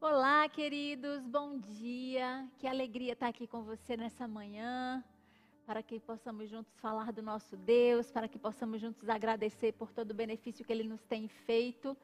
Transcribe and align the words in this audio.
Olá, 0.00 0.48
queridos, 0.48 1.26
bom 1.26 1.58
dia. 1.58 2.48
Que 2.60 2.68
alegria 2.68 3.14
estar 3.14 3.26
aqui 3.26 3.48
com 3.48 3.64
você 3.64 3.96
nessa 3.96 4.28
manhã, 4.28 5.02
para 5.66 5.82
que 5.82 5.98
possamos 5.98 6.48
juntos 6.48 6.72
falar 6.78 7.10
do 7.10 7.20
nosso 7.20 7.56
Deus, 7.56 8.08
para 8.08 8.28
que 8.28 8.38
possamos 8.38 8.80
juntos 8.80 9.08
agradecer 9.08 9.72
por 9.72 9.90
todo 9.90 10.12
o 10.12 10.14
benefício 10.14 10.64
que 10.64 10.72
Ele 10.72 10.84
nos 10.84 11.02
tem 11.02 11.26
feito. 11.26 11.96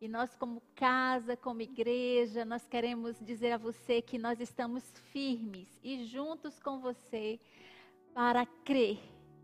E 0.00 0.08
nós, 0.08 0.34
como 0.34 0.62
casa, 0.74 1.36
como 1.36 1.60
igreja, 1.60 2.42
nós 2.42 2.66
queremos 2.66 3.20
dizer 3.20 3.52
a 3.52 3.58
você 3.58 4.00
que 4.00 4.16
nós 4.16 4.40
estamos 4.40 4.82
firmes 5.12 5.68
e 5.84 6.06
juntos 6.06 6.58
com 6.58 6.80
você 6.80 7.38
para 8.14 8.46
crer 8.64 8.98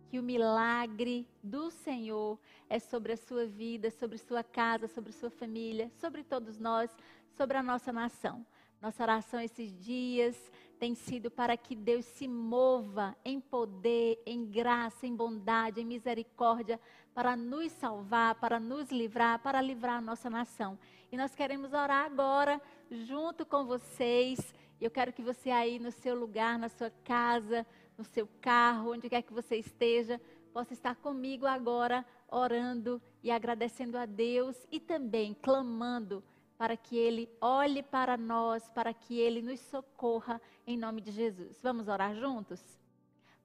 que 0.08 0.18
o 0.18 0.22
milagre 0.22 1.26
do 1.42 1.70
Senhor 1.70 2.38
é 2.68 2.78
sobre 2.78 3.12
a 3.12 3.16
sua 3.16 3.44
vida, 3.46 3.90
sobre 3.90 4.16
sua 4.16 4.42
casa, 4.42 4.88
sobre 4.88 5.12
sua 5.12 5.30
família, 5.30 5.90
sobre 6.00 6.24
todos 6.24 6.58
nós, 6.58 6.90
sobre 7.38 7.56
a 7.56 7.62
nossa 7.62 7.92
nação. 7.92 8.44
Nossa 8.82 9.00
oração 9.00 9.40
esses 9.40 9.72
dias 9.78 10.36
tem 10.76 10.96
sido 10.96 11.30
para 11.30 11.56
que 11.56 11.76
Deus 11.76 12.04
se 12.04 12.26
mova 12.26 13.16
em 13.24 13.40
poder, 13.40 14.20
em 14.26 14.44
graça, 14.44 15.06
em 15.06 15.14
bondade, 15.14 15.80
em 15.80 15.84
misericórdia, 15.84 16.80
para 17.14 17.36
nos 17.36 17.70
salvar, 17.72 18.34
para 18.34 18.58
nos 18.58 18.90
livrar, 18.90 19.38
para 19.38 19.60
livrar 19.60 19.98
a 19.98 20.00
nossa 20.00 20.28
nação. 20.28 20.76
E 21.12 21.16
nós 21.16 21.32
queremos 21.36 21.72
orar 21.72 22.06
agora 22.06 22.60
junto 22.90 23.46
com 23.46 23.64
vocês. 23.64 24.52
Eu 24.80 24.90
quero 24.90 25.12
que 25.12 25.22
você 25.22 25.50
aí 25.50 25.78
no 25.78 25.92
seu 25.92 26.18
lugar, 26.18 26.58
na 26.58 26.68
sua 26.68 26.90
casa, 27.04 27.64
no 27.96 28.02
seu 28.02 28.28
carro, 28.40 28.92
onde 28.94 29.08
quer 29.08 29.22
que 29.22 29.32
você 29.32 29.56
esteja, 29.56 30.20
possa 30.52 30.72
estar 30.72 30.96
comigo 30.96 31.46
agora 31.46 32.04
orando 32.28 33.00
e 33.22 33.30
agradecendo 33.30 33.96
a 33.96 34.06
Deus 34.06 34.56
e 34.72 34.80
também 34.80 35.34
clamando 35.34 36.22
para 36.58 36.76
que 36.76 36.96
Ele 36.96 37.30
olhe 37.40 37.82
para 37.82 38.16
nós, 38.16 38.68
para 38.70 38.92
que 38.92 39.18
Ele 39.18 39.40
nos 39.40 39.60
socorra 39.60 40.42
em 40.66 40.76
nome 40.76 41.00
de 41.00 41.12
Jesus. 41.12 41.60
Vamos 41.62 41.86
orar 41.86 42.14
juntos? 42.16 42.60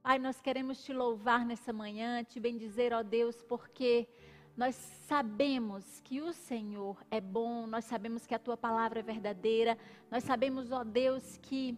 Pai, 0.02 0.18
nós 0.18 0.42
queremos 0.42 0.84
te 0.84 0.92
louvar 0.92 1.46
nessa 1.46 1.72
manhã, 1.72 2.24
te 2.24 2.40
bendizer, 2.40 2.92
ó 2.92 3.04
Deus, 3.04 3.42
porque 3.44 4.08
nós 4.58 4.76
sabemos 4.76 6.02
que 6.04 6.22
o 6.22 6.34
Senhor 6.34 6.98
é 7.10 7.22
bom, 7.22 7.66
nós 7.68 7.86
sabemos 7.86 8.26
que 8.26 8.36
a 8.36 8.40
tua 8.40 8.58
palavra 8.58 9.00
é 9.00 9.04
verdadeira, 9.04 9.78
nós 10.12 10.24
sabemos, 10.24 10.72
ó 10.72 10.84
Deus, 10.84 11.38
que 11.38 11.78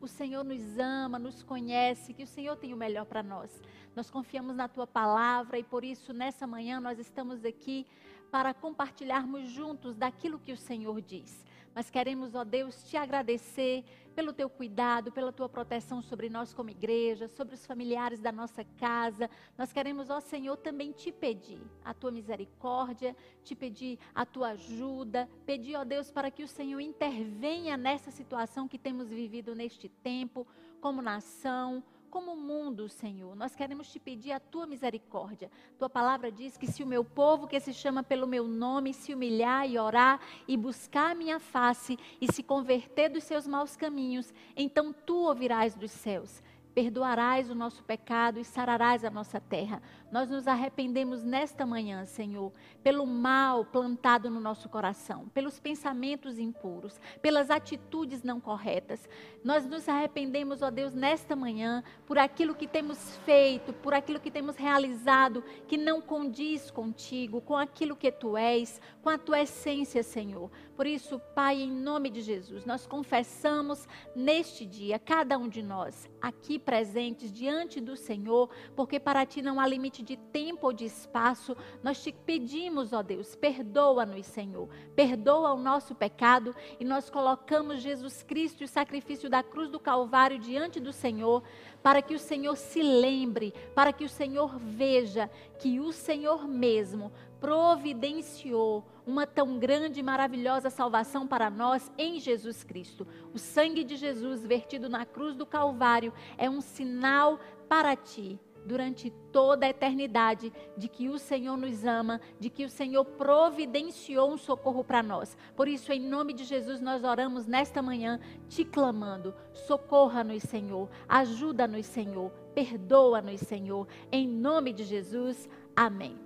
o 0.00 0.08
Senhor 0.08 0.44
nos 0.44 0.78
ama, 0.78 1.18
nos 1.18 1.42
conhece, 1.42 2.12
que 2.12 2.22
o 2.22 2.26
Senhor 2.26 2.56
tem 2.56 2.72
o 2.72 2.76
melhor 2.76 3.04
para 3.04 3.22
nós. 3.22 3.62
Nós 3.94 4.10
confiamos 4.10 4.56
na 4.56 4.68
tua 4.68 4.86
palavra 4.86 5.58
e 5.58 5.62
por 5.62 5.84
isso 5.84 6.12
nessa 6.12 6.46
manhã 6.46 6.80
nós 6.80 6.98
estamos 6.98 7.44
aqui 7.44 7.86
para 8.30 8.54
compartilharmos 8.54 9.50
juntos 9.50 9.96
daquilo 9.96 10.38
que 10.38 10.52
o 10.52 10.56
Senhor 10.56 11.00
diz. 11.00 11.44
Mas 11.74 11.88
queremos, 11.88 12.34
ó 12.34 12.44
Deus, 12.44 12.82
te 12.84 12.96
agradecer 12.96 13.84
pelo 14.14 14.32
teu 14.32 14.50
cuidado, 14.50 15.12
pela 15.12 15.32
tua 15.32 15.48
proteção 15.48 16.02
sobre 16.02 16.28
nós 16.28 16.52
como 16.52 16.70
igreja, 16.70 17.28
sobre 17.28 17.54
os 17.54 17.64
familiares 17.64 18.20
da 18.20 18.32
nossa 18.32 18.64
casa. 18.78 19.30
Nós 19.56 19.72
queremos, 19.72 20.10
ó 20.10 20.20
Senhor, 20.20 20.56
também 20.56 20.90
te 20.90 21.12
pedir 21.12 21.60
a 21.84 21.94
tua 21.94 22.10
misericórdia, 22.10 23.16
te 23.44 23.54
pedir 23.54 23.98
a 24.14 24.26
tua 24.26 24.50
ajuda, 24.50 25.28
pedir, 25.46 25.76
ó 25.76 25.84
Deus, 25.84 26.10
para 26.10 26.30
que 26.30 26.42
o 26.42 26.48
Senhor 26.48 26.80
intervenha 26.80 27.76
nessa 27.76 28.10
situação 28.10 28.66
que 28.66 28.78
temos 28.78 29.08
vivido 29.08 29.54
neste 29.54 29.88
tempo, 29.88 30.46
como 30.80 31.00
nação, 31.00 31.84
como 32.10 32.36
mundo, 32.36 32.88
Senhor. 32.88 33.34
Nós 33.36 33.54
queremos 33.54 33.90
te 33.90 33.98
pedir 33.98 34.32
a 34.32 34.40
tua 34.40 34.66
misericórdia. 34.66 35.50
Tua 35.78 35.88
palavra 35.88 36.30
diz 36.30 36.56
que 36.56 36.66
se 36.66 36.82
o 36.82 36.86
meu 36.86 37.04
povo, 37.04 37.46
que 37.46 37.58
se 37.60 37.72
chama 37.72 38.02
pelo 38.02 38.26
meu 38.26 38.46
nome, 38.46 38.92
se 38.92 39.14
humilhar 39.14 39.68
e 39.68 39.78
orar 39.78 40.20
e 40.46 40.56
buscar 40.56 41.12
a 41.12 41.14
minha 41.14 41.38
face 41.38 41.98
e 42.20 42.30
se 42.30 42.42
converter 42.42 43.08
dos 43.08 43.24
seus 43.24 43.46
maus 43.46 43.76
caminhos, 43.76 44.34
então 44.56 44.92
tu 44.92 45.16
ouvirás 45.16 45.74
dos 45.74 45.92
céus 45.92 46.42
perdoarás 46.70 47.50
o 47.50 47.54
nosso 47.54 47.82
pecado 47.82 48.38
e 48.38 48.44
sararás 48.44 49.04
a 49.04 49.10
nossa 49.10 49.40
terra. 49.40 49.82
Nós 50.10 50.28
nos 50.28 50.48
arrependemos 50.48 51.22
nesta 51.22 51.64
manhã, 51.64 52.04
Senhor, 52.04 52.52
pelo 52.82 53.06
mal 53.06 53.64
plantado 53.64 54.28
no 54.28 54.40
nosso 54.40 54.68
coração, 54.68 55.28
pelos 55.28 55.60
pensamentos 55.60 56.38
impuros, 56.38 57.00
pelas 57.22 57.50
atitudes 57.50 58.22
não 58.22 58.40
corretas. 58.40 59.08
Nós 59.44 59.64
nos 59.64 59.88
arrependemos, 59.88 60.62
ó 60.62 60.70
Deus, 60.70 60.94
nesta 60.94 61.36
manhã, 61.36 61.84
por 62.06 62.18
aquilo 62.18 62.54
que 62.54 62.66
temos 62.66 63.16
feito, 63.18 63.72
por 63.72 63.94
aquilo 63.94 64.18
que 64.18 64.30
temos 64.30 64.56
realizado, 64.56 65.44
que 65.68 65.76
não 65.76 66.02
condiz 66.02 66.70
contigo, 66.70 67.40
com 67.40 67.56
aquilo 67.56 67.94
que 67.94 68.10
tu 68.10 68.36
és, 68.36 68.80
com 69.02 69.08
a 69.08 69.18
tua 69.18 69.40
essência, 69.40 70.02
Senhor. 70.02 70.50
Por 70.76 70.86
isso, 70.86 71.20
Pai, 71.34 71.62
em 71.62 71.70
nome 71.70 72.10
de 72.10 72.20
Jesus, 72.20 72.64
nós 72.64 72.86
confessamos 72.86 73.86
neste 74.14 74.66
dia, 74.66 74.98
cada 74.98 75.38
um 75.38 75.48
de 75.48 75.62
nós, 75.62 76.10
aqui 76.20 76.58
presentes 76.58 77.32
diante 77.32 77.80
do 77.80 77.96
Senhor, 77.96 78.50
porque 78.74 78.98
para 78.98 79.24
ti 79.24 79.40
não 79.42 79.60
há 79.60 79.66
limite 79.66 79.99
de 80.02 80.16
tempo 80.16 80.66
ou 80.66 80.72
de 80.72 80.84
espaço, 80.84 81.56
nós 81.82 82.02
te 82.02 82.12
pedimos, 82.12 82.92
ó 82.92 83.02
Deus, 83.02 83.34
perdoa-nos, 83.34 84.26
Senhor. 84.26 84.68
Perdoa 84.94 85.52
o 85.52 85.60
nosso 85.60 85.94
pecado 85.94 86.54
e 86.78 86.84
nós 86.84 87.10
colocamos 87.10 87.80
Jesus 87.80 88.22
Cristo 88.22 88.62
e 88.62 88.64
o 88.64 88.68
sacrifício 88.68 89.28
da 89.28 89.42
cruz 89.42 89.70
do 89.70 89.80
Calvário 89.80 90.38
diante 90.38 90.80
do 90.80 90.92
Senhor, 90.92 91.42
para 91.82 92.02
que 92.02 92.14
o 92.14 92.18
Senhor 92.18 92.56
se 92.56 92.82
lembre, 92.82 93.54
para 93.74 93.92
que 93.92 94.04
o 94.04 94.08
Senhor 94.08 94.58
veja 94.58 95.30
que 95.58 95.80
o 95.80 95.92
Senhor 95.92 96.46
mesmo 96.46 97.12
providenciou 97.40 98.84
uma 99.06 99.26
tão 99.26 99.58
grande 99.58 100.00
e 100.00 100.02
maravilhosa 100.02 100.70
salvação 100.70 101.26
para 101.26 101.50
nós 101.50 101.90
em 101.96 102.20
Jesus 102.20 102.62
Cristo. 102.62 103.06
O 103.34 103.38
sangue 103.38 103.82
de 103.82 103.96
Jesus 103.96 104.46
vertido 104.46 104.88
na 104.88 105.06
cruz 105.06 105.34
do 105.34 105.46
Calvário 105.46 106.12
é 106.36 106.48
um 106.48 106.60
sinal 106.60 107.40
para 107.68 107.96
ti 107.96 108.38
durante 108.64 109.10
toda 109.32 109.66
a 109.66 109.70
eternidade 109.70 110.52
de 110.76 110.88
que 110.88 111.08
o 111.08 111.18
Senhor 111.18 111.56
nos 111.56 111.84
ama, 111.84 112.20
de 112.38 112.50
que 112.50 112.64
o 112.64 112.68
Senhor 112.68 113.04
providenciou 113.04 114.32
um 114.32 114.36
socorro 114.36 114.84
para 114.84 115.02
nós. 115.02 115.36
Por 115.56 115.68
isso, 115.68 115.92
em 115.92 116.00
nome 116.00 116.32
de 116.32 116.44
Jesus, 116.44 116.80
nós 116.80 117.04
oramos 117.04 117.46
nesta 117.46 117.82
manhã, 117.82 118.20
te 118.48 118.64
clamando: 118.64 119.34
socorra-nos, 119.52 120.42
Senhor, 120.42 120.88
ajuda-nos, 121.08 121.86
Senhor, 121.86 122.30
perdoa-nos, 122.54 123.40
Senhor. 123.40 123.86
Em 124.10 124.26
nome 124.26 124.72
de 124.72 124.84
Jesus, 124.84 125.48
amém. 125.74 126.18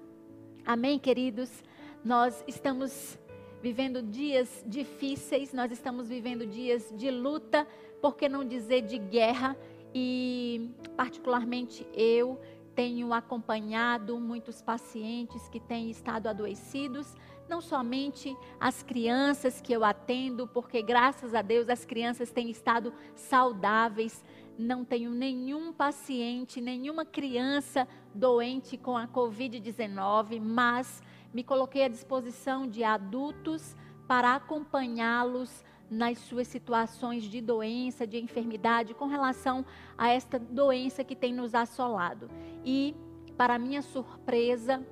Amém, 0.66 0.98
queridos. 0.98 1.62
Nós 2.04 2.44
estamos 2.46 3.18
vivendo 3.64 4.02
dias 4.02 4.62
difíceis, 4.66 5.54
nós 5.54 5.72
estamos 5.72 6.08
vivendo 6.08 6.46
dias 6.46 6.92
de 6.94 7.10
luta, 7.10 7.66
por 8.02 8.14
que 8.14 8.28
não 8.28 8.44
dizer 8.44 8.82
de 8.82 8.98
guerra? 8.98 9.56
E, 9.94 10.70
particularmente, 10.96 11.86
eu 11.94 12.40
tenho 12.74 13.12
acompanhado 13.12 14.18
muitos 14.18 14.60
pacientes 14.60 15.48
que 15.48 15.60
têm 15.60 15.90
estado 15.90 16.26
adoecidos, 16.26 17.14
não 17.48 17.60
somente 17.60 18.36
as 18.58 18.82
crianças 18.82 19.60
que 19.60 19.72
eu 19.72 19.84
atendo, 19.84 20.48
porque 20.48 20.82
graças 20.82 21.34
a 21.34 21.42
Deus 21.42 21.68
as 21.68 21.84
crianças 21.84 22.32
têm 22.32 22.50
estado 22.50 22.92
saudáveis. 23.14 24.24
Não 24.58 24.84
tenho 24.84 25.10
nenhum 25.10 25.72
paciente, 25.72 26.60
nenhuma 26.60 27.04
criança 27.04 27.86
doente 28.12 28.76
com 28.76 28.96
a 28.96 29.06
Covid-19, 29.06 30.40
mas 30.40 31.02
me 31.32 31.44
coloquei 31.44 31.84
à 31.84 31.88
disposição 31.88 32.66
de 32.66 32.82
adultos 32.82 33.76
para 34.06 34.34
acompanhá-los 34.34 35.64
nas 35.90 36.18
suas 36.18 36.48
situações 36.48 37.24
de 37.24 37.40
doença, 37.40 38.06
de 38.06 38.18
enfermidade, 38.18 38.94
com 38.94 39.06
relação 39.06 39.64
a 39.96 40.08
esta 40.08 40.38
doença 40.38 41.04
que 41.04 41.14
tem 41.14 41.32
nos 41.32 41.54
assolado. 41.54 42.30
E, 42.64 42.94
para 43.36 43.58
minha 43.58 43.82
surpresa, 43.82 44.84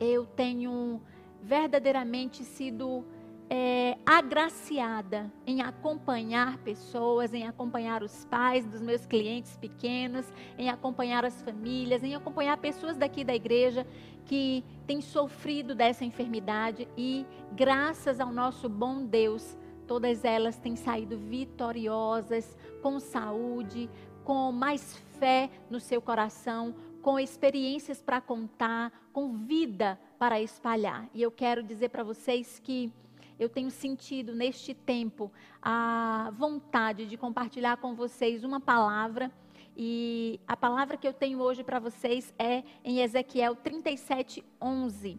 eu 0.00 0.26
tenho 0.26 1.00
verdadeiramente 1.42 2.44
sido 2.44 3.04
é, 3.50 3.96
agraciada 4.04 5.32
em 5.46 5.62
acompanhar 5.62 6.58
pessoas, 6.58 7.32
em 7.32 7.46
acompanhar 7.46 8.02
os 8.02 8.24
pais 8.26 8.66
dos 8.66 8.82
meus 8.82 9.06
clientes 9.06 9.56
pequenos, 9.56 10.30
em 10.58 10.68
acompanhar 10.68 11.24
as 11.24 11.40
famílias, 11.40 12.02
em 12.04 12.14
acompanhar 12.14 12.56
pessoas 12.58 12.96
daqui 12.96 13.24
da 13.24 13.34
igreja 13.34 13.86
que 14.26 14.62
têm 14.86 15.00
sofrido 15.00 15.74
dessa 15.74 16.04
enfermidade 16.04 16.86
e, 16.96 17.24
graças 17.52 18.20
ao 18.20 18.30
nosso 18.30 18.68
bom 18.68 19.04
Deus, 19.04 19.56
Todas 19.88 20.22
elas 20.22 20.58
têm 20.58 20.76
saído 20.76 21.16
vitoriosas, 21.16 22.56
com 22.82 23.00
saúde, 23.00 23.88
com 24.22 24.52
mais 24.52 24.98
fé 25.18 25.50
no 25.70 25.80
seu 25.80 26.02
coração, 26.02 26.74
com 27.00 27.18
experiências 27.18 28.02
para 28.02 28.20
contar, 28.20 28.92
com 29.14 29.32
vida 29.32 29.98
para 30.18 30.42
espalhar. 30.42 31.08
E 31.14 31.22
eu 31.22 31.30
quero 31.30 31.62
dizer 31.62 31.88
para 31.88 32.04
vocês 32.04 32.60
que 32.62 32.92
eu 33.38 33.48
tenho 33.48 33.70
sentido 33.70 34.34
neste 34.34 34.74
tempo 34.74 35.32
a 35.62 36.30
vontade 36.36 37.06
de 37.06 37.16
compartilhar 37.16 37.78
com 37.78 37.94
vocês 37.94 38.44
uma 38.44 38.60
palavra. 38.60 39.32
E 39.74 40.38
a 40.46 40.54
palavra 40.54 40.98
que 40.98 41.08
eu 41.08 41.14
tenho 41.14 41.40
hoje 41.40 41.64
para 41.64 41.78
vocês 41.78 42.34
é 42.38 42.62
em 42.84 43.00
Ezequiel 43.00 43.56
37, 43.56 44.44
11. 44.60 45.18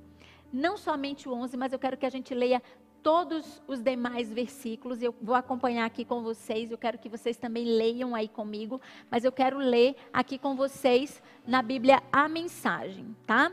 Não 0.54 0.78
somente 0.78 1.28
o 1.28 1.34
11, 1.34 1.58
mas 1.58 1.74
eu 1.74 1.80
quero 1.80 1.98
que 1.98 2.06
a 2.06 2.10
gente 2.10 2.36
leia 2.36 2.62
todos 3.04 3.62
os 3.68 3.82
demais 3.82 4.32
versículos. 4.32 5.02
Eu 5.02 5.16
vou 5.22 5.36
acompanhar 5.36 5.86
aqui 5.86 6.06
com 6.06 6.22
vocês. 6.22 6.72
Eu 6.72 6.78
quero 6.78 6.98
que 6.98 7.10
vocês 7.10 7.38
também 7.38 7.66
leiam 7.66 8.16
aí 8.16 8.28
comigo, 8.28 8.80
mas 9.10 9.24
eu 9.24 9.32
quero 9.32 9.58
ler 9.58 9.96
aqui 10.14 10.38
com 10.38 10.56
vocês 10.56 11.22
na 11.46 11.62
Bíblia 11.62 12.02
a 12.12 12.28
mensagem, 12.28 13.16
tá? 13.26 13.52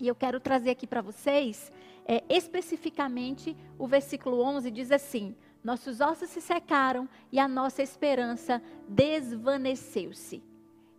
E 0.00 0.06
eu 0.06 0.14
quero 0.14 0.38
trazer 0.38 0.70
aqui 0.70 0.86
para 0.86 1.00
vocês 1.00 1.72
é, 2.08 2.22
especificamente 2.28 3.56
o 3.76 3.86
versículo 3.88 4.40
11 4.40 4.70
diz 4.70 4.92
assim: 4.92 5.34
Nossos 5.62 6.00
ossos 6.00 6.30
se 6.30 6.40
secaram 6.40 7.08
e 7.32 7.38
a 7.40 7.48
nossa 7.48 7.82
esperança 7.82 8.62
desvaneceu-se. 8.88 10.42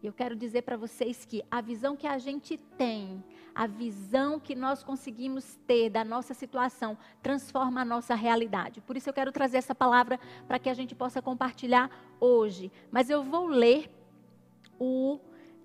Eu 0.04 0.14
quero 0.14 0.36
dizer 0.36 0.62
para 0.62 0.78
vocês 0.78 1.26
que 1.26 1.44
a 1.50 1.60
visão 1.62 1.96
que 1.96 2.08
a 2.08 2.18
gente 2.18 2.58
tem 2.78 3.24
a 3.58 3.66
visão 3.66 4.40
que 4.40 4.54
nós 4.54 4.84
conseguimos 4.84 5.56
ter 5.66 5.90
da 5.90 6.06
nossa 6.06 6.36
situação 6.36 6.96
transforma 7.24 7.82
a 7.82 7.86
nossa 7.86 8.14
realidade. 8.14 8.82
Por 8.82 8.96
isso 8.96 9.10
eu 9.10 9.14
quero 9.14 9.32
trazer 9.32 9.58
essa 9.58 9.74
palavra 9.74 10.20
para 10.48 10.60
que 10.60 10.70
a 10.70 10.76
gente 10.76 10.94
possa 10.94 11.24
compartilhar 11.24 11.90
hoje. 12.20 12.72
Mas 12.92 13.10
eu 13.10 13.24
vou 13.24 13.48
ler 13.48 13.90
o 14.80 15.20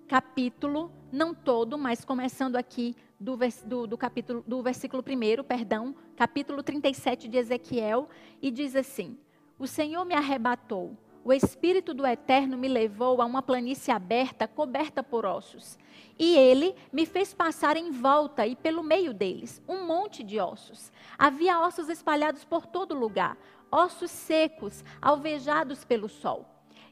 capítulo, 0.07 0.91
não 1.11 1.35
todo, 1.35 1.77
mas 1.77 2.03
começando 2.03 2.55
aqui 2.55 2.95
do, 3.19 3.37
do, 3.63 3.85
do, 3.85 3.95
capítulo, 3.95 4.43
do 4.47 4.63
versículo 4.63 5.03
1, 5.07 5.43
perdão, 5.43 5.95
capítulo 6.15 6.63
37 6.63 7.27
de 7.27 7.37
Ezequiel, 7.37 8.09
e 8.41 8.49
diz 8.49 8.75
assim: 8.75 9.15
O 9.59 9.67
Senhor 9.67 10.03
me 10.03 10.15
arrebatou 10.15 10.97
o 11.23 11.31
Espírito 11.31 11.93
do 11.93 12.05
Eterno 12.05 12.57
me 12.57 12.67
levou 12.67 13.21
a 13.21 13.25
uma 13.25 13.41
planície 13.41 13.91
aberta, 13.91 14.47
coberta 14.47 15.01
por 15.01 15.25
ossos. 15.25 15.77
E 16.19 16.35
ele 16.35 16.75
me 16.91 17.05
fez 17.05 17.33
passar 17.33 17.77
em 17.77 17.91
volta 17.91 18.45
e 18.45 18.55
pelo 18.55 18.83
meio 18.83 19.13
deles 19.13 19.61
um 19.67 19.85
monte 19.85 20.23
de 20.23 20.39
ossos. 20.39 20.91
Havia 21.17 21.61
ossos 21.61 21.89
espalhados 21.89 22.43
por 22.43 22.65
todo 22.65 22.93
lugar, 22.93 23.37
ossos 23.71 24.11
secos, 24.11 24.83
alvejados 25.01 25.85
pelo 25.85 26.09
sol. 26.09 26.45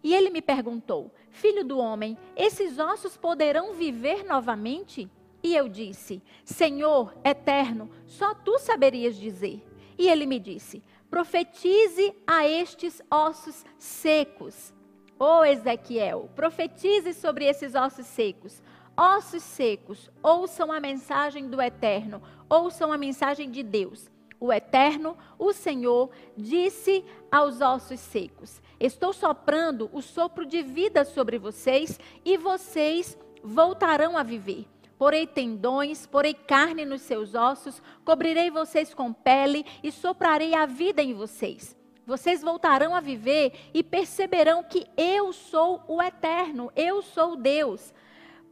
E 0.04 0.16
ele 0.16 0.30
me 0.30 0.42
perguntou: 0.42 1.14
Filho 1.30 1.64
do 1.64 1.78
homem, 1.78 2.18
esses 2.36 2.80
ossos 2.80 3.18
poderão 3.18 3.74
viver 3.74 4.24
novamente? 4.24 5.10
E 5.44 5.56
eu 5.56 5.68
disse: 5.68 6.22
Senhor 6.44 7.14
eterno, 7.24 7.90
só 8.06 8.34
tu 8.34 8.58
saberias 8.58 9.16
dizer. 9.16 9.64
E 9.98 10.08
ele 10.08 10.26
me 10.26 10.40
disse: 10.40 10.82
profetize 11.12 12.16
a 12.26 12.48
estes 12.48 13.02
ossos 13.12 13.66
secos. 13.78 14.74
Ô 15.20 15.40
oh, 15.40 15.46
Ezequiel, 15.46 16.30
profetize 16.34 17.14
sobre 17.14 17.46
esses 17.46 17.76
ossos 17.76 18.06
secos. 18.06 18.64
Ossos 18.96 19.44
secos, 19.44 20.10
ouçam 20.24 20.72
a 20.72 20.80
mensagem 20.80 21.50
do 21.50 21.62
Eterno, 21.62 22.22
ouçam 22.50 22.94
a 22.94 22.98
mensagem 22.98 23.52
de 23.52 23.62
Deus. 23.62 24.10
O 24.40 24.52
Eterno, 24.52 25.18
o 25.38 25.54
Senhor, 25.54 26.10
disse 26.36 27.04
aos 27.30 27.62
ossos 27.62 28.00
secos: 28.00 28.62
Estou 28.80 29.12
soprando 29.12 29.90
o 29.94 30.02
sopro 30.02 30.46
de 30.46 30.64
vida 30.64 31.04
sobre 31.04 31.38
vocês 31.38 32.00
e 32.24 32.38
vocês 32.38 33.18
voltarão 33.44 34.18
a 34.18 34.24
viver 34.24 34.66
porei 35.02 35.26
tendões, 35.26 36.06
porei 36.06 36.36
carne 36.36 36.86
nos 36.86 37.02
seus 37.02 37.34
ossos, 37.34 37.82
cobrirei 38.06 38.52
vocês 38.52 38.94
com 38.94 39.12
pele 39.12 39.66
e 39.82 39.92
soprarei 39.92 40.54
a 40.54 40.68
vida 40.68 41.02
em 41.02 41.12
vocês. 41.12 41.76
Vocês 42.06 42.44
voltarão 42.44 42.94
a 42.94 43.00
viver 43.00 43.52
e 43.74 43.82
perceberão 43.82 44.64
que 44.64 44.86
eu 44.96 45.34
sou 45.34 45.82
o 45.88 46.00
eterno, 46.00 46.72
eu 46.76 47.02
sou 47.02 47.36
Deus. 47.36 47.92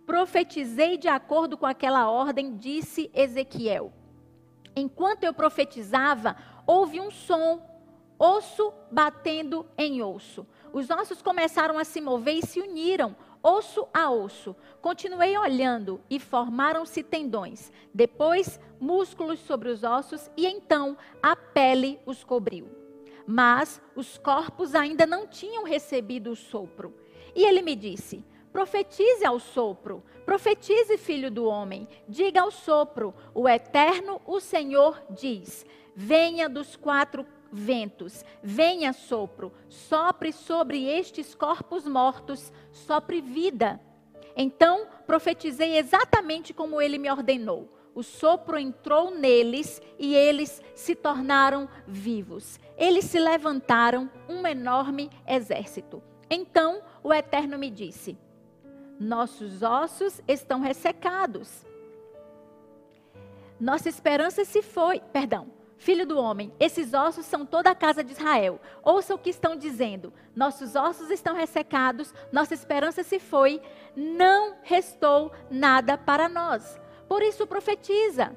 Profetizei 0.07 0.97
de 0.97 1.07
acordo 1.07 1.55
com 1.55 1.67
aquela 1.67 2.09
ordem, 2.09 2.57
disse 2.57 3.11
Ezequiel. 3.13 3.93
Enquanto 4.75 5.25
eu 5.25 5.35
profetizava, 5.35 6.35
houve 6.65 6.99
um 6.99 7.11
som, 7.11 7.61
osso 8.17 8.73
batendo 8.91 9.67
em 9.77 10.01
osso. 10.01 10.47
Os 10.73 10.89
ossos 10.89 11.21
começaram 11.21 11.77
a 11.77 11.83
se 11.83 12.01
mover 12.01 12.39
e 12.39 12.45
se 12.47 12.59
uniram 12.59 13.15
osso 13.43 13.87
a 13.93 14.09
osso. 14.11 14.55
Continuei 14.81 15.37
olhando 15.37 16.01
e 16.09 16.19
formaram-se 16.19 17.03
tendões, 17.03 17.71
depois 17.93 18.59
músculos 18.79 19.39
sobre 19.39 19.69
os 19.69 19.83
ossos 19.83 20.29
e 20.37 20.45
então 20.47 20.97
a 21.21 21.35
pele 21.35 21.99
os 22.05 22.23
cobriu. 22.23 22.67
Mas 23.25 23.81
os 23.95 24.17
corpos 24.17 24.73
ainda 24.73 25.05
não 25.05 25.27
tinham 25.27 25.63
recebido 25.63 26.31
o 26.31 26.35
sopro. 26.35 26.93
E 27.35 27.43
ele 27.45 27.61
me 27.61 27.75
disse: 27.75 28.23
Profetize 28.51 29.23
ao 29.23 29.39
sopro, 29.39 30.03
profetize, 30.25 30.97
filho 30.97 31.29
do 31.29 31.45
homem, 31.45 31.87
diga 32.07 32.41
ao 32.41 32.49
sopro: 32.49 33.13
O 33.33 33.47
eterno, 33.47 34.19
o 34.25 34.39
Senhor, 34.39 35.01
diz: 35.11 35.65
Venha 35.95 36.49
dos 36.49 36.75
quatro 36.75 37.25
ventos, 37.51 38.23
venha 38.41 38.93
sopro, 38.93 39.51
sopre 39.67 40.31
sobre 40.31 40.85
estes 40.85 41.35
corpos 41.35 41.87
mortos, 41.87 42.51
sopre 42.71 43.21
vida. 43.21 43.79
Então 44.35 44.87
profetizei 45.05 45.77
exatamente 45.77 46.53
como 46.53 46.81
ele 46.81 46.97
me 46.97 47.09
ordenou. 47.09 47.69
O 47.93 48.03
sopro 48.03 48.57
entrou 48.57 49.11
neles 49.11 49.81
e 49.97 50.15
eles 50.15 50.61
se 50.75 50.95
tornaram 50.95 51.67
vivos. 51.85 52.59
Eles 52.77 53.05
se 53.05 53.19
levantaram, 53.19 54.09
um 54.29 54.47
enorme 54.47 55.09
exército. 55.27 56.01
Então 56.29 56.81
o 57.03 57.13
Eterno 57.13 57.57
me 57.57 57.69
disse: 57.69 58.17
Nossos 58.99 59.61
ossos 59.63 60.21
estão 60.27 60.61
ressecados. 60.61 61.65
Nossa 63.59 63.89
esperança 63.89 64.45
se 64.45 64.61
foi, 64.61 65.01
perdão, 65.11 65.58
Filho 65.79 66.05
do 66.05 66.19
homem, 66.19 66.53
esses 66.59 66.93
ossos 66.93 67.25
são 67.25 67.45
toda 67.45 67.71
a 67.71 67.75
casa 67.75 68.03
de 68.03 68.11
Israel. 68.11 68.59
Ouça 68.83 69.15
o 69.15 69.17
que 69.17 69.29
estão 69.29 69.55
dizendo. 69.55 70.11
Nossos 70.35 70.75
ossos 70.75 71.09
estão 71.09 71.33
ressecados, 71.33 72.13
nossa 72.33 72.53
esperança 72.53 73.01
se 73.01 73.17
foi, 73.17 73.61
não 73.95 74.57
restou 74.61 75.31
nada 75.49 75.97
para 75.97 76.27
nós. 76.27 76.77
Por 77.07 77.23
isso 77.23 77.47
profetiza. 77.47 78.35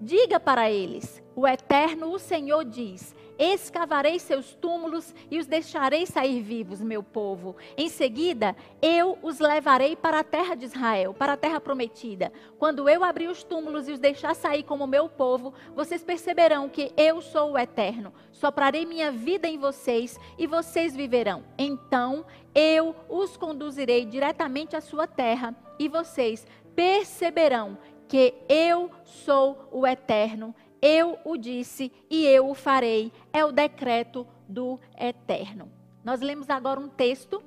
Diga 0.00 0.40
para 0.40 0.70
eles: 0.70 1.22
O 1.36 1.46
eterno, 1.46 2.14
o 2.14 2.18
Senhor 2.18 2.64
diz: 2.64 3.14
escavarei 3.40 4.18
seus 4.18 4.54
túmulos 4.54 5.14
e 5.30 5.38
os 5.38 5.46
deixarei 5.46 6.04
sair 6.04 6.42
vivos, 6.42 6.82
meu 6.82 7.02
povo. 7.02 7.56
Em 7.74 7.88
seguida, 7.88 8.54
eu 8.82 9.18
os 9.22 9.38
levarei 9.38 9.96
para 9.96 10.20
a 10.20 10.24
terra 10.24 10.54
de 10.54 10.66
Israel, 10.66 11.14
para 11.14 11.32
a 11.32 11.36
terra 11.38 11.58
prometida. 11.58 12.30
Quando 12.58 12.86
eu 12.86 13.02
abrir 13.02 13.28
os 13.28 13.42
túmulos 13.42 13.88
e 13.88 13.92
os 13.92 13.98
deixar 13.98 14.34
sair 14.34 14.62
como 14.62 14.86
meu 14.86 15.08
povo, 15.08 15.54
vocês 15.74 16.04
perceberão 16.04 16.68
que 16.68 16.92
eu 16.98 17.22
sou 17.22 17.52
o 17.52 17.58
eterno. 17.58 18.12
Soprarei 18.30 18.84
minha 18.84 19.10
vida 19.10 19.48
em 19.48 19.56
vocês 19.56 20.20
e 20.38 20.46
vocês 20.46 20.94
viverão. 20.94 21.42
Então, 21.56 22.26
eu 22.54 22.94
os 23.08 23.38
conduzirei 23.38 24.04
diretamente 24.04 24.76
à 24.76 24.82
sua 24.82 25.06
terra 25.06 25.54
e 25.78 25.88
vocês 25.88 26.46
perceberão 26.74 27.78
que 28.06 28.34
eu 28.48 28.90
sou 29.04 29.68
o 29.70 29.86
eterno 29.86 30.54
eu 30.80 31.18
o 31.24 31.36
disse 31.36 31.92
e 32.08 32.26
eu 32.26 32.48
o 32.48 32.54
farei. 32.54 33.12
É 33.32 33.44
o 33.44 33.52
decreto 33.52 34.26
do 34.48 34.78
eterno. 34.98 35.70
Nós 36.02 36.20
lemos 36.20 36.48
agora 36.48 36.80
um 36.80 36.88
texto, 36.88 37.42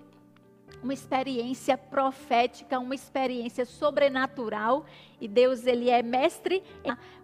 uma 0.82 0.94
experiência 0.94 1.78
profética, 1.78 2.80
uma 2.80 2.96
experiência 2.96 3.66
sobrenatural. 3.66 4.86
E 5.24 5.28
Deus, 5.30 5.66
ele 5.66 5.90
é 5.90 6.04
mestre 6.04 6.62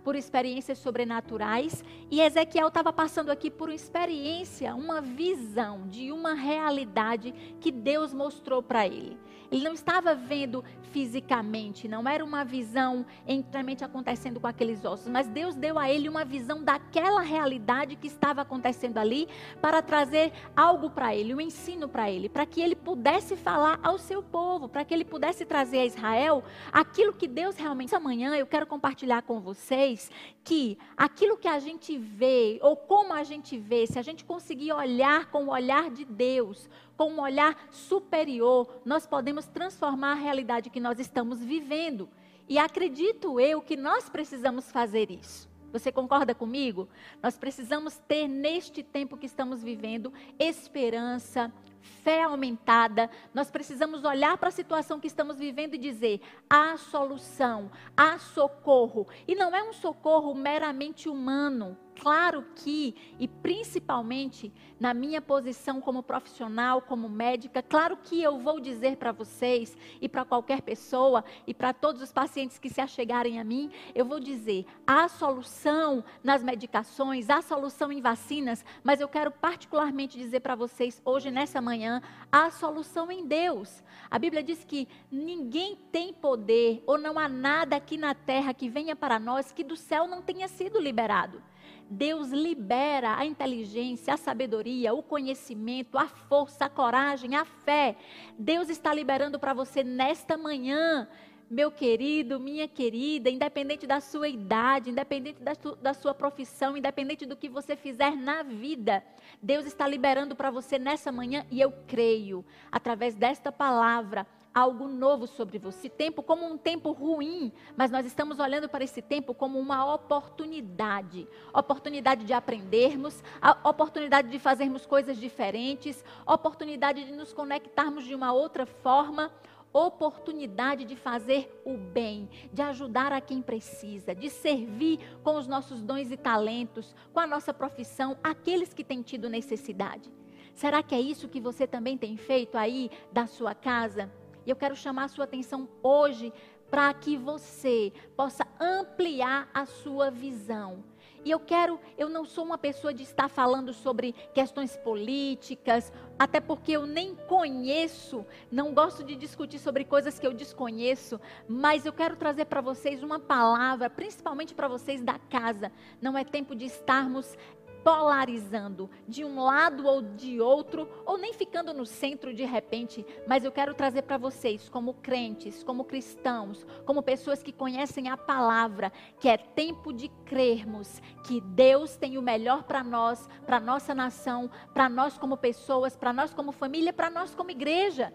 por 0.06 0.16
experiências 0.16 0.78
sobrenaturais. 0.78 1.84
E 2.10 2.22
Ezequiel 2.22 2.70
estava 2.70 2.94
passando 2.94 3.30
aqui 3.30 3.52
por 3.52 3.68
uma 3.68 3.76
experiência, 3.76 4.74
uma 4.74 5.02
visão 5.02 5.86
de 5.86 6.10
uma 6.10 6.34
realidade 6.34 7.34
que 7.60 7.74
Deus 7.74 8.14
mostrou 8.14 8.64
para 8.64 8.88
ele. 8.88 9.18
Ele 9.52 9.64
não 9.64 9.74
estava 9.74 10.14
vendo 10.14 10.64
fisicamente, 10.92 11.88
não 11.88 12.08
era 12.08 12.24
uma 12.24 12.44
visão 12.44 13.06
entramente 13.28 13.84
acontecendo 13.84 14.40
com 14.40 14.48
aqueles 14.48 14.84
ossos, 14.84 15.08
mas 15.08 15.28
Deus 15.28 15.56
deu 15.56 15.78
a 15.78 15.90
ele 15.90 16.10
uma 16.10 16.26
visão 16.26 16.64
daquela 16.64 17.22
realidade 17.22 17.96
que 17.96 18.08
estava 18.08 18.42
acontecendo 18.42 18.98
ali 18.98 19.28
para 19.62 19.82
trazer 19.82 20.32
algo 20.56 20.90
para 20.90 21.16
ele, 21.16 21.34
um 21.34 21.42
ensino 21.42 21.88
para 21.88 22.10
ele, 22.10 22.30
para 22.30 22.46
que 22.46 22.62
ele 22.62 22.76
pudesse 22.76 23.36
falar 23.36 23.80
ao 23.84 23.98
seu 23.98 24.22
povo, 24.22 24.68
para 24.68 24.84
que 24.84 24.94
ele 24.94 25.06
pudesse 25.06 25.46
trazer 25.46 25.80
a 25.80 25.86
Israel 25.86 26.44
aquilo 26.72 27.14
que 27.14 27.28
Deus 27.28 27.56
realmente. 27.56 27.89
Amanhã 27.96 28.36
eu 28.36 28.46
quero 28.46 28.66
compartilhar 28.66 29.22
com 29.22 29.40
vocês 29.40 30.12
que 30.44 30.78
aquilo 30.96 31.38
que 31.38 31.48
a 31.48 31.60
gente 31.60 31.98
vê, 31.98 32.60
ou 32.62 32.76
como 32.76 33.14
a 33.14 33.24
gente 33.24 33.58
vê, 33.58 33.86
se 33.88 33.98
a 34.00 34.02
gente 34.02 34.24
conseguir 34.24 34.72
olhar 34.72 35.32
com 35.32 35.46
o 35.46 35.50
olhar 35.52 35.90
de 35.90 36.06
Deus, 36.06 36.70
com 36.96 37.12
um 37.12 37.22
olhar 37.22 37.68
superior, 37.72 38.82
nós 38.86 39.06
podemos 39.06 39.48
transformar 39.48 40.12
a 40.12 40.22
realidade 40.22 40.70
que 40.70 40.80
nós 40.80 41.00
estamos 41.00 41.44
vivendo. 41.44 42.10
E 42.48 42.58
acredito 42.58 43.40
eu 43.40 43.62
que 43.62 43.78
nós 43.78 44.10
precisamos 44.10 44.72
fazer 44.72 45.12
isso. 45.12 45.50
Você 45.72 45.92
concorda 45.92 46.34
comigo? 46.34 46.90
Nós 47.22 47.38
precisamos 47.38 47.98
ter 48.08 48.28
neste 48.28 48.82
tempo 48.82 49.18
que 49.18 49.28
estamos 49.28 49.62
vivendo 49.62 50.12
esperança, 50.40 51.54
fé 51.82 52.24
aumentada. 52.24 53.10
Nós 53.34 53.50
precisamos 53.50 54.04
olhar 54.04 54.38
para 54.38 54.50
a 54.50 54.52
situação 54.52 55.00
que 55.00 55.08
estamos 55.08 55.38
vivendo 55.38 55.76
e 55.76 55.78
dizer: 55.78 56.22
há 56.50 56.78
solução, 56.78 57.72
há 57.96 58.18
socorro. 58.18 59.08
E 59.28 59.36
não 59.36 59.56
é 59.56 59.64
um 59.64 59.74
socorro 59.74 60.34
meramente 60.34 61.10
humano 61.10 61.78
claro 62.00 62.46
que, 62.56 62.96
e 63.20 63.28
principalmente 63.28 64.52
na 64.80 64.94
minha 64.94 65.22
posição 65.22 65.82
como 65.82 66.02
profissional, 66.02 66.82
como 66.82 67.10
médica, 67.10 67.62
claro 67.62 67.98
que 67.98 68.22
eu 68.22 68.40
vou 68.40 68.60
dizer 68.60 68.96
para 68.96 69.12
vocês 69.12 69.78
e 70.02 70.08
para 70.08 70.24
qualquer 70.24 70.62
pessoa 70.62 71.24
e 71.46 71.54
para 71.54 71.74
todos 71.74 72.02
os 72.02 72.14
pacientes 72.14 72.58
que 72.58 72.70
se 72.70 72.80
achegarem 72.80 73.40
a 73.40 73.44
mim, 73.44 73.70
eu 73.94 74.06
vou 74.06 74.20
dizer: 74.20 74.66
há 74.88 75.08
solução 75.10 76.04
nas 76.24 76.42
medicações, 76.42 77.30
há 77.30 77.42
solução 77.42 77.92
em 77.92 78.02
vacinas, 78.02 78.64
mas 78.84 79.02
eu 79.02 79.08
quero 79.08 79.32
particularmente 79.32 80.18
dizer 80.18 80.40
para 80.40 80.56
vocês 80.56 81.02
hoje, 81.04 81.30
nessa 81.30 81.62
manhã, 81.62 82.02
há 82.32 82.50
solução 82.50 83.12
em 83.12 83.26
Deus. 83.26 83.84
A 84.10 84.18
Bíblia 84.18 84.42
diz 84.42 84.64
que 84.64 84.88
ninguém 85.12 85.78
tem 85.92 86.14
poder 86.14 86.82
ou 86.88 86.98
não 86.98 87.20
há 87.20 87.28
nada 87.28 87.76
aqui 87.76 87.98
na 87.98 88.16
terra 88.16 88.54
que 88.54 88.70
venha 88.70 88.96
para 88.96 89.20
nós 89.20 89.52
que 89.52 89.64
do 89.64 89.76
céu 89.76 90.08
não 90.08 90.22
tenha 90.22 90.48
sido 90.48 90.80
liberado. 90.80 91.44
Deus 91.90 92.30
libera 92.30 93.18
a 93.18 93.26
inteligência, 93.26 94.14
a 94.14 94.18
sabedoria, 94.18 94.94
o 94.94 95.02
conhecimento, 95.02 95.98
a 95.98 96.08
força, 96.08 96.66
a 96.66 96.70
coragem, 96.70 97.36
a 97.36 97.44
fé. 97.44 97.96
Deus 98.38 98.70
está 98.70 98.94
liberando 98.94 99.40
para 99.40 99.54
você 99.54 99.84
nesta 99.84 100.38
manhã, 100.38 101.08
meu 101.50 101.72
querido, 101.72 102.40
minha 102.40 102.68
querida, 102.68 103.28
independente 103.28 103.88
da 103.88 104.00
sua 104.00 104.30
idade, 104.30 104.92
independente 104.92 105.42
da, 105.42 105.54
da 105.82 105.94
sua 105.96 106.14
profissão, 106.14 106.78
independente 106.78 107.26
do 107.26 107.36
que 107.36 107.50
você 107.50 107.76
fizer 107.76 108.16
na 108.16 108.44
vida. 108.44 109.04
Deus 109.42 109.66
está 109.66 109.88
liberando 109.88 110.36
para 110.36 110.52
você 110.52 110.78
nessa 110.78 111.12
manhã 111.12 111.44
e 111.50 111.60
eu 111.60 111.74
creio, 111.88 112.46
através 112.72 113.16
desta 113.16 113.52
palavra 113.52 114.28
algo 114.54 114.88
novo 114.88 115.28
sobre 115.28 115.58
você. 115.58 115.90
Tempo 115.90 116.24
como 116.24 116.46
um 116.46 116.58
tempo 116.58 116.92
ruim, 116.92 117.52
mas 117.76 117.92
nós 117.92 118.06
estamos 118.06 118.40
olhando 118.40 118.68
para 118.68 118.84
esse 118.84 119.02
tempo 119.02 119.34
como 119.34 119.60
uma 119.60 119.94
oportunidade. 119.94 121.28
Oportunidade 121.54 122.26
de 122.26 122.34
aprendermos, 122.34 123.24
oportunidade 123.64 124.30
de 124.30 124.40
fazermos 124.40 124.86
coisas 124.86 125.18
diferentes, 125.18 126.04
oportunidade 126.26 127.06
de 127.06 127.12
nos 127.12 127.34
conectarmos 127.34 128.06
de 128.06 128.16
uma 128.16 128.34
outra 128.34 128.66
forma, 128.66 129.32
oportunidade 129.72 130.84
de 130.84 130.96
fazer 130.96 131.62
o 131.64 131.78
bem, 131.78 132.28
de 132.52 132.62
ajudar 132.62 133.14
a 133.14 133.22
quem 133.22 133.42
precisa, 133.42 134.16
de 134.16 134.30
servir 134.30 135.00
com 135.24 135.36
os 135.36 135.48
nossos 135.48 135.82
dons 135.82 136.12
e 136.12 136.18
talentos, 136.18 136.96
com 137.14 137.20
a 137.20 137.28
nossa 137.28 137.54
profissão, 137.54 138.18
aqueles 138.24 138.74
que 138.74 138.84
têm 138.84 139.02
tido 139.04 139.30
necessidade. 139.30 140.12
Será 140.56 140.82
que 140.82 140.96
é 140.96 141.00
isso 141.00 141.30
que 141.30 141.40
você 141.40 141.68
também 141.68 141.98
tem 141.98 142.18
feito 142.18 142.58
aí 142.58 142.90
da 143.14 143.28
sua 143.28 143.54
casa? 143.54 144.12
E 144.50 144.52
eu 144.52 144.56
quero 144.56 144.76
chamar 144.76 145.04
a 145.04 145.08
sua 145.08 145.26
atenção 145.26 145.70
hoje 145.84 146.34
para 146.72 146.92
que 146.92 147.16
você 147.16 147.94
possa 148.18 148.48
ampliar 148.60 149.48
a 149.54 149.68
sua 149.68 150.10
visão. 150.10 150.84
E 151.24 151.30
eu 151.30 151.40
quero, 151.40 151.80
eu 152.00 152.10
não 152.10 152.26
sou 152.26 152.44
uma 152.46 152.58
pessoa 152.58 152.92
de 152.92 153.04
estar 153.04 153.28
falando 153.28 153.72
sobre 153.74 154.14
questões 154.34 154.76
políticas, 154.78 155.94
até 156.18 156.40
porque 156.40 156.72
eu 156.72 156.88
nem 156.88 157.14
conheço, 157.14 158.26
não 158.52 158.74
gosto 158.74 159.04
de 159.04 159.16
discutir 159.16 159.60
sobre 159.60 159.86
coisas 159.86 160.18
que 160.18 160.26
eu 160.26 160.34
desconheço, 160.34 161.22
mas 161.48 161.86
eu 161.86 161.94
quero 161.94 162.16
trazer 162.16 162.46
para 162.46 162.62
vocês 162.62 163.04
uma 163.04 163.20
palavra, 163.20 163.88
principalmente 163.88 164.56
para 164.56 164.68
vocês 164.68 165.04
da 165.04 165.20
casa. 165.20 165.72
Não 166.02 166.18
é 166.18 166.24
tempo 166.24 166.56
de 166.56 166.66
estarmos 166.66 167.38
polarizando 167.84 168.90
de 169.08 169.24
um 169.24 169.42
lado 169.42 169.86
ou 169.88 170.02
de 170.02 170.40
outro, 170.40 170.88
ou 171.06 171.18
nem 171.18 171.34
ficando 171.34 171.74
no 171.74 171.86
centro 171.86 172.34
de 172.34 172.46
repente, 172.46 173.06
mas 173.28 173.44
eu 173.44 173.52
quero 173.52 173.74
trazer 173.74 174.04
para 174.04 174.18
vocês, 174.18 174.70
como 174.70 174.94
crentes, 174.96 175.64
como 175.64 175.84
cristãos, 175.84 176.66
como 176.86 177.04
pessoas 177.04 177.42
que 177.42 177.52
conhecem 177.52 178.10
a 178.10 178.18
palavra, 178.18 178.92
que 179.20 179.28
é 179.28 179.38
tempo 179.38 179.94
de 179.94 180.10
crermos 180.26 181.02
que 181.24 181.42
Deus 181.42 181.96
tem 181.96 182.18
o 182.18 182.22
melhor 182.22 182.64
para 182.64 182.84
nós, 182.84 183.28
para 183.46 183.60
nossa 183.60 183.94
nação, 183.94 184.50
para 184.74 184.90
nós 184.90 185.18
como 185.18 185.38
pessoas, 185.38 185.96
para 185.96 186.14
nós 186.14 186.34
como 186.34 186.52
família, 186.52 186.94
para 186.94 187.10
nós 187.10 187.34
como 187.36 187.52
igreja. 187.52 188.14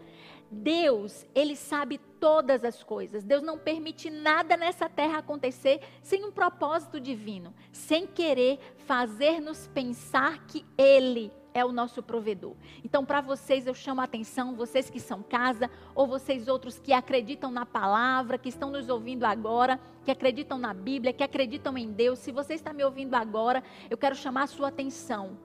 Deus, 0.54 1.26
ele 1.34 1.56
sabe 1.56 1.98
todas 2.18 2.64
as 2.64 2.82
coisas. 2.82 3.24
Deus 3.24 3.42
não 3.42 3.58
permite 3.58 4.08
nada 4.08 4.56
nessa 4.56 4.88
terra 4.88 5.18
acontecer 5.18 5.80
sem 6.02 6.24
um 6.24 6.32
propósito 6.32 6.98
divino, 7.00 7.52
sem 7.72 8.06
querer 8.06 8.58
fazer-nos 8.86 9.66
pensar 9.66 10.46
que 10.46 10.64
ele 10.78 11.30
é 11.52 11.64
o 11.64 11.70
nosso 11.70 12.02
provedor. 12.02 12.56
Então, 12.84 13.04
para 13.04 13.20
vocês, 13.20 13.66
eu 13.66 13.74
chamo 13.74 14.00
a 14.00 14.04
atenção, 14.04 14.56
vocês 14.56 14.90
que 14.90 14.98
são 14.98 15.22
casa, 15.22 15.70
ou 15.94 16.06
vocês 16.06 16.48
outros 16.48 16.78
que 16.80 16.92
acreditam 16.92 17.50
na 17.50 17.64
palavra, 17.64 18.36
que 18.36 18.48
estão 18.48 18.70
nos 18.70 18.88
ouvindo 18.88 19.24
agora, 19.24 19.78
que 20.04 20.10
acreditam 20.10 20.58
na 20.58 20.74
Bíblia, 20.74 21.12
que 21.12 21.22
acreditam 21.22 21.78
em 21.78 21.92
Deus. 21.92 22.18
Se 22.18 22.32
você 22.32 22.54
está 22.54 22.72
me 22.72 22.84
ouvindo 22.84 23.14
agora, 23.14 23.62
eu 23.88 23.96
quero 23.96 24.16
chamar 24.16 24.42
a 24.42 24.48
sua 24.48 24.68
atenção. 24.68 25.38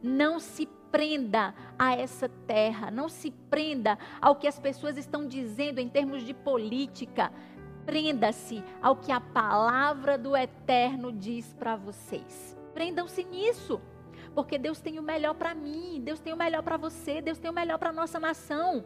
Não 0.00 0.38
se 0.38 0.66
prenda 0.90 1.54
a 1.78 1.94
essa 1.94 2.28
terra, 2.28 2.90
não 2.90 3.08
se 3.08 3.30
prenda 3.30 3.98
ao 4.20 4.36
que 4.36 4.46
as 4.46 4.58
pessoas 4.58 4.96
estão 4.96 5.26
dizendo 5.26 5.78
em 5.78 5.88
termos 5.88 6.22
de 6.22 6.34
política. 6.34 7.32
Prenda-se 7.84 8.62
ao 8.82 8.96
que 8.96 9.10
a 9.10 9.20
palavra 9.20 10.18
do 10.18 10.36
eterno 10.36 11.12
diz 11.12 11.54
para 11.54 11.76
vocês. 11.76 12.56
Prendam-se 12.74 13.24
nisso, 13.24 13.80
porque 14.34 14.58
Deus 14.58 14.80
tem 14.80 14.98
o 14.98 15.02
melhor 15.02 15.34
para 15.34 15.54
mim, 15.54 16.00
Deus 16.04 16.20
tem 16.20 16.32
o 16.32 16.36
melhor 16.36 16.62
para 16.62 16.76
você, 16.76 17.20
Deus 17.20 17.38
tem 17.38 17.50
o 17.50 17.54
melhor 17.54 17.78
para 17.78 17.92
nossa 17.92 18.20
nação. 18.20 18.84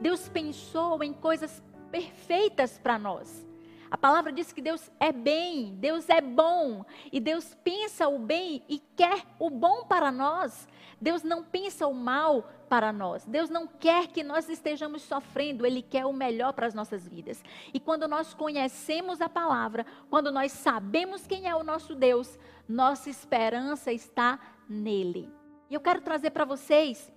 Deus 0.00 0.28
pensou 0.28 1.02
em 1.02 1.12
coisas 1.12 1.62
perfeitas 1.90 2.78
para 2.78 2.98
nós. 2.98 3.46
A 3.90 3.96
palavra 3.96 4.32
diz 4.32 4.52
que 4.52 4.60
Deus 4.60 4.90
é 4.98 5.12
bem, 5.12 5.76
Deus 5.76 6.08
é 6.08 6.20
bom, 6.20 6.84
e 7.12 7.20
Deus 7.20 7.54
pensa 7.62 8.08
o 8.08 8.18
bem 8.18 8.64
e 8.68 8.80
quer 8.96 9.24
o 9.38 9.48
bom 9.48 9.84
para 9.84 10.10
nós. 10.10 10.66
Deus 11.04 11.22
não 11.22 11.44
pensa 11.44 11.86
o 11.86 11.92
mal 11.92 12.48
para 12.66 12.90
nós. 12.90 13.26
Deus 13.26 13.50
não 13.50 13.66
quer 13.66 14.06
que 14.06 14.22
nós 14.22 14.48
estejamos 14.48 15.02
sofrendo, 15.02 15.66
Ele 15.66 15.82
quer 15.82 16.06
o 16.06 16.14
melhor 16.14 16.54
para 16.54 16.66
as 16.66 16.72
nossas 16.72 17.06
vidas. 17.06 17.44
E 17.74 17.78
quando 17.78 18.08
nós 18.08 18.32
conhecemos 18.32 19.20
a 19.20 19.28
palavra, 19.28 19.84
quando 20.08 20.32
nós 20.32 20.50
sabemos 20.50 21.26
quem 21.26 21.46
é 21.46 21.54
o 21.54 21.62
nosso 21.62 21.94
Deus, 21.94 22.38
nossa 22.66 23.10
esperança 23.10 23.92
está 23.92 24.40
nele. 24.66 25.30
E 25.68 25.74
eu 25.74 25.80
quero 25.82 26.00
trazer 26.00 26.30
para 26.30 26.46
vocês 26.46 27.12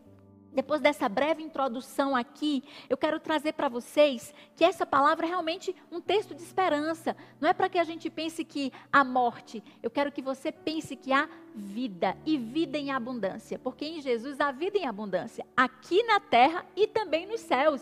depois 0.53 0.81
dessa 0.81 1.07
breve 1.07 1.43
introdução 1.43 2.15
aqui, 2.15 2.63
eu 2.89 2.97
quero 2.97 3.19
trazer 3.19 3.53
para 3.53 3.69
vocês 3.69 4.33
que 4.55 4.63
essa 4.63 4.85
palavra 4.85 5.25
é 5.25 5.29
realmente 5.29 5.75
um 5.91 6.01
texto 6.01 6.33
de 6.33 6.41
esperança. 6.41 7.15
Não 7.39 7.49
é 7.49 7.53
para 7.53 7.69
que 7.69 7.77
a 7.77 7.83
gente 7.83 8.09
pense 8.09 8.43
que 8.43 8.71
há 8.91 9.03
morte. 9.03 9.63
Eu 9.83 9.91
quero 9.91 10.11
que 10.11 10.21
você 10.21 10.51
pense 10.51 10.95
que 10.95 11.13
há 11.13 11.29
vida 11.53 12.17
e 12.25 12.37
vida 12.37 12.77
em 12.77 12.91
abundância. 12.91 13.59
Porque 13.59 13.85
em 13.85 14.01
Jesus 14.01 14.39
há 14.39 14.51
vida 14.51 14.77
em 14.77 14.87
abundância, 14.87 15.45
aqui 15.55 16.01
na 16.03 16.19
terra 16.19 16.65
e 16.75 16.87
também 16.87 17.25
nos 17.25 17.41
céus. 17.41 17.81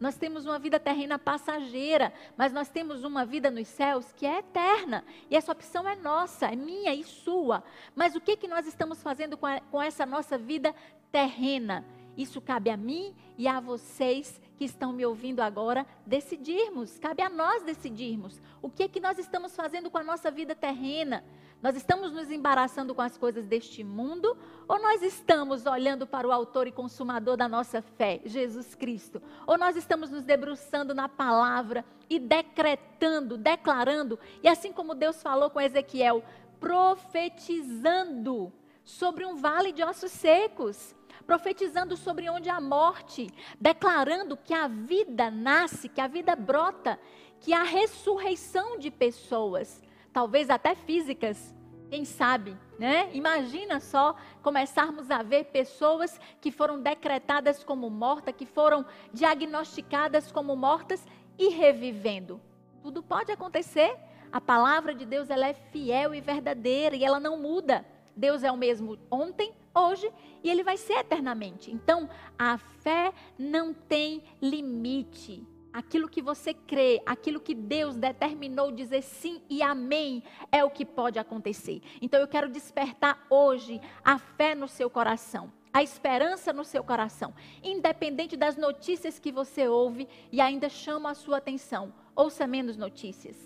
Nós 0.00 0.16
temos 0.16 0.46
uma 0.46 0.58
vida 0.58 0.78
terrena 0.80 1.18
passageira, 1.18 2.12
mas 2.36 2.52
nós 2.52 2.68
temos 2.68 3.04
uma 3.04 3.24
vida 3.24 3.50
nos 3.50 3.68
céus 3.68 4.12
que 4.12 4.24
é 4.24 4.38
eterna. 4.38 5.04
E 5.30 5.36
essa 5.36 5.52
opção 5.52 5.88
é 5.88 5.96
nossa, 5.96 6.46
é 6.46 6.56
minha 6.56 6.94
e 6.94 7.04
sua. 7.04 7.62
Mas 7.94 8.14
o 8.14 8.20
que, 8.20 8.36
que 8.36 8.48
nós 8.48 8.66
estamos 8.66 9.02
fazendo 9.02 9.36
com, 9.36 9.46
a, 9.46 9.60
com 9.60 9.82
essa 9.82 10.06
nossa 10.06 10.38
vida 10.38 10.74
terrena? 11.10 11.84
Isso 12.16 12.40
cabe 12.40 12.70
a 12.70 12.76
mim 12.76 13.14
e 13.36 13.48
a 13.48 13.60
vocês 13.60 14.40
que 14.56 14.64
estão 14.64 14.92
me 14.92 15.04
ouvindo 15.04 15.40
agora 15.40 15.86
decidirmos. 16.06 16.98
Cabe 16.98 17.22
a 17.22 17.28
nós 17.28 17.62
decidirmos. 17.62 18.40
O 18.62 18.70
que 18.70 18.84
é 18.84 18.88
que 18.88 19.00
nós 19.00 19.18
estamos 19.18 19.54
fazendo 19.56 19.90
com 19.90 19.98
a 19.98 20.04
nossa 20.04 20.30
vida 20.30 20.54
terrena? 20.54 21.24
Nós 21.60 21.76
estamos 21.76 22.12
nos 22.12 22.30
embaraçando 22.30 22.94
com 22.94 23.00
as 23.00 23.16
coisas 23.16 23.46
deste 23.46 23.82
mundo 23.82 24.36
ou 24.68 24.78
nós 24.80 25.02
estamos 25.02 25.64
olhando 25.64 26.06
para 26.06 26.28
o 26.28 26.32
autor 26.32 26.66
e 26.66 26.72
consumador 26.72 27.38
da 27.38 27.48
nossa 27.48 27.80
fé, 27.80 28.20
Jesus 28.24 28.74
Cristo? 28.74 29.22
Ou 29.46 29.56
nós 29.56 29.74
estamos 29.74 30.10
nos 30.10 30.24
debruçando 30.24 30.94
na 30.94 31.08
palavra 31.08 31.84
e 32.08 32.18
decretando, 32.18 33.38
declarando, 33.38 34.18
e 34.42 34.48
assim 34.48 34.72
como 34.72 34.94
Deus 34.94 35.22
falou 35.22 35.48
com 35.48 35.60
Ezequiel, 35.60 36.22
profetizando 36.60 38.52
sobre 38.84 39.24
um 39.24 39.36
vale 39.36 39.72
de 39.72 39.82
ossos 39.82 40.12
secos? 40.12 40.94
Profetizando 41.26 41.96
sobre 41.96 42.28
onde 42.28 42.48
há 42.48 42.60
morte, 42.60 43.28
declarando 43.60 44.36
que 44.36 44.52
a 44.52 44.68
vida 44.68 45.30
nasce, 45.30 45.88
que 45.88 46.00
a 46.00 46.06
vida 46.06 46.36
brota, 46.36 46.98
que 47.40 47.52
há 47.52 47.62
ressurreição 47.62 48.78
de 48.78 48.90
pessoas, 48.90 49.82
talvez 50.12 50.50
até 50.50 50.74
físicas, 50.74 51.54
quem 51.90 52.04
sabe, 52.04 52.56
né? 52.78 53.10
Imagina 53.12 53.78
só 53.78 54.16
começarmos 54.42 55.10
a 55.10 55.22
ver 55.22 55.44
pessoas 55.44 56.18
que 56.40 56.50
foram 56.50 56.80
decretadas 56.80 57.62
como 57.62 57.88
mortas, 57.88 58.34
que 58.36 58.46
foram 58.46 58.84
diagnosticadas 59.12 60.32
como 60.32 60.56
mortas 60.56 61.06
e 61.38 61.48
revivendo. 61.48 62.40
Tudo 62.82 63.02
pode 63.02 63.30
acontecer. 63.30 63.96
A 64.32 64.40
palavra 64.40 64.94
de 64.94 65.06
Deus 65.06 65.30
ela 65.30 65.46
é 65.46 65.54
fiel 65.54 66.14
e 66.14 66.20
verdadeira 66.20 66.96
e 66.96 67.04
ela 67.04 67.20
não 67.20 67.38
muda. 67.38 67.86
Deus 68.16 68.42
é 68.42 68.50
o 68.50 68.56
mesmo 68.56 68.98
ontem, 69.10 69.52
hoje 69.74 70.10
e 70.42 70.50
ele 70.50 70.62
vai 70.62 70.76
ser 70.76 70.94
eternamente. 70.94 71.70
Então, 71.70 72.08
a 72.38 72.58
fé 72.58 73.12
não 73.38 73.74
tem 73.74 74.22
limite. 74.40 75.46
aquilo 75.74 76.08
que 76.08 76.22
você 76.22 76.54
crê, 76.54 77.02
aquilo 77.04 77.40
que 77.40 77.52
Deus 77.52 77.96
determinou 77.96 78.70
dizer 78.70 79.02
sim 79.02 79.42
e 79.50 79.60
amém, 79.60 80.22
é 80.52 80.64
o 80.64 80.70
que 80.70 80.86
pode 80.86 81.18
acontecer. 81.18 81.82
Então 82.00 82.20
eu 82.20 82.28
quero 82.28 82.48
despertar 82.48 83.26
hoje 83.28 83.80
a 84.04 84.16
fé 84.16 84.54
no 84.54 84.68
seu 84.68 84.88
coração, 84.88 85.52
a 85.72 85.82
esperança 85.82 86.52
no 86.52 86.64
seu 86.64 86.84
coração, 86.84 87.34
independente 87.60 88.36
das 88.36 88.56
notícias 88.56 89.18
que 89.18 89.32
você 89.32 89.66
ouve 89.66 90.08
e 90.30 90.40
ainda 90.40 90.68
chama 90.68 91.10
a 91.10 91.14
sua 91.14 91.38
atenção. 91.38 91.92
Ouça 92.14 92.46
menos 92.46 92.76
notícias. 92.76 93.36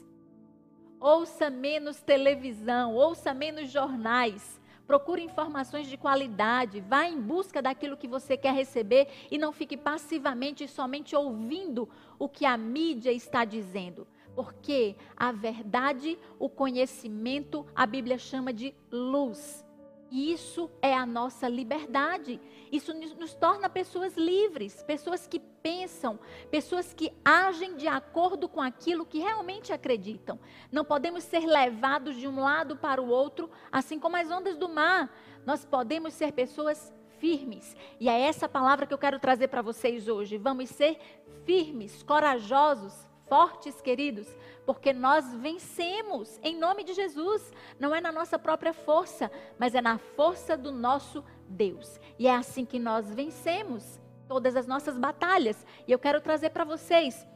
Ouça 1.01 1.49
menos 1.49 2.03
televisão, 2.03 2.95
ouça 2.95 3.33
menos 3.33 3.71
jornais 3.71 4.58
procure 4.89 5.23
informações 5.23 5.87
de 5.87 5.99
qualidade, 5.99 6.81
vá 6.81 7.05
em 7.05 7.21
busca 7.21 7.61
daquilo 7.61 7.95
que 7.95 8.09
você 8.09 8.39
quer 8.39 8.55
receber 8.55 9.07
e 9.31 9.37
não 9.37 9.53
fique 9.53 9.77
passivamente 9.77 10.67
somente 10.67 11.15
ouvindo 11.15 11.87
o 12.19 12.27
que 12.27 12.47
a 12.47 12.57
mídia 12.57 13.13
está 13.13 13.45
dizendo. 13.45 14.09
Porque 14.35 14.97
a 15.15 15.31
verdade, 15.31 16.19
o 16.39 16.49
conhecimento, 16.49 17.67
a 17.77 17.85
Bíblia 17.85 18.17
chama 18.17 18.51
de 18.51 18.75
luz. 18.91 19.68
Isso 20.11 20.71
é 20.81 20.95
a 20.95 21.05
nossa 21.05 21.49
liberdade. 21.49 22.41
Isso 22.73 22.95
nos 22.95 23.35
torna 23.35 23.69
pessoas 23.69 24.17
livres, 24.17 24.83
pessoas 24.83 25.27
que 25.27 25.39
pensam, 25.39 26.19
pessoas 26.51 26.95
que 26.95 27.13
agem 27.25 27.77
de 27.77 27.87
acordo 27.87 28.49
com 28.49 28.61
aquilo 28.61 29.05
que 29.05 29.19
realmente 29.19 29.73
acreditam. 29.73 30.39
Não 30.73 30.85
podemos 30.85 31.25
ser 31.25 31.47
levados 31.47 32.17
de 32.17 32.27
um 32.27 32.41
lado 32.41 32.77
para 32.77 33.03
o 33.03 33.09
outro, 33.09 33.51
assim 33.71 33.99
como 33.99 34.17
as 34.17 34.31
ondas 34.31 34.57
do 34.57 34.69
mar. 34.69 35.13
Nós 35.45 35.65
podemos 35.65 36.15
ser 36.15 36.33
pessoas 36.33 36.93
firmes. 37.19 37.77
E 38.01 38.09
é 38.09 38.21
essa 38.21 38.49
palavra 38.49 38.87
que 38.87 38.95
eu 38.95 38.99
quero 38.99 39.19
trazer 39.19 39.49
para 39.49 39.63
vocês 39.63 40.09
hoje. 40.09 40.39
Vamos 40.39 40.71
ser 40.71 40.99
firmes, 41.45 42.03
corajosos, 42.03 43.08
fortes, 43.29 43.81
queridos, 43.81 44.27
porque 44.67 44.93
nós 44.93 45.33
vencemos 45.35 46.39
em 46.43 46.57
nome 46.57 46.85
de 46.85 46.95
Jesus. 46.95 47.53
Não 47.79 47.95
é 47.95 48.01
na 48.01 48.13
nossa 48.13 48.39
própria 48.39 48.73
força, 48.73 49.31
mas 49.59 49.75
é 49.75 49.81
na 49.81 49.99
força 49.99 50.57
do 50.57 50.73
nosso 50.73 51.25
Deus. 51.49 52.01
E 52.19 52.27
é 52.27 52.35
assim 52.35 52.65
que 52.65 52.79
nós 52.79 53.13
vencemos 53.13 54.01
todas 54.27 54.57
as 54.57 54.67
nossas 54.67 54.99
batalhas. 54.99 55.65
E 55.87 55.93
eu 55.93 55.99
quero 55.99 56.21
trazer 56.21 56.51
para 56.51 56.65
vocês 56.65 57.27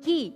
que 0.00 0.34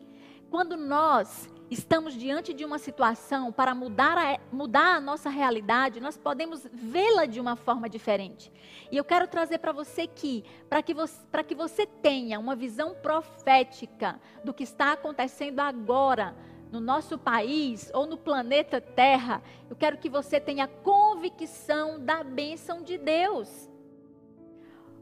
quando 0.50 0.76
nós 0.76 1.48
estamos 1.70 2.14
diante 2.14 2.54
de 2.54 2.64
uma 2.64 2.78
situação 2.78 3.52
para 3.52 3.74
mudar 3.74 4.16
a, 4.16 4.38
mudar 4.50 4.96
a 4.96 5.00
nossa 5.00 5.28
realidade, 5.28 6.00
nós 6.00 6.16
podemos 6.16 6.66
vê-la 6.72 7.26
de 7.26 7.40
uma 7.40 7.56
forma 7.56 7.88
diferente. 7.88 8.50
E 8.90 8.96
eu 8.96 9.04
quero 9.04 9.26
trazer 9.28 9.58
para 9.58 9.72
você 9.72 10.06
que, 10.06 10.44
para 10.68 10.82
que, 10.82 10.94
você, 10.94 11.18
que 11.46 11.54
você 11.54 11.86
tenha 11.86 12.38
uma 12.38 12.56
visão 12.56 12.94
profética 12.94 14.18
do 14.42 14.54
que 14.54 14.62
está 14.62 14.92
acontecendo 14.92 15.60
agora 15.60 16.34
no 16.72 16.80
nosso 16.80 17.18
país 17.18 17.90
ou 17.94 18.06
no 18.06 18.16
planeta 18.16 18.80
Terra, 18.80 19.42
eu 19.68 19.76
quero 19.76 19.98
que 19.98 20.08
você 20.08 20.40
tenha 20.40 20.66
convicção 20.68 22.00
da 22.00 22.22
bênção 22.22 22.82
de 22.82 22.98
Deus. 22.98 23.70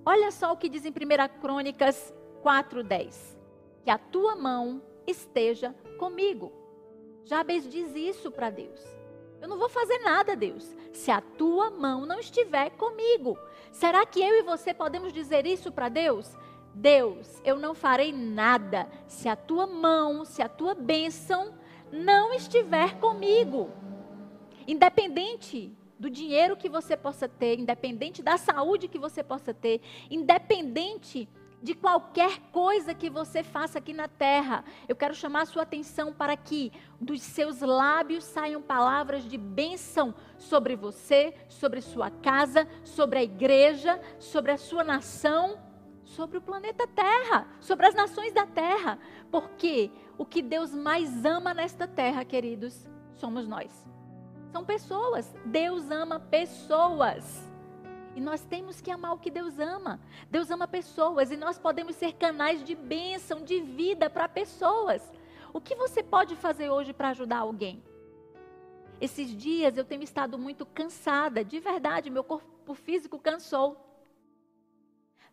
Olha 0.04 0.30
só 0.30 0.52
o 0.52 0.56
que 0.56 0.68
diz 0.68 0.84
em 0.84 0.90
1 0.90 1.40
Crônicas 1.40 2.14
4,10: 2.42 3.36
Que 3.84 3.90
a 3.90 3.98
tua 3.98 4.36
mão 4.36 4.80
esteja 5.06 5.74
comigo. 5.98 6.52
Jabez 7.24 7.68
diz 7.68 7.94
isso 7.94 8.30
para 8.30 8.50
Deus. 8.50 8.80
Eu 9.40 9.48
não 9.48 9.58
vou 9.58 9.68
fazer 9.68 9.98
nada, 9.98 10.34
Deus, 10.34 10.74
se 10.92 11.10
a 11.10 11.20
tua 11.20 11.70
mão 11.70 12.06
não 12.06 12.18
estiver 12.18 12.70
comigo. 12.70 13.38
Será 13.70 14.06
que 14.06 14.20
eu 14.20 14.38
e 14.38 14.42
você 14.42 14.72
podemos 14.72 15.12
dizer 15.12 15.46
isso 15.46 15.70
para 15.70 15.88
Deus? 15.88 16.34
Deus, 16.74 17.40
eu 17.44 17.58
não 17.58 17.74
farei 17.74 18.12
nada 18.12 18.88
se 19.06 19.28
a 19.28 19.36
tua 19.36 19.66
mão, 19.66 20.24
se 20.24 20.42
a 20.42 20.48
tua 20.48 20.74
bênção 20.74 21.54
não 21.90 22.32
estiver 22.32 22.98
comigo. 22.98 23.70
Independente 24.66 25.72
do 25.98 26.10
dinheiro 26.10 26.56
que 26.56 26.68
você 26.68 26.96
possa 26.96 27.28
ter, 27.28 27.58
independente 27.58 28.22
da 28.22 28.36
saúde 28.36 28.88
que 28.88 28.98
você 28.98 29.22
possa 29.22 29.54
ter, 29.54 29.80
independente 30.10 31.28
de 31.62 31.74
qualquer 31.74 32.38
coisa 32.52 32.94
que 32.94 33.08
você 33.10 33.42
faça 33.42 33.78
aqui 33.78 33.92
na 33.92 34.08
terra. 34.08 34.64
Eu 34.88 34.94
quero 34.94 35.14
chamar 35.14 35.42
a 35.42 35.46
sua 35.46 35.62
atenção 35.62 36.12
para 36.12 36.36
que 36.36 36.72
dos 37.00 37.22
seus 37.22 37.60
lábios 37.60 38.24
saiam 38.24 38.62
palavras 38.62 39.24
de 39.24 39.38
bênção 39.38 40.14
sobre 40.38 40.76
você, 40.76 41.34
sobre 41.48 41.80
sua 41.80 42.10
casa, 42.10 42.68
sobre 42.84 43.18
a 43.18 43.22
igreja, 43.22 44.00
sobre 44.18 44.52
a 44.52 44.58
sua 44.58 44.84
nação, 44.84 45.58
sobre 46.04 46.38
o 46.38 46.42
planeta 46.42 46.86
Terra, 46.86 47.46
sobre 47.60 47.86
as 47.86 47.94
nações 47.94 48.32
da 48.32 48.46
terra. 48.46 48.98
Porque 49.30 49.90
o 50.16 50.24
que 50.24 50.40
Deus 50.40 50.72
mais 50.72 51.24
ama 51.24 51.52
nesta 51.52 51.86
terra, 51.86 52.24
queridos, 52.24 52.88
somos 53.14 53.46
nós. 53.46 53.86
São 54.52 54.64
pessoas. 54.64 55.34
Deus 55.44 55.90
ama 55.90 56.20
pessoas. 56.20 57.46
E 58.16 58.20
nós 58.20 58.42
temos 58.42 58.80
que 58.80 58.90
amar 58.90 59.12
o 59.12 59.18
que 59.18 59.30
Deus 59.30 59.58
ama. 59.58 60.00
Deus 60.30 60.50
ama 60.50 60.66
pessoas 60.66 61.30
e 61.30 61.36
nós 61.36 61.58
podemos 61.58 61.94
ser 61.96 62.14
canais 62.14 62.64
de 62.64 62.74
bênção, 62.74 63.44
de 63.44 63.60
vida 63.60 64.08
para 64.08 64.26
pessoas. 64.26 65.02
O 65.52 65.60
que 65.60 65.74
você 65.74 66.02
pode 66.02 66.34
fazer 66.34 66.70
hoje 66.70 66.94
para 66.94 67.10
ajudar 67.10 67.40
alguém? 67.40 67.84
Esses 68.98 69.36
dias 69.36 69.76
eu 69.76 69.84
tenho 69.84 70.02
estado 70.02 70.38
muito 70.38 70.64
cansada, 70.64 71.44
de 71.44 71.60
verdade, 71.60 72.08
meu 72.08 72.24
corpo 72.24 72.72
físico 72.72 73.18
cansou. 73.18 73.76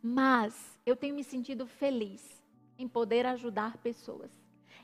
Mas 0.02 0.78
eu 0.86 0.98
tenho 0.98 1.16
me 1.16 1.24
sentido 1.24 1.66
feliz 1.66 2.44
em 2.78 2.86
poder 2.86 3.26
ajudar 3.26 3.78
pessoas, 3.78 4.30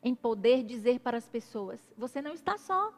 em 0.02 0.16
poder 0.16 0.64
dizer 0.64 1.02
para 1.02 1.18
as 1.18 1.28
pessoas: 1.28 1.82
você 1.98 2.22
não 2.22 2.32
está 2.32 2.58
só. 2.58 2.94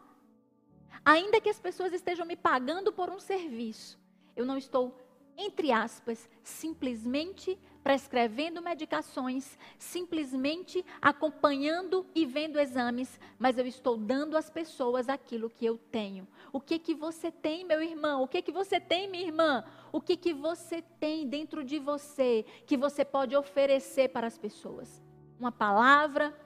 Ainda 1.03 1.41
que 1.41 1.49
as 1.49 1.59
pessoas 1.59 1.91
estejam 1.91 2.25
me 2.27 2.35
pagando 2.35 2.93
por 2.93 3.09
um 3.09 3.19
serviço, 3.19 3.99
eu 4.35 4.45
não 4.45 4.57
estou, 4.57 4.95
entre 5.37 5.71
aspas, 5.71 6.29
simplesmente 6.43 7.59
prescrevendo 7.83 8.61
medicações, 8.61 9.57
simplesmente 9.77 10.85
acompanhando 11.01 12.05
e 12.13 12.25
vendo 12.25 12.59
exames, 12.59 13.19
mas 13.39 13.57
eu 13.57 13.65
estou 13.65 13.97
dando 13.97 14.37
às 14.37 14.49
pessoas 14.49 15.09
aquilo 15.09 15.49
que 15.49 15.65
eu 15.65 15.77
tenho. 15.77 16.27
O 16.53 16.59
que 16.59 16.77
que 16.77 16.93
você 16.93 17.31
tem, 17.31 17.65
meu 17.65 17.81
irmão? 17.81 18.21
O 18.21 18.27
que 18.27 18.41
que 18.41 18.51
você 18.51 18.79
tem, 18.79 19.09
minha 19.09 19.25
irmã? 19.25 19.63
O 19.91 19.99
que 19.99 20.15
que 20.15 20.33
você 20.33 20.81
tem 20.99 21.27
dentro 21.27 21.63
de 21.63 21.79
você 21.79 22.45
que 22.65 22.77
você 22.77 23.03
pode 23.03 23.35
oferecer 23.35 24.09
para 24.09 24.27
as 24.27 24.37
pessoas? 24.37 25.01
Uma 25.39 25.51
palavra, 25.51 26.37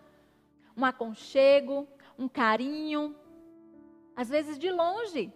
um 0.76 0.86
aconchego, 0.86 1.88
um 2.18 2.30
carinho, 2.30 3.16
às 4.16 4.30
vezes 4.30 4.58
de 4.58 4.72
longe, 4.72 5.34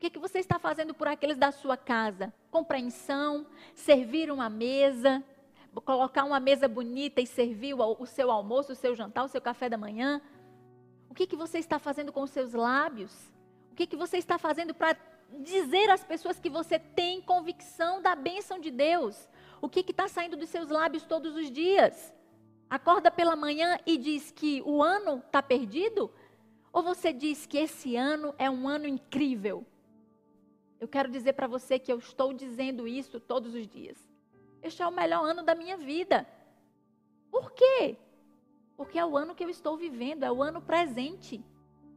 que, 0.00 0.10
que 0.10 0.18
você 0.18 0.38
está 0.38 0.58
fazendo 0.58 0.92
por 0.94 1.08
aqueles 1.08 1.36
da 1.36 1.50
sua 1.50 1.76
casa? 1.76 2.32
Compreensão, 2.50 3.46
servir 3.74 4.30
uma 4.30 4.50
mesa, 4.50 5.22
colocar 5.84 6.24
uma 6.24 6.38
mesa 6.38 6.68
bonita 6.68 7.20
e 7.20 7.26
servir 7.26 7.74
o, 7.74 7.96
o 7.98 8.06
seu 8.06 8.30
almoço, 8.30 8.72
o 8.72 8.76
seu 8.76 8.94
jantar, 8.94 9.24
o 9.24 9.28
seu 9.28 9.40
café 9.40 9.68
da 9.68 9.76
manhã? 9.76 10.20
O 11.08 11.14
que, 11.14 11.26
que 11.26 11.36
você 11.36 11.58
está 11.58 11.78
fazendo 11.78 12.12
com 12.12 12.22
os 12.22 12.30
seus 12.30 12.52
lábios? 12.52 13.12
O 13.70 13.74
que, 13.74 13.86
que 13.86 13.96
você 13.96 14.18
está 14.18 14.38
fazendo 14.38 14.74
para 14.74 14.96
dizer 15.40 15.90
às 15.90 16.04
pessoas 16.04 16.38
que 16.38 16.50
você 16.50 16.78
tem 16.78 17.20
convicção 17.20 18.00
da 18.02 18.14
bênção 18.14 18.58
de 18.58 18.70
Deus? 18.70 19.28
O 19.60 19.68
que 19.68 19.80
está 19.80 20.08
saindo 20.08 20.36
dos 20.36 20.48
seus 20.48 20.68
lábios 20.68 21.04
todos 21.04 21.34
os 21.34 21.50
dias? 21.50 22.12
Acorda 22.68 23.10
pela 23.10 23.36
manhã 23.36 23.78
e 23.86 23.96
diz 23.96 24.30
que 24.30 24.62
o 24.66 24.82
ano 24.82 25.22
está 25.24 25.42
perdido? 25.42 26.10
Ou 26.72 26.82
você 26.82 27.12
diz 27.12 27.46
que 27.46 27.58
esse 27.58 27.96
ano 27.96 28.34
é 28.36 28.50
um 28.50 28.68
ano 28.68 28.86
incrível? 28.86 29.64
Eu 30.84 30.88
quero 30.88 31.10
dizer 31.10 31.32
para 31.32 31.46
você 31.46 31.78
que 31.78 31.90
eu 31.90 31.96
estou 31.96 32.34
dizendo 32.34 32.86
isso 32.86 33.18
todos 33.18 33.54
os 33.54 33.66
dias. 33.66 33.96
Este 34.62 34.82
é 34.82 34.86
o 34.86 34.90
melhor 34.90 35.24
ano 35.24 35.42
da 35.42 35.54
minha 35.54 35.78
vida. 35.78 36.28
Por 37.30 37.52
quê? 37.52 37.96
Porque 38.76 38.98
é 38.98 39.06
o 39.06 39.16
ano 39.16 39.34
que 39.34 39.42
eu 39.42 39.48
estou 39.48 39.78
vivendo, 39.78 40.24
é 40.24 40.30
o 40.30 40.42
ano 40.42 40.60
presente. 40.60 41.42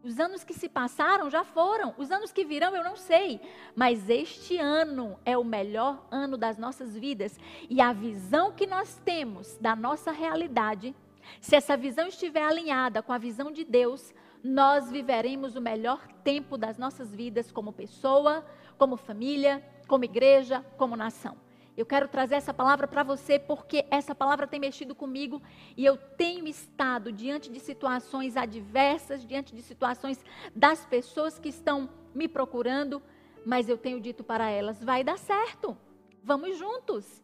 Os 0.02 0.22
anos 0.22 0.46
que 0.46 0.54
se 0.54 0.70
passaram 0.70 1.30
já 1.30 1.44
foram, 1.44 1.94
os 1.98 2.12
anos 2.12 2.32
que 2.32 2.46
virão 2.46 2.74
eu 2.74 2.82
não 2.82 2.96
sei, 2.96 3.42
mas 3.76 4.10
este 4.10 4.58
ano 4.58 5.20
é 5.26 5.38
o 5.38 5.44
melhor 5.44 6.08
ano 6.10 6.38
das 6.38 6.58
nossas 6.58 6.98
vidas 6.98 7.38
e 7.70 7.82
a 7.82 7.92
visão 7.92 8.54
que 8.54 8.66
nós 8.66 9.02
temos 9.04 9.58
da 9.58 9.76
nossa 9.76 10.12
realidade, 10.12 10.96
se 11.42 11.58
essa 11.58 11.76
visão 11.76 12.08
estiver 12.08 12.44
alinhada 12.44 13.04
com 13.04 13.12
a 13.12 13.18
visão 13.18 13.52
de 13.52 13.66
Deus, 13.66 14.14
nós 14.42 14.90
viveremos 14.90 15.58
o 15.58 15.62
melhor 15.62 16.08
tempo 16.24 16.58
das 16.58 16.78
nossas 16.78 17.14
vidas 17.14 17.52
como 17.52 17.74
pessoa, 17.74 18.46
como 18.78 18.98
família, 18.98 19.64
como 19.88 20.06
igreja, 20.06 20.66
como 20.78 20.96
nação. 20.96 21.36
Eu 21.78 21.86
quero 21.86 22.08
trazer 22.08 22.36
essa 22.36 22.54
palavra 22.54 22.88
para 22.88 23.04
você 23.04 23.38
porque 23.38 23.86
essa 23.92 24.16
palavra 24.16 24.48
tem 24.48 24.60
mexido 24.60 24.96
comigo 24.96 25.42
e 25.76 25.86
eu 25.86 25.96
tenho 25.96 26.48
estado 26.48 27.12
diante 27.12 27.52
de 27.52 27.60
situações 27.60 28.36
adversas, 28.36 29.24
diante 29.24 29.56
de 29.56 29.62
situações 29.62 30.24
das 30.56 30.84
pessoas 30.86 31.38
que 31.38 31.50
estão 31.50 31.88
me 32.16 32.28
procurando, 32.28 33.02
mas 33.46 33.70
eu 33.70 33.78
tenho 33.78 34.02
dito 34.02 34.24
para 34.24 34.50
elas: 34.50 34.84
vai 34.84 35.04
dar 35.04 35.20
certo, 35.20 35.78
vamos 36.24 36.58
juntos. 36.58 37.24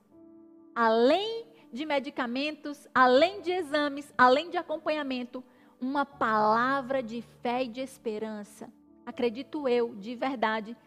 Além 0.75 1.47
de 1.71 1.83
medicamentos, 1.83 2.87
além 2.93 3.41
de 3.41 3.51
exames, 3.51 4.13
além 4.15 4.51
de 4.51 4.57
acompanhamento, 4.57 5.43
uma 5.81 6.05
palavra 6.05 7.01
de 7.01 7.23
fé 7.41 7.63
e 7.63 7.67
de 7.67 7.81
esperança. 7.81 8.71
Acredito 9.03 9.67
eu, 9.67 9.95
de 9.95 10.15
verdade, 10.15 10.77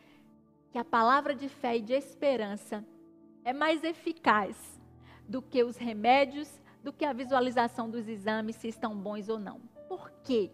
que 0.76 0.80
a 0.80 0.84
palavra 0.84 1.34
de 1.34 1.48
fé 1.48 1.78
e 1.78 1.80
de 1.80 1.94
esperança 1.94 2.84
é 3.42 3.50
mais 3.50 3.82
eficaz 3.82 4.78
do 5.26 5.40
que 5.40 5.64
os 5.64 5.78
remédios, 5.78 6.60
do 6.84 6.92
que 6.92 7.02
a 7.02 7.14
visualização 7.14 7.88
dos 7.88 8.06
exames, 8.06 8.56
se 8.56 8.68
estão 8.68 8.94
bons 8.94 9.30
ou 9.30 9.38
não. 9.38 9.58
Por 9.88 10.10
quê? 10.22 10.50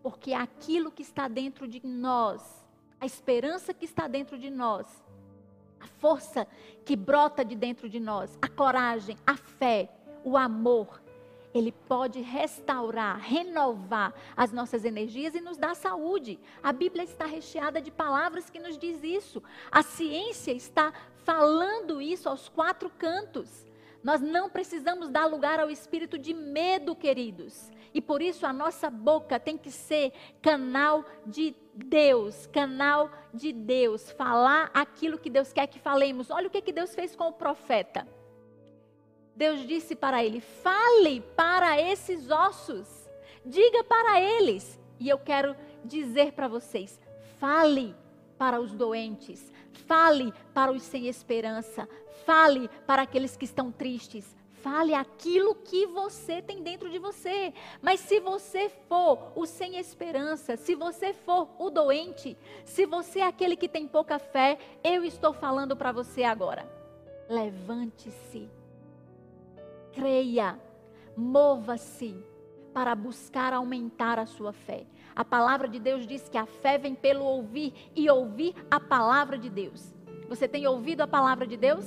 Porque 0.00 0.32
aquilo 0.32 0.92
que 0.92 1.02
está 1.02 1.26
dentro 1.26 1.66
de 1.66 1.84
nós, 1.84 2.64
a 3.00 3.04
esperança 3.04 3.74
que 3.74 3.84
está 3.84 4.06
dentro 4.06 4.38
de 4.38 4.48
nós, 4.48 4.86
a 5.80 5.88
força 5.88 6.46
que 6.84 6.94
brota 6.94 7.44
de 7.44 7.56
dentro 7.56 7.88
de 7.88 7.98
nós, 7.98 8.38
a 8.40 8.46
coragem, 8.46 9.16
a 9.26 9.36
fé, 9.36 9.90
o 10.22 10.36
amor, 10.36 11.02
ele 11.52 11.72
pode 11.72 12.20
restaurar, 12.20 13.18
renovar 13.18 14.14
as 14.36 14.52
nossas 14.52 14.84
energias 14.84 15.34
e 15.34 15.40
nos 15.40 15.56
dar 15.56 15.74
saúde. 15.74 16.38
A 16.62 16.72
Bíblia 16.72 17.04
está 17.04 17.26
recheada 17.26 17.80
de 17.80 17.90
palavras 17.90 18.50
que 18.50 18.58
nos 18.58 18.76
diz 18.76 19.02
isso. 19.02 19.42
A 19.70 19.82
ciência 19.82 20.52
está 20.52 20.92
falando 21.24 22.00
isso 22.00 22.28
aos 22.28 22.48
quatro 22.48 22.90
cantos. 22.90 23.66
Nós 24.02 24.20
não 24.20 24.48
precisamos 24.48 25.10
dar 25.10 25.26
lugar 25.26 25.58
ao 25.58 25.70
espírito 25.70 26.18
de 26.18 26.32
medo, 26.32 26.94
queridos. 26.94 27.70
E 27.92 28.00
por 28.00 28.22
isso 28.22 28.46
a 28.46 28.52
nossa 28.52 28.90
boca 28.90 29.40
tem 29.40 29.56
que 29.56 29.70
ser 29.70 30.12
canal 30.42 31.04
de 31.26 31.56
Deus, 31.74 32.46
canal 32.46 33.10
de 33.32 33.52
Deus, 33.52 34.10
falar 34.12 34.70
aquilo 34.74 35.18
que 35.18 35.30
Deus 35.30 35.52
quer 35.52 35.66
que 35.66 35.78
falemos. 35.78 36.30
Olha 36.30 36.46
o 36.46 36.50
que, 36.50 36.62
que 36.62 36.72
Deus 36.72 36.94
fez 36.94 37.16
com 37.16 37.28
o 37.28 37.32
profeta. 37.32 38.06
Deus 39.38 39.64
disse 39.64 39.94
para 39.94 40.24
ele: 40.24 40.40
fale 40.40 41.20
para 41.36 41.80
esses 41.80 42.28
ossos, 42.28 43.08
diga 43.46 43.84
para 43.84 44.20
eles. 44.20 44.78
E 44.98 45.08
eu 45.08 45.16
quero 45.16 45.54
dizer 45.84 46.32
para 46.32 46.48
vocês: 46.48 47.00
fale 47.38 47.94
para 48.36 48.60
os 48.60 48.72
doentes, 48.72 49.52
fale 49.86 50.34
para 50.52 50.72
os 50.72 50.82
sem 50.82 51.06
esperança, 51.06 51.88
fale 52.26 52.68
para 52.84 53.02
aqueles 53.02 53.36
que 53.36 53.44
estão 53.44 53.70
tristes, 53.70 54.36
Fale 54.60 54.92
aquilo 54.92 55.54
que 55.54 55.86
você 55.86 56.42
tem 56.42 56.64
dentro 56.64 56.90
de 56.90 56.98
você. 56.98 57.54
Mas 57.80 58.00
se 58.00 58.18
você 58.18 58.68
for 58.88 59.32
o 59.36 59.46
sem 59.46 59.78
esperança, 59.78 60.56
se 60.56 60.74
você 60.74 61.12
for 61.12 61.48
o 61.60 61.70
doente, 61.70 62.36
se 62.64 62.84
você 62.84 63.20
é 63.20 63.26
aquele 63.28 63.54
que 63.54 63.68
tem 63.68 63.86
pouca 63.86 64.18
fé, 64.18 64.58
eu 64.82 65.04
estou 65.04 65.32
falando 65.32 65.76
para 65.76 65.92
você 65.92 66.24
agora. 66.24 66.68
Levante-se. 67.30 68.57
Creia. 69.92 70.58
Mova-se 71.16 72.16
para 72.72 72.94
buscar 72.94 73.52
aumentar 73.52 74.18
a 74.18 74.26
sua 74.26 74.52
fé. 74.52 74.86
A 75.14 75.24
palavra 75.24 75.66
de 75.66 75.80
Deus 75.80 76.06
diz 76.06 76.28
que 76.28 76.38
a 76.38 76.46
fé 76.46 76.78
vem 76.78 76.94
pelo 76.94 77.24
ouvir 77.24 77.74
e 77.96 78.08
ouvir 78.08 78.54
a 78.70 78.78
palavra 78.78 79.36
de 79.36 79.50
Deus. 79.50 79.94
Você 80.28 80.46
tem 80.46 80.66
ouvido 80.66 81.00
a 81.00 81.06
palavra 81.06 81.46
de 81.46 81.56
Deus? 81.56 81.84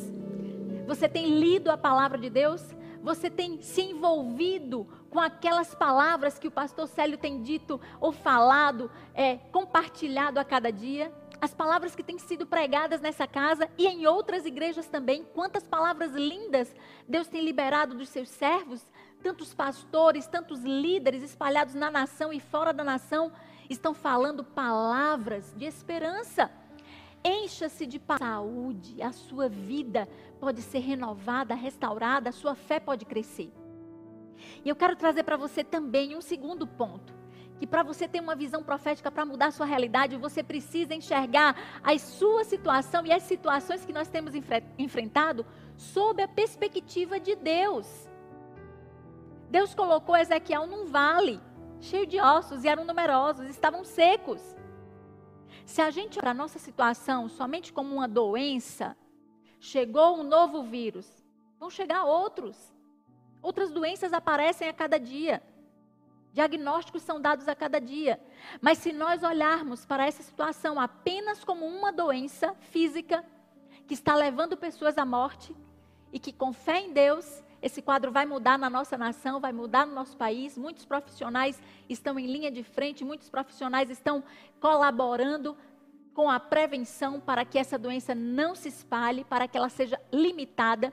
Você 0.86 1.08
tem 1.08 1.40
lido 1.40 1.70
a 1.70 1.78
palavra 1.78 2.18
de 2.18 2.30
Deus? 2.30 2.76
Você 3.02 3.30
tem 3.30 3.62
se 3.62 3.82
envolvido 3.82 4.88
com 5.10 5.20
aquelas 5.20 5.74
palavras 5.74 6.38
que 6.38 6.48
o 6.48 6.52
pastor 6.52 6.88
Célio 6.88 7.18
tem 7.18 7.42
dito 7.42 7.80
ou 8.00 8.12
falado, 8.12 8.92
é, 9.14 9.38
compartilhado 9.38 10.40
a 10.40 10.44
cada 10.44 10.72
dia? 10.72 11.12
As 11.42 11.56
palavras 11.56 11.96
que 11.96 12.04
têm 12.04 12.20
sido 12.20 12.46
pregadas 12.46 13.02
nessa 13.02 13.26
casa 13.26 13.68
e 13.76 13.88
em 13.88 14.06
outras 14.06 14.46
igrejas 14.46 14.88
também. 14.88 15.24
Quantas 15.34 15.64
palavras 15.64 16.12
lindas 16.12 16.74
Deus 17.08 17.28
tem 17.28 17.44
liberado 17.44 17.96
dos 17.96 18.10
seus 18.10 18.30
servos? 18.30 18.86
Tantos 19.24 19.52
pastores, 19.52 20.28
tantos 20.28 20.62
líderes 20.62 21.24
espalhados 21.24 21.74
na 21.74 21.90
nação 21.90 22.32
e 22.32 22.40
fora 22.40 22.72
da 22.72 22.84
nação 22.84 23.32
estão 23.68 23.92
falando 23.92 24.44
palavras 24.44 25.52
de 25.58 25.66
esperança. 25.66 26.52
Encha-se 27.24 27.88
de 27.88 28.00
saúde, 28.20 29.02
a 29.02 29.12
sua 29.12 29.50
vida 29.50 30.08
pode 30.40 30.62
ser 30.62 30.80
renovada, 30.80 31.56
restaurada, 31.56 32.30
a 32.30 32.34
sua 32.34 32.54
fé 32.54 32.80
pode 32.80 33.04
crescer. 33.04 33.52
E 34.64 34.70
eu 34.70 34.76
quero 34.76 34.96
trazer 34.96 35.24
para 35.24 35.38
você 35.38 35.64
também 35.64 36.16
um 36.16 36.22
segundo 36.22 36.68
ponto. 36.68 37.21
Que 37.62 37.68
para 37.68 37.84
você 37.84 38.08
ter 38.08 38.20
uma 38.20 38.36
visão 38.36 38.64
profética 38.64 39.12
para 39.12 39.24
mudar 39.24 39.46
a 39.46 39.52
sua 39.52 39.68
realidade, 39.68 40.18
você 40.18 40.42
precisa 40.42 40.96
enxergar 40.96 41.56
a 41.84 41.96
sua 42.00 42.44
situação 42.44 43.06
e 43.06 43.12
as 43.12 43.22
situações 43.22 43.86
que 43.86 43.94
nós 43.94 44.08
temos 44.08 44.34
enfrentado 44.80 45.46
sob 45.78 46.24
a 46.24 46.28
perspectiva 46.28 47.20
de 47.20 47.36
Deus. 47.36 48.10
Deus 49.48 49.76
colocou 49.76 50.18
Ezequiel 50.18 50.66
num 50.66 50.88
vale, 50.88 51.40
cheio 51.80 52.08
de 52.08 52.20
ossos, 52.20 52.64
e 52.64 52.68
eram 52.68 52.84
numerosos, 52.84 53.48
estavam 53.48 53.84
secos. 53.84 54.42
Se 55.64 55.84
a 55.84 55.92
gente 55.92 56.18
olhar 56.18 56.32
a 56.32 56.34
nossa 56.34 56.58
situação 56.58 57.30
somente 57.30 57.72
como 57.72 57.94
uma 57.94 58.08
doença, 58.08 58.98
chegou 59.60 60.18
um 60.20 60.24
novo 60.24 60.64
vírus, 60.64 61.08
vão 61.60 61.70
chegar 61.70 62.06
outros. 62.06 62.74
Outras 63.40 63.70
doenças 63.70 64.14
aparecem 64.14 64.68
a 64.68 64.74
cada 64.74 65.00
dia. 65.00 65.44
Diagnósticos 66.34 67.02
são 67.04 67.20
dados 67.20 67.48
a 67.48 67.56
cada 67.56 67.80
dia. 67.80 68.20
Mas 68.62 68.78
se 68.78 68.94
nós 68.94 69.24
olharmos 69.24 69.86
para 69.86 70.06
essa 70.06 70.24
situação 70.24 70.80
apenas 70.80 71.44
como 71.44 71.66
uma 71.66 71.92
doença 71.92 72.56
física 72.72 73.24
que 73.88 73.94
está 73.94 74.16
levando 74.16 74.56
pessoas 74.56 74.98
à 74.98 75.06
morte 75.06 75.56
e 76.14 76.20
que 76.20 76.32
com 76.32 76.54
fé 76.54 76.80
em 76.80 76.94
Deus 76.94 77.44
esse 77.62 77.82
quadro 77.82 78.12
vai 78.12 78.26
mudar 78.26 78.58
na 78.58 78.70
nossa 78.70 78.98
nação, 78.98 79.40
vai 79.40 79.52
mudar 79.52 79.86
no 79.86 79.94
nosso 79.94 80.18
país. 80.18 80.58
Muitos 80.58 80.86
profissionais 80.86 81.62
estão 81.88 82.18
em 82.18 82.26
linha 82.26 82.50
de 82.50 82.64
frente, 82.64 83.04
muitos 83.04 83.30
profissionais 83.30 83.90
estão 83.90 84.24
colaborando 84.60 85.56
com 86.14 86.30
a 86.30 86.40
prevenção 86.40 87.20
para 87.20 87.46
que 87.46 87.60
essa 87.60 87.78
doença 87.78 88.16
não 88.16 88.56
se 88.56 88.68
espalhe, 88.68 89.24
para 89.24 89.48
que 89.48 89.58
ela 89.58 89.70
seja 89.70 90.00
limitada. 90.12 90.92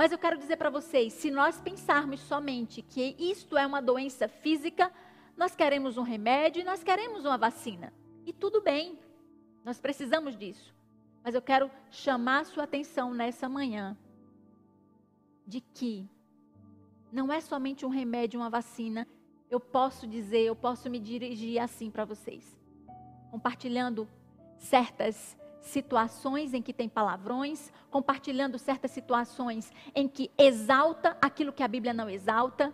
Mas 0.00 0.12
eu 0.12 0.18
quero 0.18 0.38
dizer 0.38 0.56
para 0.56 0.70
vocês, 0.70 1.12
se 1.12 1.30
nós 1.30 1.60
pensarmos 1.60 2.20
somente 2.20 2.80
que 2.80 3.14
isto 3.18 3.54
é 3.58 3.66
uma 3.66 3.82
doença 3.82 4.26
física, 4.28 4.90
nós 5.36 5.54
queremos 5.54 5.98
um 5.98 6.02
remédio 6.02 6.62
e 6.62 6.64
nós 6.64 6.82
queremos 6.82 7.26
uma 7.26 7.36
vacina. 7.36 7.92
E 8.24 8.32
tudo 8.32 8.62
bem, 8.62 8.98
nós 9.62 9.78
precisamos 9.78 10.38
disso. 10.38 10.74
Mas 11.22 11.34
eu 11.34 11.42
quero 11.42 11.70
chamar 11.90 12.46
sua 12.46 12.64
atenção 12.64 13.12
nessa 13.12 13.46
manhã 13.46 13.94
de 15.46 15.60
que 15.60 16.08
não 17.12 17.30
é 17.30 17.38
somente 17.38 17.84
um 17.84 17.90
remédio, 17.90 18.40
uma 18.40 18.48
vacina. 18.48 19.06
Eu 19.50 19.60
posso 19.60 20.06
dizer, 20.06 20.40
eu 20.40 20.56
posso 20.56 20.88
me 20.88 20.98
dirigir 20.98 21.60
assim 21.60 21.90
para 21.90 22.06
vocês, 22.06 22.58
compartilhando 23.30 24.08
certas 24.56 25.36
situações 25.60 26.54
em 26.54 26.62
que 26.62 26.72
tem 26.72 26.88
palavrões, 26.88 27.72
compartilhando 27.90 28.58
certas 28.58 28.90
situações 28.90 29.72
em 29.94 30.08
que 30.08 30.30
exalta 30.38 31.16
aquilo 31.20 31.52
que 31.52 31.62
a 31.62 31.68
Bíblia 31.68 31.92
não 31.92 32.08
exalta. 32.08 32.72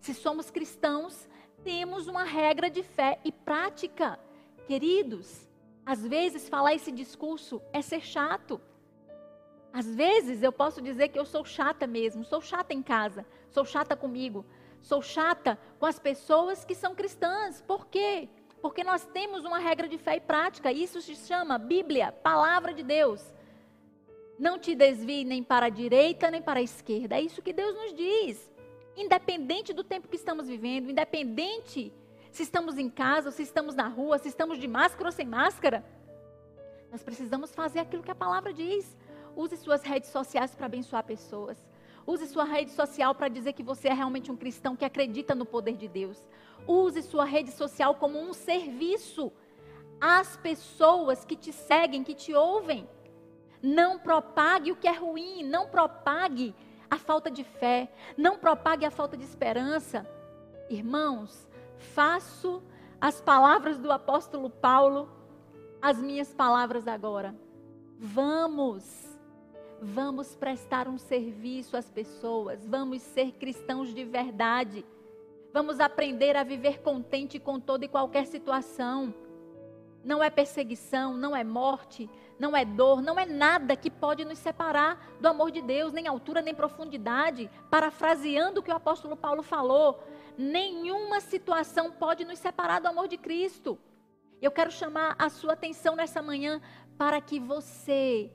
Se 0.00 0.14
somos 0.14 0.50
cristãos, 0.50 1.28
temos 1.62 2.06
uma 2.06 2.24
regra 2.24 2.70
de 2.70 2.82
fé 2.82 3.20
e 3.24 3.32
prática. 3.32 4.18
Queridos, 4.66 5.48
às 5.84 6.06
vezes 6.06 6.48
falar 6.48 6.74
esse 6.74 6.92
discurso 6.92 7.60
é 7.72 7.82
ser 7.82 8.00
chato. 8.00 8.60
Às 9.72 9.86
vezes 9.94 10.42
eu 10.42 10.52
posso 10.52 10.80
dizer 10.80 11.08
que 11.08 11.18
eu 11.18 11.24
sou 11.24 11.44
chata 11.44 11.86
mesmo, 11.86 12.24
sou 12.24 12.40
chata 12.40 12.74
em 12.74 12.82
casa, 12.82 13.24
sou 13.50 13.64
chata 13.64 13.96
comigo, 13.96 14.44
sou 14.80 15.00
chata 15.00 15.58
com 15.78 15.86
as 15.86 15.98
pessoas 15.98 16.64
que 16.64 16.74
são 16.74 16.94
cristãs. 16.94 17.62
Por 17.62 17.86
quê? 17.86 18.28
Porque 18.60 18.84
nós 18.84 19.04
temos 19.06 19.44
uma 19.44 19.58
regra 19.58 19.88
de 19.88 19.96
fé 19.96 20.16
e 20.16 20.20
prática. 20.20 20.72
Isso 20.72 21.00
se 21.00 21.14
chama 21.16 21.58
Bíblia, 21.58 22.12
palavra 22.12 22.74
de 22.74 22.82
Deus. 22.82 23.22
Não 24.38 24.58
te 24.58 24.74
desvie 24.74 25.24
nem 25.24 25.42
para 25.42 25.66
a 25.66 25.70
direita 25.70 26.30
nem 26.30 26.42
para 26.42 26.60
a 26.60 26.62
esquerda. 26.62 27.16
É 27.16 27.20
isso 27.20 27.42
que 27.42 27.52
Deus 27.52 27.74
nos 27.74 27.94
diz. 27.94 28.50
Independente 28.96 29.72
do 29.72 29.84
tempo 29.84 30.08
que 30.08 30.16
estamos 30.16 30.48
vivendo, 30.48 30.90
independente 30.90 31.92
se 32.30 32.42
estamos 32.42 32.78
em 32.78 32.88
casa, 32.88 33.30
se 33.30 33.42
estamos 33.42 33.74
na 33.74 33.88
rua, 33.88 34.18
se 34.18 34.28
estamos 34.28 34.58
de 34.58 34.68
máscara 34.68 35.08
ou 35.08 35.12
sem 35.12 35.26
máscara, 35.26 35.84
nós 36.90 37.02
precisamos 37.02 37.54
fazer 37.54 37.80
aquilo 37.80 38.02
que 38.02 38.10
a 38.10 38.14
palavra 38.14 38.52
diz. 38.52 38.96
Use 39.36 39.56
suas 39.56 39.82
redes 39.82 40.10
sociais 40.10 40.54
para 40.54 40.66
abençoar 40.66 41.04
pessoas. 41.04 41.56
Use 42.06 42.26
sua 42.26 42.44
rede 42.44 42.70
social 42.70 43.14
para 43.14 43.28
dizer 43.28 43.52
que 43.52 43.62
você 43.62 43.88
é 43.88 43.92
realmente 43.92 44.30
um 44.30 44.36
cristão 44.36 44.76
que 44.76 44.84
acredita 44.84 45.34
no 45.34 45.44
poder 45.44 45.76
de 45.76 45.88
Deus. 45.88 46.18
Use 46.66 47.02
sua 47.02 47.24
rede 47.24 47.50
social 47.50 47.94
como 47.94 48.18
um 48.18 48.32
serviço 48.32 49.32
às 50.00 50.36
pessoas 50.36 51.24
que 51.24 51.36
te 51.36 51.52
seguem, 51.52 52.04
que 52.04 52.14
te 52.14 52.34
ouvem. 52.34 52.88
Não 53.62 53.98
propague 53.98 54.72
o 54.72 54.76
que 54.76 54.88
é 54.88 54.92
ruim, 54.92 55.42
não 55.42 55.68
propague 55.68 56.54
a 56.90 56.96
falta 56.96 57.30
de 57.30 57.44
fé, 57.44 57.90
não 58.16 58.38
propague 58.38 58.84
a 58.84 58.90
falta 58.90 59.16
de 59.16 59.24
esperança. 59.24 60.06
Irmãos, 60.68 61.48
faço 61.78 62.62
as 63.00 63.20
palavras 63.20 63.78
do 63.78 63.92
apóstolo 63.92 64.50
Paulo 64.50 65.08
as 65.80 65.98
minhas 65.98 66.32
palavras 66.34 66.86
agora. 66.86 67.34
Vamos 67.98 69.09
Vamos 69.82 70.36
prestar 70.36 70.86
um 70.88 70.98
serviço 70.98 71.74
às 71.74 71.88
pessoas, 71.88 72.66
vamos 72.66 73.00
ser 73.00 73.32
cristãos 73.32 73.94
de 73.94 74.04
verdade. 74.04 74.84
Vamos 75.54 75.80
aprender 75.80 76.36
a 76.36 76.44
viver 76.44 76.80
contente 76.82 77.40
com 77.40 77.58
toda 77.58 77.86
e 77.86 77.88
qualquer 77.88 78.26
situação. 78.26 79.14
Não 80.04 80.22
é 80.22 80.28
perseguição, 80.28 81.14
não 81.16 81.34
é 81.34 81.42
morte, 81.42 82.08
não 82.38 82.56
é 82.56 82.64
dor, 82.64 83.02
não 83.02 83.18
é 83.18 83.24
nada 83.24 83.74
que 83.74 83.90
pode 83.90 84.24
nos 84.24 84.38
separar 84.38 85.16
do 85.18 85.26
amor 85.26 85.50
de 85.50 85.60
Deus, 85.62 85.92
nem 85.92 86.06
altura, 86.06 86.42
nem 86.42 86.54
profundidade. 86.54 87.50
Parafraseando 87.70 88.60
o 88.60 88.62
que 88.62 88.70
o 88.70 88.76
apóstolo 88.76 89.16
Paulo 89.16 89.42
falou, 89.42 90.02
nenhuma 90.36 91.20
situação 91.20 91.90
pode 91.90 92.24
nos 92.24 92.38
separar 92.38 92.80
do 92.80 92.88
amor 92.88 93.08
de 93.08 93.16
Cristo. 93.16 93.78
Eu 94.40 94.50
quero 94.50 94.70
chamar 94.70 95.16
a 95.18 95.28
sua 95.28 95.54
atenção 95.54 95.96
nessa 95.96 96.22
manhã 96.22 96.62
para 96.96 97.20
que 97.20 97.40
você, 97.40 98.30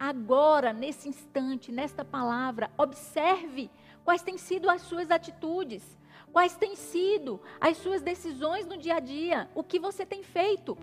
agora, 0.00 0.72
nesse 0.72 1.10
instante, 1.10 1.70
nesta 1.70 2.02
palavra, 2.02 2.70
observe 2.78 3.70
quais 4.02 4.22
têm 4.22 4.38
sido 4.38 4.70
as 4.70 4.80
suas 4.80 5.10
atitudes, 5.10 5.98
quais 6.32 6.56
têm 6.56 6.74
sido 6.74 7.38
as 7.60 7.76
suas 7.76 8.00
decisões 8.00 8.66
no 8.66 8.78
dia 8.78 8.96
a 8.96 9.00
dia, 9.00 9.50
o 9.54 9.62
que 9.62 9.78
você 9.78 10.06
tem 10.06 10.22
feito. 10.22 10.78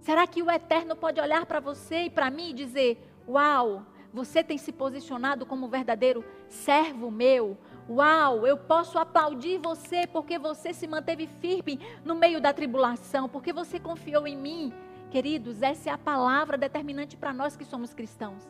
Será 0.00 0.26
que 0.26 0.42
o 0.42 0.50
Eterno 0.50 0.96
pode 0.96 1.20
olhar 1.20 1.46
para 1.46 1.60
você 1.60 2.06
e 2.06 2.10
para 2.10 2.30
mim 2.30 2.50
e 2.50 2.54
dizer: 2.54 3.00
Uau, 3.28 3.86
você 4.12 4.42
tem 4.42 4.58
se 4.58 4.72
posicionado 4.72 5.46
como 5.46 5.66
um 5.66 5.70
verdadeiro 5.70 6.24
servo 6.48 7.12
meu? 7.12 7.56
Uau, 7.88 8.44
eu 8.44 8.56
posso 8.56 8.98
aplaudir 8.98 9.58
você 9.58 10.06
porque 10.06 10.36
você 10.38 10.74
se 10.74 10.86
manteve 10.86 11.26
firme 11.26 11.78
no 12.04 12.14
meio 12.14 12.40
da 12.40 12.52
tribulação, 12.52 13.28
porque 13.28 13.52
você 13.52 13.78
confiou 13.78 14.26
em 14.26 14.36
mim. 14.36 14.72
Queridos, 15.14 15.62
essa 15.62 15.90
é 15.90 15.92
a 15.92 15.96
palavra 15.96 16.58
determinante 16.58 17.16
para 17.16 17.32
nós 17.32 17.56
que 17.56 17.64
somos 17.64 17.94
cristãos. 17.94 18.42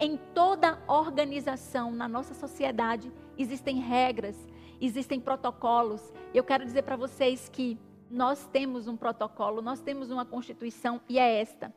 Em 0.00 0.16
toda 0.34 0.82
organização 0.88 1.90
na 1.90 2.08
nossa 2.08 2.32
sociedade 2.32 3.12
existem 3.36 3.78
regras, 3.78 4.34
existem 4.80 5.20
protocolos. 5.20 6.00
Eu 6.32 6.42
quero 6.42 6.64
dizer 6.64 6.84
para 6.84 6.96
vocês 6.96 7.50
que 7.50 7.78
nós 8.10 8.46
temos 8.46 8.88
um 8.88 8.96
protocolo, 8.96 9.60
nós 9.60 9.82
temos 9.82 10.10
uma 10.10 10.24
constituição 10.24 10.98
e 11.10 11.18
é 11.18 11.42
esta. 11.42 11.74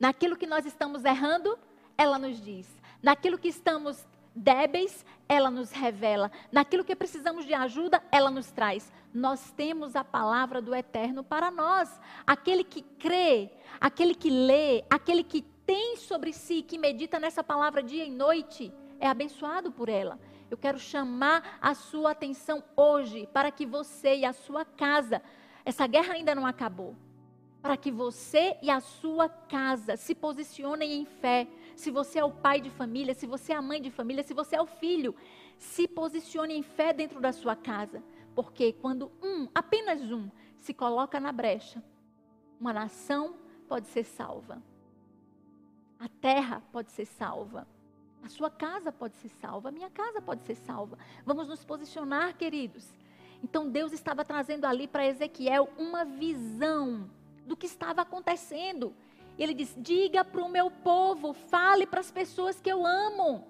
Naquilo 0.00 0.34
que 0.34 0.46
nós 0.46 0.64
estamos 0.64 1.04
errando, 1.04 1.58
ela 1.98 2.18
nos 2.18 2.40
diz. 2.40 2.66
Naquilo 3.02 3.36
que 3.36 3.48
estamos 3.48 4.06
débeis, 4.34 5.04
ela 5.28 5.50
nos 5.50 5.70
revela. 5.70 6.30
Naquilo 6.50 6.84
que 6.84 6.96
precisamos 6.96 7.46
de 7.46 7.54
ajuda, 7.54 8.02
ela 8.10 8.30
nos 8.30 8.50
traz. 8.50 8.92
Nós 9.12 9.52
temos 9.52 9.94
a 9.94 10.02
palavra 10.02 10.60
do 10.60 10.74
Eterno 10.74 11.22
para 11.22 11.50
nós. 11.50 12.00
Aquele 12.26 12.64
que 12.64 12.82
crê, 12.82 13.50
aquele 13.80 14.14
que 14.14 14.30
lê, 14.30 14.84
aquele 14.90 15.22
que 15.22 15.42
tem 15.66 15.96
sobre 15.96 16.32
si, 16.32 16.62
que 16.62 16.76
medita 16.78 17.18
nessa 17.18 17.42
palavra 17.42 17.82
dia 17.82 18.04
e 18.04 18.10
noite, 18.10 18.72
é 19.00 19.08
abençoado 19.08 19.70
por 19.70 19.88
ela. 19.88 20.18
Eu 20.50 20.58
quero 20.58 20.78
chamar 20.78 21.58
a 21.60 21.74
sua 21.74 22.10
atenção 22.12 22.62
hoje 22.76 23.28
para 23.32 23.50
que 23.50 23.64
você 23.64 24.16
e 24.16 24.24
a 24.24 24.32
sua 24.32 24.64
casa, 24.64 25.22
essa 25.64 25.86
guerra 25.86 26.14
ainda 26.14 26.34
não 26.34 26.46
acabou, 26.46 26.94
para 27.62 27.76
que 27.76 27.90
você 27.90 28.56
e 28.62 28.70
a 28.70 28.80
sua 28.80 29.28
casa 29.28 29.96
se 29.96 30.14
posicionem 30.14 30.92
em 30.92 31.06
fé. 31.06 31.48
Se 31.76 31.90
você 31.90 32.18
é 32.18 32.24
o 32.24 32.30
pai 32.30 32.60
de 32.60 32.70
família, 32.70 33.14
se 33.14 33.26
você 33.26 33.52
é 33.52 33.56
a 33.56 33.62
mãe 33.62 33.80
de 33.80 33.90
família, 33.90 34.22
se 34.22 34.34
você 34.34 34.56
é 34.56 34.62
o 34.62 34.66
filho, 34.66 35.14
se 35.58 35.88
posicione 35.88 36.54
em 36.54 36.62
fé 36.62 36.92
dentro 36.92 37.20
da 37.20 37.32
sua 37.32 37.56
casa. 37.56 38.02
Porque 38.34 38.72
quando 38.72 39.10
um, 39.22 39.48
apenas 39.54 40.00
um, 40.10 40.28
se 40.58 40.72
coloca 40.74 41.20
na 41.20 41.32
brecha, 41.32 41.82
uma 42.60 42.72
nação 42.72 43.36
pode 43.68 43.86
ser 43.88 44.04
salva. 44.04 44.62
A 45.98 46.08
terra 46.08 46.62
pode 46.72 46.90
ser 46.90 47.06
salva. 47.06 47.66
A 48.22 48.28
sua 48.28 48.50
casa 48.50 48.90
pode 48.90 49.16
ser 49.16 49.28
salva, 49.28 49.68
a 49.68 49.72
minha 49.72 49.90
casa 49.90 50.20
pode 50.20 50.42
ser 50.44 50.54
salva. 50.54 50.98
Vamos 51.26 51.46
nos 51.46 51.64
posicionar, 51.64 52.36
queridos. 52.36 52.88
Então 53.42 53.68
Deus 53.68 53.92
estava 53.92 54.24
trazendo 54.24 54.64
ali 54.64 54.88
para 54.88 55.06
Ezequiel 55.06 55.68
uma 55.76 56.04
visão 56.04 57.10
do 57.46 57.54
que 57.54 57.66
estava 57.66 58.00
acontecendo. 58.00 58.94
E 59.36 59.42
ele 59.42 59.54
diz: 59.54 59.74
Diga 59.76 60.24
para 60.24 60.42
o 60.42 60.48
meu 60.48 60.70
povo, 60.70 61.32
fale 61.32 61.86
para 61.86 62.00
as 62.00 62.10
pessoas 62.10 62.60
que 62.60 62.70
eu 62.70 62.86
amo, 62.86 63.46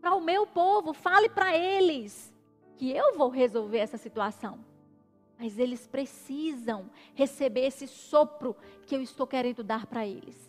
para 0.00 0.14
o 0.14 0.20
meu 0.20 0.46
povo, 0.46 0.92
fale 0.92 1.28
para 1.28 1.56
eles, 1.56 2.32
que 2.76 2.90
eu 2.90 3.16
vou 3.16 3.28
resolver 3.28 3.78
essa 3.78 3.98
situação. 3.98 4.58
Mas 5.38 5.58
eles 5.58 5.86
precisam 5.86 6.90
receber 7.14 7.66
esse 7.66 7.86
sopro 7.86 8.56
que 8.86 8.96
eu 8.96 9.00
estou 9.00 9.26
querendo 9.26 9.62
dar 9.62 9.86
para 9.86 10.06
eles. 10.06 10.48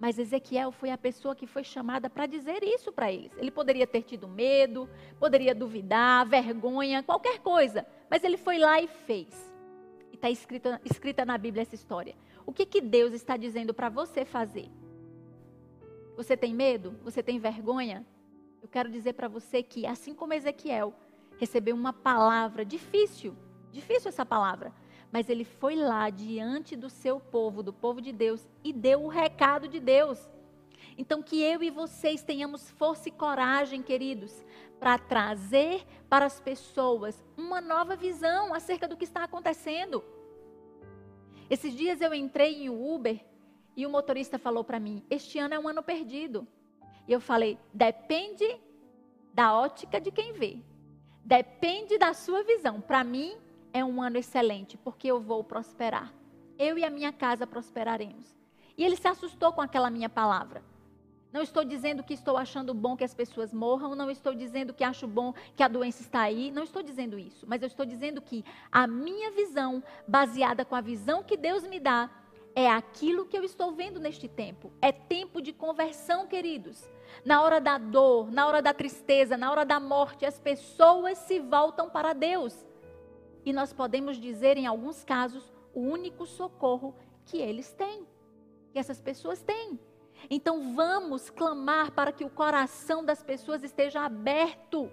Mas 0.00 0.18
Ezequiel 0.18 0.70
foi 0.70 0.90
a 0.90 0.98
pessoa 0.98 1.34
que 1.34 1.46
foi 1.46 1.64
chamada 1.64 2.08
para 2.08 2.24
dizer 2.26 2.62
isso 2.62 2.92
para 2.92 3.10
eles. 3.10 3.32
Ele 3.36 3.50
poderia 3.50 3.86
ter 3.86 4.02
tido 4.02 4.28
medo, 4.28 4.88
poderia 5.18 5.54
duvidar, 5.54 6.24
vergonha, 6.24 7.02
qualquer 7.02 7.40
coisa. 7.40 7.84
Mas 8.08 8.22
ele 8.22 8.36
foi 8.36 8.58
lá 8.58 8.80
e 8.80 8.86
fez. 8.86 9.52
E 10.12 10.14
está 10.14 10.30
escrita, 10.30 11.24
na 11.26 11.36
Bíblia 11.36 11.62
essa 11.62 11.74
história. 11.74 12.14
O 12.48 12.52
que, 12.54 12.64
que 12.64 12.80
Deus 12.80 13.12
está 13.12 13.36
dizendo 13.36 13.74
para 13.74 13.90
você 13.90 14.24
fazer? 14.24 14.70
Você 16.16 16.34
tem 16.34 16.54
medo? 16.54 16.98
Você 17.02 17.22
tem 17.22 17.38
vergonha? 17.38 18.06
Eu 18.62 18.68
quero 18.70 18.90
dizer 18.90 19.12
para 19.12 19.28
você 19.28 19.62
que, 19.62 19.84
assim 19.84 20.14
como 20.14 20.32
Ezequiel 20.32 20.94
recebeu 21.36 21.76
uma 21.76 21.92
palavra 21.92 22.64
difícil, 22.64 23.36
difícil 23.70 24.08
essa 24.08 24.24
palavra, 24.24 24.72
mas 25.12 25.28
ele 25.28 25.44
foi 25.44 25.76
lá 25.76 26.08
diante 26.08 26.74
do 26.74 26.88
seu 26.88 27.20
povo, 27.20 27.62
do 27.62 27.70
povo 27.70 28.00
de 28.00 28.12
Deus, 28.12 28.48
e 28.64 28.72
deu 28.72 29.02
o 29.04 29.08
recado 29.08 29.68
de 29.68 29.78
Deus. 29.78 30.18
Então, 30.96 31.22
que 31.22 31.42
eu 31.42 31.62
e 31.62 31.68
vocês 31.68 32.22
tenhamos 32.22 32.70
força 32.70 33.10
e 33.10 33.12
coragem, 33.12 33.82
queridos, 33.82 34.42
para 34.80 34.96
trazer 34.96 35.84
para 36.08 36.24
as 36.24 36.40
pessoas 36.40 37.22
uma 37.36 37.60
nova 37.60 37.94
visão 37.94 38.54
acerca 38.54 38.88
do 38.88 38.96
que 38.96 39.04
está 39.04 39.24
acontecendo. 39.24 40.02
Esses 41.50 41.74
dias 41.74 42.00
eu 42.00 42.12
entrei 42.12 42.64
em 42.64 42.68
Uber 42.68 43.24
e 43.76 43.86
o 43.86 43.90
motorista 43.90 44.38
falou 44.38 44.64
para 44.64 44.78
mim: 44.78 45.02
Este 45.08 45.38
ano 45.38 45.54
é 45.54 45.58
um 45.58 45.68
ano 45.68 45.82
perdido. 45.82 46.46
E 47.06 47.12
eu 47.12 47.20
falei: 47.20 47.58
Depende 47.72 48.60
da 49.32 49.54
ótica 49.54 50.00
de 50.00 50.10
quem 50.10 50.32
vê. 50.32 50.58
Depende 51.24 51.98
da 51.98 52.12
sua 52.12 52.42
visão. 52.42 52.80
Para 52.80 53.04
mim, 53.04 53.36
é 53.72 53.84
um 53.84 54.02
ano 54.02 54.18
excelente, 54.18 54.76
porque 54.76 55.08
eu 55.08 55.20
vou 55.20 55.44
prosperar. 55.44 56.12
Eu 56.58 56.76
e 56.76 56.84
a 56.84 56.90
minha 56.90 57.12
casa 57.12 57.46
prosperaremos. 57.46 58.36
E 58.76 58.84
ele 58.84 58.96
se 58.96 59.06
assustou 59.06 59.52
com 59.52 59.60
aquela 59.60 59.90
minha 59.90 60.08
palavra. 60.08 60.62
Não 61.32 61.42
estou 61.42 61.64
dizendo 61.64 62.02
que 62.02 62.14
estou 62.14 62.36
achando 62.36 62.72
bom 62.72 62.96
que 62.96 63.04
as 63.04 63.14
pessoas 63.14 63.52
morram, 63.52 63.94
não 63.94 64.10
estou 64.10 64.34
dizendo 64.34 64.72
que 64.72 64.82
acho 64.82 65.06
bom 65.06 65.34
que 65.54 65.62
a 65.62 65.68
doença 65.68 66.02
está 66.02 66.22
aí, 66.22 66.50
não 66.50 66.62
estou 66.62 66.82
dizendo 66.82 67.18
isso, 67.18 67.46
mas 67.46 67.60
eu 67.60 67.66
estou 67.66 67.84
dizendo 67.84 68.22
que 68.22 68.44
a 68.72 68.86
minha 68.86 69.30
visão, 69.30 69.82
baseada 70.06 70.64
com 70.64 70.74
a 70.74 70.80
visão 70.80 71.22
que 71.22 71.36
Deus 71.36 71.64
me 71.64 71.78
dá, 71.78 72.10
é 72.54 72.68
aquilo 72.68 73.26
que 73.26 73.36
eu 73.36 73.44
estou 73.44 73.72
vendo 73.72 74.00
neste 74.00 74.26
tempo. 74.26 74.72
É 74.82 74.90
tempo 74.90 75.40
de 75.40 75.52
conversão, 75.52 76.26
queridos. 76.26 76.90
Na 77.24 77.42
hora 77.42 77.60
da 77.60 77.78
dor, 77.78 78.32
na 78.32 78.46
hora 78.46 78.60
da 78.60 78.74
tristeza, 78.74 79.36
na 79.36 79.50
hora 79.50 79.64
da 79.64 79.78
morte, 79.78 80.26
as 80.26 80.38
pessoas 80.38 81.18
se 81.18 81.38
voltam 81.38 81.88
para 81.88 82.12
Deus 82.12 82.66
e 83.48 83.52
nós 83.52 83.72
podemos 83.72 84.18
dizer, 84.18 84.56
em 84.56 84.66
alguns 84.66 85.04
casos, 85.04 85.50
o 85.72 85.80
único 85.80 86.26
socorro 86.26 86.94
que 87.24 87.38
eles 87.38 87.72
têm, 87.72 88.06
que 88.72 88.78
essas 88.78 89.00
pessoas 89.00 89.40
têm. 89.40 89.78
Então 90.30 90.74
vamos 90.74 91.30
clamar 91.30 91.92
para 91.92 92.12
que 92.12 92.24
o 92.24 92.30
coração 92.30 93.04
das 93.04 93.22
pessoas 93.22 93.62
esteja 93.62 94.04
aberto 94.04 94.90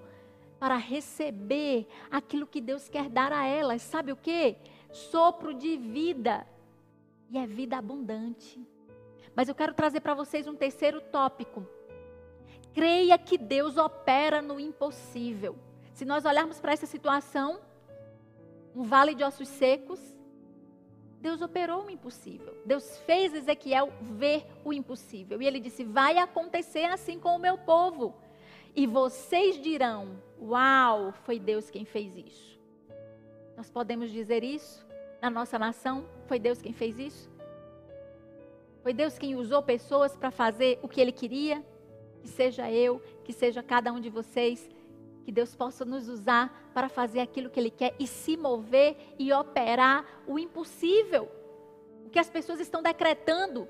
para 0.59 0.77
receber 0.77 1.87
aquilo 2.09 2.47
que 2.47 2.61
Deus 2.61 2.87
quer 2.87 3.09
dar 3.09 3.31
a 3.31 3.45
elas. 3.45 3.81
Sabe 3.81 4.11
o 4.11 4.15
que? 4.15 4.55
Sopro 4.91 5.53
de 5.53 5.77
vida. 5.77 6.47
E 7.29 7.37
é 7.37 7.45
vida 7.45 7.77
abundante. 7.77 8.65
Mas 9.35 9.49
eu 9.49 9.55
quero 9.55 9.73
trazer 9.73 9.99
para 9.99 10.13
vocês 10.13 10.47
um 10.47 10.55
terceiro 10.55 11.01
tópico. 11.01 11.67
Creia 12.73 13.17
que 13.17 13.37
Deus 13.37 13.77
opera 13.77 14.41
no 14.41 14.59
impossível. 14.59 15.57
Se 15.93 16.05
nós 16.05 16.25
olharmos 16.25 16.59
para 16.59 16.73
essa 16.73 16.85
situação, 16.85 17.59
um 18.75 18.83
vale 18.83 19.15
de 19.15 19.23
ossos 19.23 19.47
secos, 19.47 20.14
Deus 21.25 21.41
operou 21.41 21.85
o 21.85 21.89
impossível. 21.89 22.55
Deus 22.63 22.99
fez 22.99 23.33
Ezequiel 23.33 23.91
ver 23.99 24.45
o 24.63 24.71
impossível. 24.71 25.41
E 25.41 25.47
ele 25.47 25.59
disse: 25.59 25.83
Vai 25.83 26.19
acontecer 26.19 26.85
assim 26.85 27.19
com 27.19 27.35
o 27.35 27.39
meu 27.39 27.57
povo. 27.57 28.13
E 28.75 28.85
vocês 28.85 29.59
dirão: 29.59 30.21
Uau, 30.39 31.11
foi 31.23 31.39
Deus 31.39 31.71
quem 31.71 31.83
fez 31.83 32.15
isso. 32.15 32.59
Nós 33.57 33.71
podemos 33.71 34.11
dizer 34.11 34.43
isso 34.43 34.85
na 35.19 35.31
nossa 35.31 35.57
nação? 35.57 36.05
Foi 36.27 36.37
Deus 36.37 36.61
quem 36.61 36.73
fez 36.73 36.99
isso? 36.99 37.27
Foi 38.83 38.93
Deus 38.93 39.17
quem 39.17 39.35
usou 39.35 39.63
pessoas 39.63 40.15
para 40.15 40.29
fazer 40.29 40.77
o 40.83 40.87
que 40.87 41.01
ele 41.01 41.11
queria? 41.11 41.65
Que 42.21 42.27
seja 42.27 42.71
eu, 42.71 43.01
que 43.23 43.33
seja 43.33 43.63
cada 43.63 43.91
um 43.91 43.99
de 43.99 44.11
vocês 44.11 44.69
que 45.23 45.31
Deus 45.31 45.55
possa 45.55 45.83
nos 45.83 46.07
usar 46.07 46.64
para 46.75 46.89
fazer 46.89 47.21
aquilo 47.21 47.49
que 47.49 47.57
Ele 47.57 47.71
quer 47.71 47.95
e 47.97 48.05
se 48.05 48.35
mover 48.35 48.97
e 49.17 49.31
operar 49.31 50.05
o 50.27 50.37
impossível. 50.37 51.31
O 52.05 52.09
que 52.09 52.19
as 52.19 52.29
pessoas 52.29 52.59
estão 52.59 52.83
decretando 52.83 53.65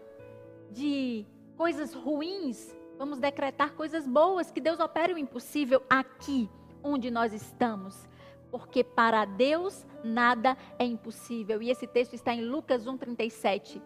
de 0.71 1.23
coisas 1.55 1.93
ruins, 1.93 2.75
vamos 2.97 3.19
decretar 3.19 3.73
coisas 3.73 4.07
boas, 4.07 4.49
que 4.49 4.59
Deus 4.59 4.79
opere 4.79 5.13
o 5.13 5.19
impossível 5.19 5.83
aqui 5.87 6.49
onde 6.83 7.11
nós 7.11 7.31
estamos. 7.31 8.09
Porque 8.49 8.83
para 8.83 9.23
Deus 9.23 9.85
nada 10.03 10.57
é 10.79 10.83
impossível. 10.83 11.61
E 11.61 11.69
esse 11.69 11.85
texto 11.85 12.15
está 12.15 12.33
em 12.33 12.41
Lucas 12.41 12.87
1,37. 12.87 13.83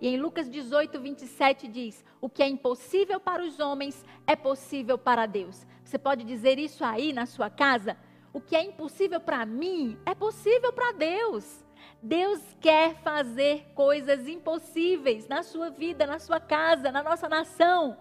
E 0.00 0.06
em 0.06 0.16
Lucas 0.16 0.48
18, 0.48 1.00
27 1.00 1.66
diz: 1.66 2.04
O 2.20 2.28
que 2.28 2.40
é 2.40 2.48
impossível 2.48 3.18
para 3.18 3.42
os 3.42 3.58
homens 3.58 4.04
é 4.28 4.36
possível 4.36 4.96
para 4.96 5.26
Deus. 5.26 5.66
Você 5.84 5.98
pode 5.98 6.22
dizer 6.22 6.56
isso 6.56 6.84
aí 6.84 7.12
na 7.12 7.26
sua 7.26 7.50
casa? 7.50 7.96
O 8.32 8.40
que 8.40 8.54
é 8.54 8.62
impossível 8.62 9.20
para 9.20 9.44
mim 9.44 9.98
é 10.06 10.14
possível 10.14 10.72
para 10.72 10.92
Deus. 10.92 11.64
Deus 12.02 12.40
quer 12.60 12.94
fazer 13.02 13.66
coisas 13.74 14.28
impossíveis 14.28 15.26
na 15.26 15.42
sua 15.42 15.70
vida, 15.70 16.06
na 16.06 16.18
sua 16.18 16.38
casa, 16.38 16.92
na 16.92 17.02
nossa 17.02 17.28
nação. 17.28 17.98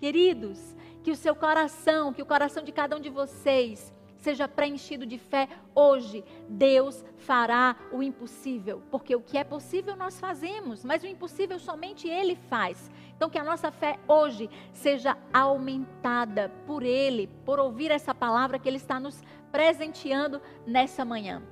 Queridos, 0.00 0.74
que 1.02 1.10
o 1.10 1.16
seu 1.16 1.34
coração, 1.34 2.12
que 2.12 2.22
o 2.22 2.26
coração 2.26 2.64
de 2.64 2.72
cada 2.72 2.96
um 2.96 3.00
de 3.00 3.10
vocês 3.10 3.94
seja 4.26 4.48
preenchido 4.48 5.06
de 5.06 5.18
fé 5.18 5.48
hoje. 5.72 6.24
Deus 6.48 7.04
fará 7.18 7.76
o 7.92 8.02
impossível, 8.02 8.82
porque 8.90 9.14
o 9.14 9.20
que 9.20 9.38
é 9.38 9.44
possível 9.44 9.94
nós 9.94 10.18
fazemos, 10.18 10.84
mas 10.84 11.04
o 11.04 11.06
impossível 11.06 11.60
somente 11.60 12.08
Ele 12.08 12.34
faz. 12.34 12.90
Então, 13.16 13.30
que 13.30 13.38
a 13.38 13.44
nossa 13.44 13.70
fé 13.70 14.00
hoje 14.08 14.50
seja 14.72 15.16
aumentada 15.32 16.50
por 16.66 16.82
Ele, 16.82 17.28
por 17.44 17.60
ouvir 17.60 17.90
essa 17.92 18.12
palavra 18.14 18.58
que 18.58 18.68
Ele 18.68 18.76
está 18.78 18.98
nos 18.98 19.22
presenteando 19.56 20.42
nessa 20.66 21.02
manhã. 21.02 21.42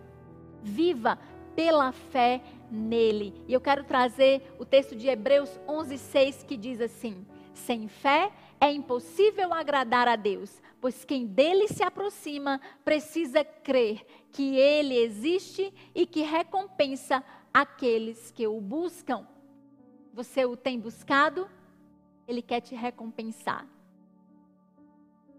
Viva 0.62 1.18
pela 1.56 1.90
fé 1.90 2.42
nele. 2.70 3.32
E 3.48 3.54
eu 3.54 3.62
quero 3.62 3.82
trazer 3.82 4.54
o 4.58 4.64
texto 4.66 4.94
de 4.94 5.08
Hebreus 5.08 5.58
11:6 5.66 6.44
que 6.44 6.54
diz 6.54 6.82
assim: 6.82 7.26
Sem 7.54 7.88
fé 7.88 8.30
é 8.60 8.70
impossível 8.70 9.54
agradar 9.54 10.06
a 10.06 10.16
Deus, 10.16 10.60
pois 10.82 11.02
quem 11.02 11.26
dele 11.26 11.66
se 11.66 11.82
aproxima 11.82 12.60
precisa 12.84 13.42
crer 13.42 14.04
que 14.30 14.54
ele 14.54 14.98
existe 14.98 15.72
e 15.94 16.04
que 16.04 16.20
recompensa 16.20 17.24
aqueles 17.54 18.30
que 18.30 18.46
o 18.46 18.60
buscam. 18.60 19.26
Você 20.12 20.44
o 20.44 20.58
tem 20.58 20.78
buscado? 20.78 21.48
Ele 22.28 22.42
quer 22.42 22.60
te 22.60 22.74
recompensar. 22.74 23.66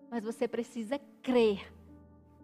Mas 0.09 0.23
você 0.23 0.47
precisa 0.47 0.99
crer, 1.21 1.71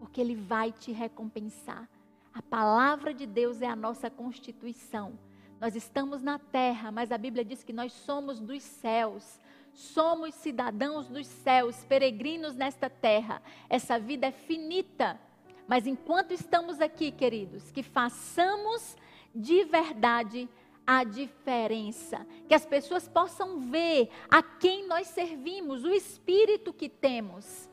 porque 0.01 0.19
ele 0.19 0.33
vai 0.33 0.71
te 0.71 0.91
recompensar. 0.91 1.87
A 2.33 2.41
palavra 2.41 3.13
de 3.13 3.27
Deus 3.27 3.61
é 3.61 3.67
a 3.67 3.75
nossa 3.75 4.09
constituição. 4.09 5.13
Nós 5.59 5.75
estamos 5.75 6.23
na 6.23 6.39
terra, 6.39 6.91
mas 6.91 7.11
a 7.11 7.19
Bíblia 7.19 7.45
diz 7.45 7.63
que 7.63 7.71
nós 7.71 7.93
somos 7.93 8.39
dos 8.39 8.63
céus. 8.63 9.39
Somos 9.75 10.33
cidadãos 10.33 11.07
dos 11.07 11.27
céus, 11.27 11.85
peregrinos 11.85 12.55
nesta 12.55 12.89
terra. 12.89 13.43
Essa 13.69 13.99
vida 13.99 14.25
é 14.25 14.31
finita. 14.31 15.21
Mas 15.67 15.85
enquanto 15.85 16.31
estamos 16.31 16.81
aqui, 16.81 17.11
queridos, 17.11 17.71
que 17.71 17.83
façamos 17.83 18.97
de 19.35 19.63
verdade 19.65 20.49
a 20.85 21.03
diferença. 21.03 22.25
Que 22.47 22.55
as 22.55 22.65
pessoas 22.65 23.07
possam 23.07 23.59
ver 23.59 24.09
a 24.31 24.41
quem 24.41 24.87
nós 24.87 25.09
servimos, 25.09 25.83
o 25.83 25.91
espírito 25.91 26.73
que 26.73 26.89
temos. 26.89 27.69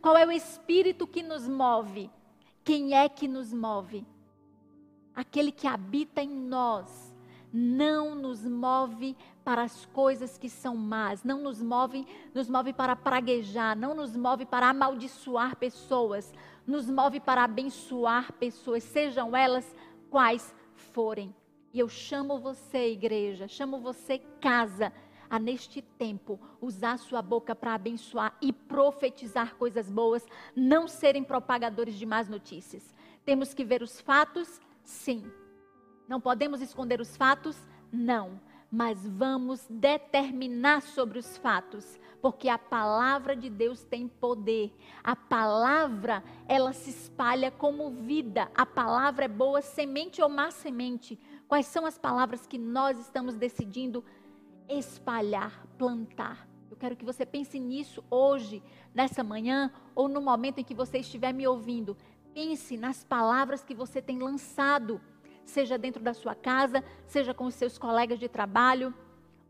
Qual 0.00 0.16
é 0.16 0.26
o 0.26 0.32
espírito 0.32 1.06
que 1.06 1.22
nos 1.22 1.46
move? 1.46 2.10
Quem 2.64 2.94
é 2.94 3.08
que 3.08 3.28
nos 3.28 3.52
move? 3.52 4.06
Aquele 5.14 5.52
que 5.52 5.66
habita 5.66 6.22
em 6.22 6.30
nós 6.30 7.10
não 7.52 8.14
nos 8.14 8.44
move 8.44 9.16
para 9.44 9.62
as 9.62 9.84
coisas 9.86 10.38
que 10.38 10.48
são 10.48 10.76
más, 10.76 11.24
não 11.24 11.42
nos 11.42 11.60
move, 11.60 12.06
nos 12.32 12.48
move 12.48 12.72
para 12.72 12.94
praguejar, 12.94 13.76
não 13.76 13.94
nos 13.94 14.16
move 14.16 14.46
para 14.46 14.68
amaldiçoar 14.68 15.56
pessoas, 15.56 16.32
nos 16.66 16.88
move 16.88 17.18
para 17.18 17.42
abençoar 17.42 18.32
pessoas, 18.34 18.84
sejam 18.84 19.36
elas 19.36 19.74
quais 20.08 20.54
forem. 20.74 21.34
E 21.72 21.78
eu 21.78 21.88
chamo 21.88 22.38
você, 22.38 22.92
igreja, 22.92 23.48
chamo 23.48 23.78
você, 23.80 24.18
casa, 24.40 24.92
a 25.30 25.38
neste 25.38 25.80
tempo 25.80 26.40
usar 26.60 26.98
sua 26.98 27.22
boca 27.22 27.54
para 27.54 27.72
abençoar 27.72 28.36
e 28.42 28.52
profetizar 28.52 29.54
coisas 29.54 29.88
boas, 29.88 30.26
não 30.56 30.88
serem 30.88 31.22
propagadores 31.22 31.94
de 31.94 32.04
más 32.04 32.28
notícias. 32.28 32.92
Temos 33.24 33.54
que 33.54 33.64
ver 33.64 33.80
os 33.80 34.00
fatos, 34.00 34.60
sim. 34.82 35.24
Não 36.08 36.20
podemos 36.20 36.60
esconder 36.60 37.00
os 37.00 37.16
fatos, 37.16 37.56
não. 37.92 38.40
Mas 38.72 39.06
vamos 39.06 39.66
determinar 39.68 40.82
sobre 40.82 41.18
os 41.18 41.36
fatos, 41.36 41.98
porque 42.22 42.48
a 42.48 42.58
palavra 42.58 43.36
de 43.36 43.50
Deus 43.50 43.82
tem 43.82 44.06
poder. 44.06 44.72
A 45.02 45.16
palavra, 45.16 46.22
ela 46.46 46.72
se 46.72 46.90
espalha 46.90 47.50
como 47.50 47.90
vida. 47.90 48.50
A 48.54 48.64
palavra 48.64 49.24
é 49.24 49.28
boa 49.28 49.60
semente 49.60 50.22
ou 50.22 50.28
má 50.28 50.50
semente. 50.50 51.18
Quais 51.48 51.66
são 51.66 51.84
as 51.84 51.98
palavras 51.98 52.46
que 52.46 52.58
nós 52.58 52.98
estamos 52.98 53.34
decidindo 53.34 54.04
espalhar, 54.78 55.66
plantar. 55.76 56.48
Eu 56.70 56.76
quero 56.76 56.96
que 56.96 57.04
você 57.04 57.26
pense 57.26 57.58
nisso 57.58 58.04
hoje, 58.08 58.62
nessa 58.94 59.24
manhã, 59.24 59.72
ou 59.94 60.08
no 60.08 60.20
momento 60.20 60.58
em 60.58 60.64
que 60.64 60.74
você 60.74 60.98
estiver 60.98 61.32
me 61.32 61.46
ouvindo. 61.46 61.96
Pense 62.32 62.76
nas 62.76 63.02
palavras 63.02 63.64
que 63.64 63.74
você 63.74 64.00
tem 64.00 64.18
lançado, 64.18 65.00
seja 65.44 65.76
dentro 65.76 66.02
da 66.02 66.14
sua 66.14 66.34
casa, 66.34 66.84
seja 67.06 67.34
com 67.34 67.44
os 67.44 67.54
seus 67.54 67.76
colegas 67.76 68.18
de 68.18 68.28
trabalho, 68.28 68.94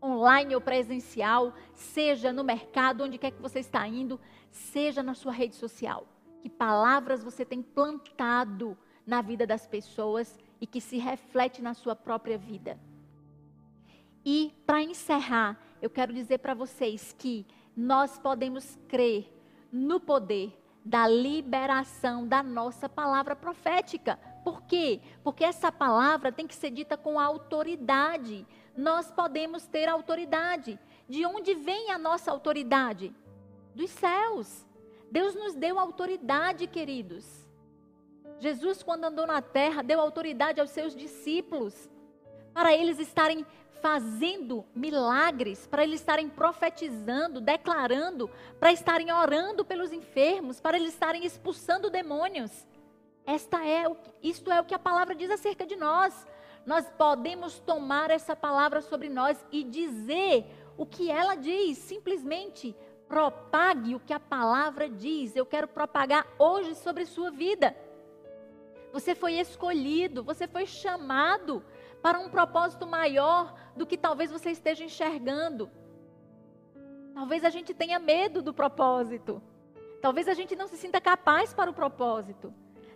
online 0.01 0.55
ou 0.55 0.61
presencial, 0.61 1.53
seja 1.75 2.33
no 2.33 2.43
mercado, 2.43 3.03
onde 3.03 3.19
quer 3.19 3.31
que 3.31 3.41
você 3.41 3.59
está 3.59 3.87
indo, 3.87 4.19
seja 4.49 5.03
na 5.03 5.13
sua 5.13 5.31
rede 5.31 5.55
social. 5.55 6.07
Que 6.41 6.49
palavras 6.49 7.23
você 7.23 7.45
tem 7.45 7.61
plantado 7.61 8.75
na 9.05 9.21
vida 9.21 9.45
das 9.45 9.67
pessoas 9.67 10.39
e 10.59 10.65
que 10.65 10.81
se 10.81 10.97
reflete 10.97 11.61
na 11.61 11.75
sua 11.75 11.95
própria 11.95 12.37
vida. 12.37 12.79
E 14.25 14.53
para 14.65 14.81
encerrar, 14.81 15.59
eu 15.81 15.89
quero 15.89 16.13
dizer 16.13 16.39
para 16.39 16.53
vocês 16.53 17.15
que 17.17 17.45
nós 17.75 18.19
podemos 18.19 18.77
crer 18.87 19.31
no 19.71 19.99
poder 19.99 20.57
da 20.83 21.07
liberação 21.07 22.27
da 22.27 22.41
nossa 22.41 22.89
palavra 22.89 23.35
profética. 23.35 24.17
Por 24.43 24.63
quê? 24.63 24.99
Porque 25.23 25.43
essa 25.43 25.71
palavra 25.71 26.31
tem 26.31 26.47
que 26.47 26.55
ser 26.55 26.71
dita 26.71 26.97
com 26.97 27.19
autoridade. 27.19 28.47
Nós 28.75 29.11
podemos 29.11 29.67
ter 29.67 29.87
autoridade. 29.87 30.79
De 31.07 31.25
onde 31.25 31.53
vem 31.53 31.91
a 31.91 31.97
nossa 31.97 32.31
autoridade? 32.31 33.13
Dos 33.75 33.91
céus. 33.91 34.65
Deus 35.11 35.35
nos 35.35 35.53
deu 35.53 35.77
autoridade, 35.77 36.67
queridos. 36.67 37.47
Jesus, 38.39 38.81
quando 38.81 39.05
andou 39.05 39.27
na 39.27 39.41
terra, 39.41 39.83
deu 39.83 39.99
autoridade 39.99 40.59
aos 40.59 40.71
seus 40.71 40.95
discípulos 40.95 41.89
para 42.53 42.73
eles 42.75 42.99
estarem 42.99 43.45
fazendo 43.81 44.65
milagres, 44.75 45.67
para 45.67 45.83
eles 45.83 45.99
estarem 45.99 46.29
profetizando, 46.29 47.41
declarando, 47.41 48.29
para 48.59 48.71
estarem 48.71 49.11
orando 49.11 49.65
pelos 49.65 49.91
enfermos, 49.91 50.61
para 50.61 50.77
eles 50.77 50.93
estarem 50.93 51.25
expulsando 51.25 51.89
demônios. 51.89 52.67
Esta 53.25 53.65
é 53.65 53.87
o, 53.87 53.97
isto 54.21 54.51
é 54.51 54.61
o 54.61 54.65
que 54.65 54.75
a 54.75 54.79
palavra 54.79 55.15
diz 55.15 55.29
acerca 55.29 55.65
de 55.65 55.75
nós. 55.75 56.27
Nós 56.65 56.85
podemos 56.97 57.59
tomar 57.59 58.11
essa 58.11 58.35
palavra 58.35 58.81
sobre 58.81 59.09
nós 59.09 59.43
e 59.51 59.63
dizer 59.63 60.45
o 60.77 60.85
que 60.85 61.09
ela 61.09 61.35
diz, 61.35 61.77
simplesmente 61.79 62.75
propague 63.07 63.95
o 63.95 63.99
que 63.99 64.13
a 64.13 64.19
palavra 64.19 64.87
diz. 64.87 65.35
Eu 65.35 65.45
quero 65.45 65.67
propagar 65.67 66.25
hoje 66.39 66.75
sobre 66.75 67.05
sua 67.05 67.29
vida. 67.31 67.75
Você 68.93 69.15
foi 69.15 69.33
escolhido, 69.33 70.23
você 70.23 70.47
foi 70.47 70.65
chamado 70.65 71.63
para 72.01 72.19
um 72.19 72.29
propósito 72.29 72.87
maior 72.87 73.53
do 73.75 73.85
que 73.85 73.97
talvez 73.97 74.31
você 74.31 74.51
esteja 74.51 74.83
enxergando. 74.83 75.69
Talvez 77.13 77.43
a 77.43 77.49
gente 77.49 77.73
tenha 77.73 77.99
medo 77.99 78.41
do 78.41 78.53
propósito. 78.53 79.41
Talvez 80.01 80.27
a 80.27 80.33
gente 80.33 80.55
não 80.55 80.67
se 80.67 80.77
sinta 80.77 80.99
capaz 80.99 81.53
para 81.53 81.69
o 81.69 81.73
propósito. 81.73 82.53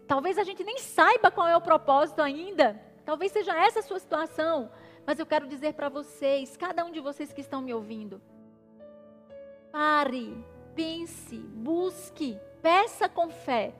Talvez 0.07 0.37
a 0.37 0.43
gente 0.43 0.63
nem 0.63 0.79
saiba 0.79 1.29
qual 1.29 1.47
é 1.47 1.55
o 1.55 1.61
propósito 1.61 2.21
ainda. 2.21 2.81
Talvez 3.05 3.31
seja 3.31 3.55
essa 3.55 3.79
a 3.79 3.83
sua 3.83 3.99
situação. 3.99 4.71
Mas 5.05 5.19
eu 5.19 5.25
quero 5.25 5.47
dizer 5.47 5.73
para 5.73 5.89
vocês, 5.89 6.57
cada 6.57 6.83
um 6.83 6.91
de 6.91 6.99
vocês 6.99 7.31
que 7.31 7.41
estão 7.41 7.61
me 7.61 7.73
ouvindo, 7.73 8.19
pare, 9.71 10.35
pense, 10.73 11.37
busque, 11.37 12.39
peça 12.61 13.07
com 13.07 13.29
fé. 13.29 13.75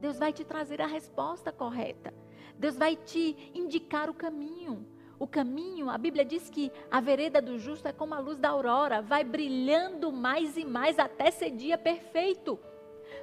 Deus 0.00 0.16
vai 0.16 0.32
te 0.32 0.44
trazer 0.44 0.80
a 0.80 0.86
resposta 0.86 1.50
correta. 1.50 2.14
Deus 2.58 2.76
vai 2.76 2.96
te 2.96 3.50
indicar 3.54 4.10
o 4.10 4.14
caminho. 4.14 4.84
O 5.18 5.26
caminho, 5.26 5.90
a 5.90 5.98
Bíblia 5.98 6.24
diz 6.24 6.48
que 6.50 6.70
a 6.90 7.00
vereda 7.00 7.42
do 7.42 7.58
justo 7.58 7.86
é 7.86 7.92
como 7.92 8.14
a 8.14 8.20
luz 8.20 8.38
da 8.38 8.50
aurora, 8.50 9.02
vai 9.02 9.24
brilhando 9.24 10.12
mais 10.12 10.56
e 10.56 10.64
mais 10.64 10.98
até 10.98 11.30
ser 11.30 11.50
dia 11.50 11.76
perfeito. 11.76 12.58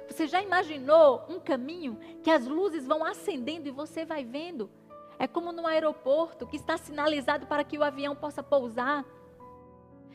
Você 0.08 0.26
já 0.26 0.42
imaginou 0.42 1.24
um 1.28 1.40
caminho 1.40 1.98
que 2.22 2.30
as 2.30 2.46
luzes 2.46 2.86
vão 2.86 3.04
acendendo 3.04 3.68
e 3.68 3.70
você 3.70 4.04
vai 4.04 4.24
vendo? 4.24 4.70
É 5.18 5.26
como 5.26 5.52
no 5.52 5.66
aeroporto 5.66 6.46
que 6.46 6.56
está 6.56 6.76
sinalizado 6.76 7.46
para 7.46 7.64
que 7.64 7.78
o 7.78 7.82
avião 7.82 8.14
possa 8.14 8.42
pousar. 8.42 9.04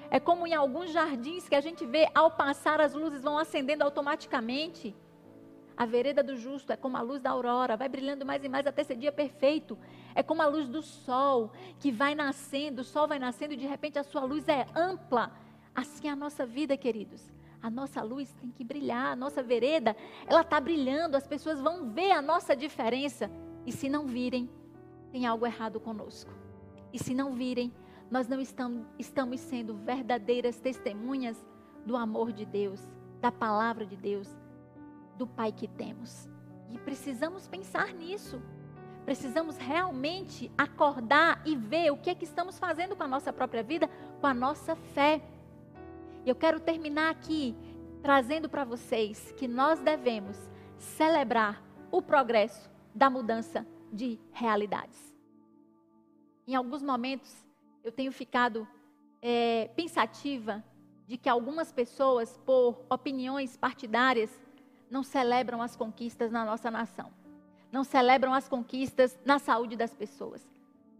É 0.09 0.19
como 0.19 0.45
em 0.45 0.53
alguns 0.53 0.91
jardins 0.91 1.49
que 1.49 1.55
a 1.55 1.61
gente 1.61 1.85
vê 1.85 2.07
ao 2.13 2.31
passar 2.31 2.79
as 2.79 2.93
luzes 2.93 3.23
vão 3.23 3.37
acendendo 3.37 3.83
automaticamente. 3.83 4.95
A 5.81 5.85
vereda 5.87 6.21
do 6.21 6.37
justo 6.37 6.71
é 6.71 6.77
como 6.77 6.95
a 6.95 7.01
luz 7.01 7.19
da 7.23 7.31
aurora, 7.31 7.75
vai 7.75 7.89
brilhando 7.89 8.23
mais 8.23 8.43
e 8.43 8.47
mais 8.47 8.67
até 8.67 8.83
ser 8.83 8.95
dia 8.95 9.11
perfeito. 9.11 9.75
É 10.13 10.21
como 10.21 10.43
a 10.43 10.45
luz 10.45 10.69
do 10.69 10.83
sol 10.83 11.51
que 11.79 11.91
vai 11.91 12.13
nascendo, 12.13 12.81
o 12.81 12.83
sol 12.83 13.07
vai 13.07 13.17
nascendo 13.17 13.55
e 13.55 13.57
de 13.57 13.65
repente 13.65 13.97
a 13.97 14.03
sua 14.03 14.23
luz 14.23 14.47
é 14.47 14.67
ampla. 14.75 15.31
Assim 15.73 16.07
é 16.07 16.11
a 16.11 16.15
nossa 16.15 16.45
vida, 16.45 16.77
queridos. 16.77 17.33
A 17.63 17.67
nossa 17.67 18.03
luz 18.03 18.31
tem 18.33 18.51
que 18.51 18.63
brilhar, 18.63 19.07
a 19.07 19.15
nossa 19.15 19.41
vereda, 19.41 19.95
ela 20.27 20.41
está 20.41 20.59
brilhando, 20.59 21.17
as 21.17 21.25
pessoas 21.25 21.59
vão 21.59 21.89
ver 21.89 22.11
a 22.11 22.21
nossa 22.21 22.55
diferença. 22.55 23.27
E 23.65 23.71
se 23.71 23.89
não 23.89 24.05
virem, 24.05 24.47
tem 25.11 25.25
algo 25.25 25.47
errado 25.47 25.79
conosco. 25.79 26.29
E 26.93 26.99
se 26.99 27.15
não 27.15 27.33
virem, 27.33 27.73
nós 28.11 28.27
não 28.27 28.39
estamos, 28.39 28.85
estamos 28.99 29.39
sendo 29.39 29.73
verdadeiras 29.73 30.59
testemunhas 30.59 31.43
do 31.87 31.97
amor 31.97 32.31
de 32.31 32.45
Deus, 32.45 32.87
da 33.19 33.31
palavra 33.31 33.83
de 33.83 33.95
Deus, 33.95 34.39
do 35.21 35.27
Pai 35.27 35.51
que 35.51 35.67
temos. 35.67 36.27
E 36.71 36.79
precisamos 36.79 37.47
pensar 37.47 37.93
nisso. 37.93 38.41
Precisamos 39.05 39.55
realmente 39.55 40.51
acordar 40.57 41.43
e 41.45 41.55
ver 41.55 41.91
o 41.91 41.97
que 41.97 42.09
é 42.09 42.15
que 42.15 42.25
estamos 42.25 42.57
fazendo 42.57 42.95
com 42.95 43.03
a 43.03 43.07
nossa 43.07 43.31
própria 43.31 43.61
vida, 43.61 43.87
com 44.19 44.25
a 44.25 44.33
nossa 44.33 44.75
fé. 44.75 45.21
Eu 46.25 46.33
quero 46.33 46.59
terminar 46.59 47.11
aqui 47.11 47.55
trazendo 48.01 48.49
para 48.49 48.63
vocês 48.63 49.31
que 49.37 49.47
nós 49.47 49.79
devemos 49.79 50.37
celebrar 50.79 51.63
o 51.91 52.01
progresso 52.01 52.67
da 52.95 53.07
mudança 53.07 53.65
de 53.93 54.19
realidades. 54.31 55.15
Em 56.47 56.55
alguns 56.55 56.81
momentos, 56.81 57.31
eu 57.83 57.91
tenho 57.91 58.11
ficado 58.11 58.67
é, 59.21 59.69
pensativa 59.75 60.63
de 61.07 61.15
que 61.15 61.29
algumas 61.29 61.71
pessoas, 61.71 62.39
por 62.43 62.83
opiniões 62.89 63.55
partidárias, 63.55 64.40
não 64.91 65.01
celebram 65.01 65.61
as 65.61 65.75
conquistas 65.77 66.29
na 66.29 66.43
nossa 66.43 66.69
nação. 66.69 67.09
Não 67.71 67.83
celebram 67.83 68.33
as 68.33 68.49
conquistas 68.49 69.17
na 69.25 69.39
saúde 69.39 69.77
das 69.77 69.93
pessoas. 69.93 70.45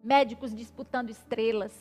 Médicos 0.02 0.56
disputando 0.56 1.10
estrelas, 1.10 1.74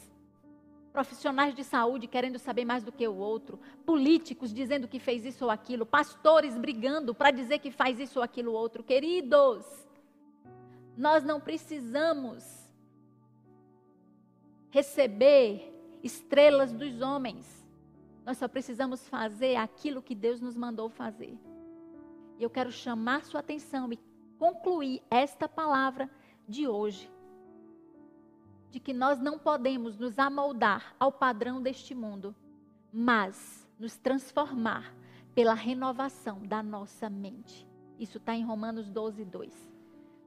profissionais 0.93 1.55
de 1.55 1.63
saúde 1.63 2.09
querendo 2.09 2.37
saber 2.37 2.65
mais 2.65 2.83
do 2.83 2.91
que 2.91 3.07
o 3.07 3.15
outro, 3.15 3.61
políticos 3.87 4.53
dizendo 4.53 4.89
que 4.89 4.99
fez 4.99 5.25
isso 5.25 5.45
ou 5.45 5.51
aquilo, 5.51 5.87
pastores 5.87 6.59
brigando 6.59 7.15
para 7.15 7.31
dizer 7.31 7.61
que 7.61 7.71
faz 7.71 8.01
isso 8.01 8.19
ou 8.19 8.25
aquilo 8.25 8.53
outro. 8.53 8.83
Queridos, 8.83 9.65
nós 10.97 11.23
não 11.23 11.41
precisamos 11.41 12.45
receber 14.71 15.73
estrelas 16.03 16.73
dos 16.73 17.01
homens. 17.01 17.47
Nós 18.27 18.37
só 18.37 18.49
precisamos 18.49 19.09
fazer 19.09 19.55
aquilo 19.55 20.03
que 20.03 20.15
Deus 20.15 20.41
nos 20.41 20.57
mandou 20.57 20.89
fazer. 20.89 21.39
E 22.41 22.43
eu 22.43 22.49
quero 22.49 22.73
chamar 22.73 23.23
sua 23.27 23.41
atenção 23.41 23.93
e 23.93 23.99
concluir 24.39 25.03
esta 25.11 25.47
palavra 25.47 26.11
de 26.49 26.67
hoje 26.67 27.13
de 28.71 28.81
que 28.81 28.95
nós 28.95 29.21
não 29.21 29.39
podemos 29.39 29.99
nos 29.99 30.19
amoldar 30.19 30.97
ao 30.99 31.13
padrão 31.13 31.61
deste 31.61 31.95
mundo, 31.95 32.35
mas 32.91 33.69
nos 33.79 33.99
transformar 33.99 34.95
pela 35.35 35.53
renovação 35.53 36.41
da 36.47 36.63
nossa 36.63 37.11
mente. 37.11 37.69
Isso 37.99 38.17
está 38.17 38.35
em 38.35 38.43
Romanos 38.43 38.89
12, 38.89 39.23
2. 39.23 39.71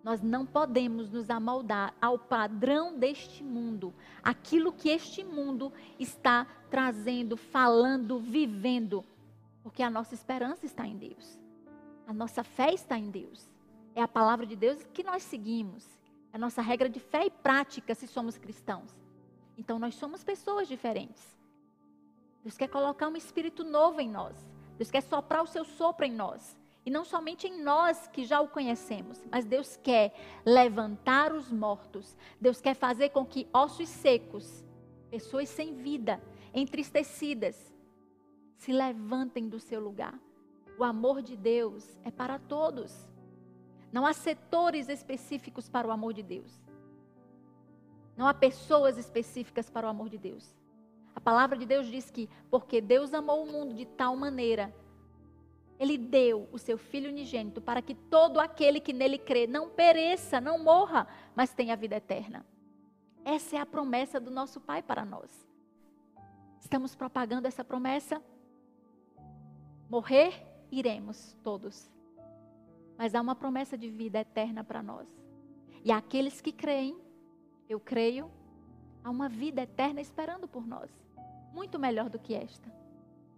Nós 0.03 0.21
não 0.21 0.45
podemos 0.45 1.09
nos 1.09 1.31
amoldar 1.31 1.95
ao 1.99 2.19
padrão 2.19 2.95
deste 2.95 3.43
mundo, 3.43 3.91
aquilo 4.21 4.71
que 4.71 4.89
este 4.89 5.23
mundo 5.23 5.73
está 5.97 6.45
trazendo, 6.69 7.35
falando, 7.35 8.19
vivendo, 8.19 9.03
porque 9.63 9.81
a 9.81 9.89
nossa 9.89 10.13
esperança 10.13 10.63
está 10.63 10.85
em 10.85 10.95
Deus, 10.95 11.41
a 12.07 12.13
nossa 12.13 12.43
fé 12.43 12.73
está 12.73 12.97
em 12.97 13.09
Deus, 13.09 13.49
é 13.95 14.01
a 14.01 14.07
palavra 14.07 14.45
de 14.45 14.55
Deus 14.55 14.83
que 14.93 15.03
nós 15.03 15.23
seguimos, 15.23 15.87
a 16.31 16.37
nossa 16.37 16.61
regra 16.61 16.89
de 16.89 16.99
fé 16.99 17.25
e 17.25 17.29
prática 17.29 17.93
se 17.93 18.07
somos 18.07 18.37
cristãos. 18.37 18.91
Então 19.57 19.77
nós 19.77 19.95
somos 19.95 20.23
pessoas 20.23 20.67
diferentes. 20.67 21.37
Deus 22.43 22.57
quer 22.57 22.67
colocar 22.67 23.07
um 23.07 23.15
espírito 23.15 23.63
novo 23.63 24.01
em 24.01 24.09
nós. 24.09 24.35
Deus 24.77 24.89
quer 24.89 25.01
soprar 25.01 25.43
o 25.43 25.47
seu 25.47 25.63
sopro 25.63 26.05
em 26.05 26.11
nós. 26.11 26.57
E 26.85 26.89
não 26.89 27.05
somente 27.05 27.47
em 27.47 27.61
nós 27.61 28.07
que 28.07 28.25
já 28.25 28.41
o 28.41 28.47
conhecemos, 28.49 29.23
mas 29.31 29.45
Deus 29.45 29.77
quer 29.77 30.13
levantar 30.45 31.31
os 31.31 31.49
mortos. 31.49 32.17
Deus 32.41 32.59
quer 32.59 32.73
fazer 32.75 33.09
com 33.09 33.25
que 33.25 33.47
ossos 33.53 33.87
secos, 33.87 34.65
pessoas 35.09 35.47
sem 35.47 35.75
vida, 35.75 36.21
entristecidas, 36.53 37.73
se 38.57 38.73
levantem 38.73 39.47
do 39.47 39.59
seu 39.59 39.79
lugar. 39.79 40.19
O 40.77 40.83
amor 40.83 41.21
de 41.21 41.35
Deus 41.35 41.97
é 42.03 42.11
para 42.11 42.39
todos. 42.39 43.09
Não 43.91 44.05
há 44.05 44.13
setores 44.13 44.89
específicos 44.89 45.69
para 45.69 45.87
o 45.87 45.91
amor 45.91 46.13
de 46.13 46.23
Deus. 46.23 46.63
Não 48.17 48.27
há 48.27 48.33
pessoas 48.33 48.97
específicas 48.97 49.69
para 49.69 49.87
o 49.87 49.89
amor 49.89 50.09
de 50.09 50.17
Deus. 50.17 50.55
A 51.15 51.21
palavra 51.21 51.57
de 51.57 51.65
Deus 51.65 51.87
diz 51.87 52.09
que, 52.09 52.29
porque 52.49 52.81
Deus 52.81 53.13
amou 53.13 53.43
o 53.43 53.51
mundo 53.51 53.73
de 53.73 53.85
tal 53.85 54.15
maneira, 54.15 54.73
Ele 55.79 55.97
deu 55.97 56.49
o 56.51 56.57
seu 56.57 56.77
Filho 56.77 57.09
unigênito 57.09 57.61
para 57.61 57.81
que 57.81 57.93
todo 57.93 58.39
aquele 58.39 58.79
que 58.79 58.93
nele 58.93 59.17
crê 59.17 59.45
não 59.45 59.69
pereça, 59.69 60.41
não 60.41 60.57
morra, 60.57 61.07
mas 61.35 61.53
tenha 61.53 61.75
vida 61.75 61.95
eterna. 61.95 62.45
Essa 63.23 63.57
é 63.57 63.59
a 63.59 63.65
promessa 63.65 64.19
do 64.19 64.31
nosso 64.31 64.59
Pai 64.59 64.81
para 64.81 65.05
nós. 65.05 65.47
Estamos 66.59 66.95
propagando 66.95 67.47
essa 67.47 67.63
promessa? 67.63 68.21
Morrer, 69.89 70.52
iremos 70.77 71.35
todos 71.43 71.91
mas 72.97 73.15
há 73.15 73.21
uma 73.21 73.35
promessa 73.35 73.77
de 73.77 73.89
vida 73.89 74.19
eterna 74.19 74.63
para 74.63 74.81
nós. 74.81 75.07
E 75.83 75.91
aqueles 75.91 76.39
que 76.39 76.51
creem, 76.51 76.97
eu 77.67 77.79
creio, 77.79 78.31
há 79.03 79.09
uma 79.09 79.27
vida 79.27 79.61
eterna 79.61 79.99
esperando 79.99 80.47
por 80.47 80.65
nós. 80.65 80.89
Muito 81.53 81.77
melhor 81.77 82.09
do 82.09 82.19
que 82.19 82.33
esta. 82.33 82.71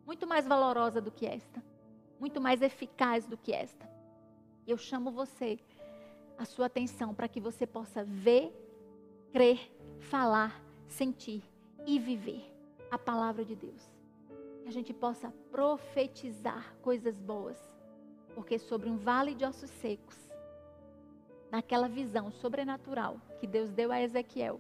Muito 0.06 0.28
mais 0.28 0.48
valorosa 0.48 1.02
do 1.02 1.12
que 1.12 1.26
esta. 1.26 1.64
Muito 2.20 2.40
mais 2.40 2.62
eficaz 2.62 3.26
do 3.26 3.38
que 3.38 3.54
esta. 3.54 3.90
Eu 4.68 4.78
chamo 4.78 5.12
você, 5.12 5.60
a 6.38 6.46
sua 6.46 6.68
atenção, 6.68 7.14
para 7.14 7.28
que 7.28 7.40
você 7.40 7.66
possa 7.66 8.04
ver, 8.04 8.54
crer, 9.32 9.72
falar, 10.00 10.62
sentir 10.88 11.44
e 11.86 12.00
viver 12.00 12.44
a 12.92 12.98
palavra 12.98 13.44
de 13.44 13.56
Deus. 13.56 13.95
Que 14.66 14.70
a 14.70 14.72
gente 14.72 14.92
possa 14.96 15.32
profetizar 15.52 16.76
coisas 16.82 17.22
boas 17.22 17.76
porque 18.34 18.60
sobre 18.60 18.90
um 18.90 18.98
vale 18.98 19.34
de 19.34 19.46
ossos 19.46 19.70
secos, 19.70 20.18
naquela 21.50 21.88
visão 21.88 22.30
sobrenatural 22.30 23.22
que 23.40 23.46
Deus 23.46 23.72
deu 23.72 23.92
a 23.92 24.02
Ezequiel, 24.02 24.60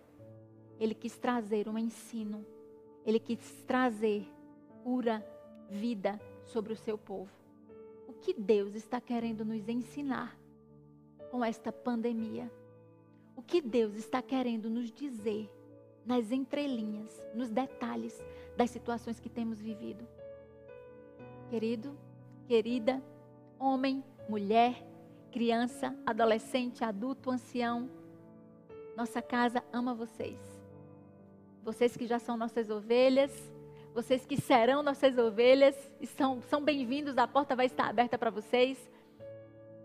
ele 0.80 0.93
quis 0.93 1.18
trazer 1.18 1.68
um 1.68 1.78
ensino, 1.78 2.45
ele 3.03 3.20
quis 3.20 3.64
trazer 3.64 4.26
cura, 4.82 5.26
vida 5.70 6.20
sobre 6.43 6.72
o 6.72 6.76
seu 6.76 6.97
povo. 6.97 7.32
O 8.08 8.14
que 8.14 8.34
Deus 8.34 8.76
está 8.76 9.01
querendo 9.01 9.43
nos 9.43 9.68
ensinar 9.68 10.38
com 11.32 11.43
esta 11.43 11.72
pandemia? 11.72 12.49
O 13.36 13.41
que 13.41 13.60
Deus 13.62 13.95
está 13.95 14.22
querendo 14.22 14.70
nos 14.70 14.91
dizer 14.91 15.51
nas 16.06 16.32
entrelinhas, 16.32 17.10
nos 17.34 17.49
detalhes 17.49 18.24
das 18.56 18.70
situações 18.70 19.20
que 19.20 19.30
temos 19.30 19.60
vivido? 19.60 20.08
Querido, 21.49 21.97
querida, 22.47 23.01
homem, 23.60 24.03
mulher, 24.28 24.84
criança, 25.32 25.95
adolescente, 26.06 26.84
adulto, 26.84 27.30
ancião. 27.30 27.89
Nossa 28.95 29.22
casa 29.22 29.64
ama 29.72 29.93
vocês. 29.93 30.39
Vocês 31.64 31.97
que 31.97 32.08
já 32.08 32.20
são 32.20 32.38
nossas 32.38 32.70
ovelhas, 32.70 33.32
vocês 33.93 34.26
que 34.26 34.39
serão 34.39 34.84
nossas 34.84 35.18
ovelhas, 35.18 35.76
são, 36.18 36.41
são 36.43 36.64
bem-vindos, 36.64 37.18
a 37.18 37.28
porta 37.28 37.56
vai 37.56 37.66
estar 37.66 37.88
aberta 37.88 38.18
para 38.18 38.30
vocês. 38.30 38.78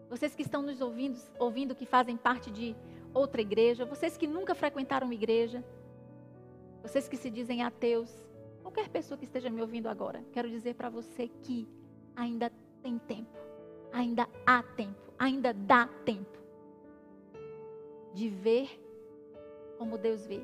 Vocês 0.09 0.35
que 0.35 0.43
estão 0.43 0.63
nos 0.63 0.81
ouvindo, 0.81 1.19
ouvindo, 1.39 1.75
que 1.75 1.87
fazem 1.87 2.17
parte 2.17 2.51
de 2.51 2.75
outra 3.15 3.41
igreja, 3.41 3.85
vocês 3.85 4.17
que 4.17 4.27
nunca 4.27 4.55
frequentaram 4.55 5.07
uma 5.07 5.15
igreja, 5.15 5.65
vocês 6.83 7.09
que 7.09 7.17
se 7.17 7.31
dizem 7.31 7.63
ateus, 7.63 8.11
qualquer 8.63 8.89
pessoa 8.89 9.19
que 9.19 9.25
esteja 9.25 9.51
me 9.51 9.61
ouvindo 9.61 9.89
agora, 9.89 10.25
quero 10.33 10.49
dizer 10.49 10.75
para 10.75 10.89
você 10.89 11.29
que 11.43 11.69
ainda 12.17 12.51
tem 12.83 12.99
tempo 12.99 13.51
ainda 13.93 14.29
há 14.47 14.63
tempo, 14.63 15.13
ainda 15.19 15.53
dá 15.53 15.87
tempo 16.05 16.39
de 18.15 18.29
ver 18.29 18.69
como 19.79 19.97
Deus 19.97 20.27
vê, 20.27 20.43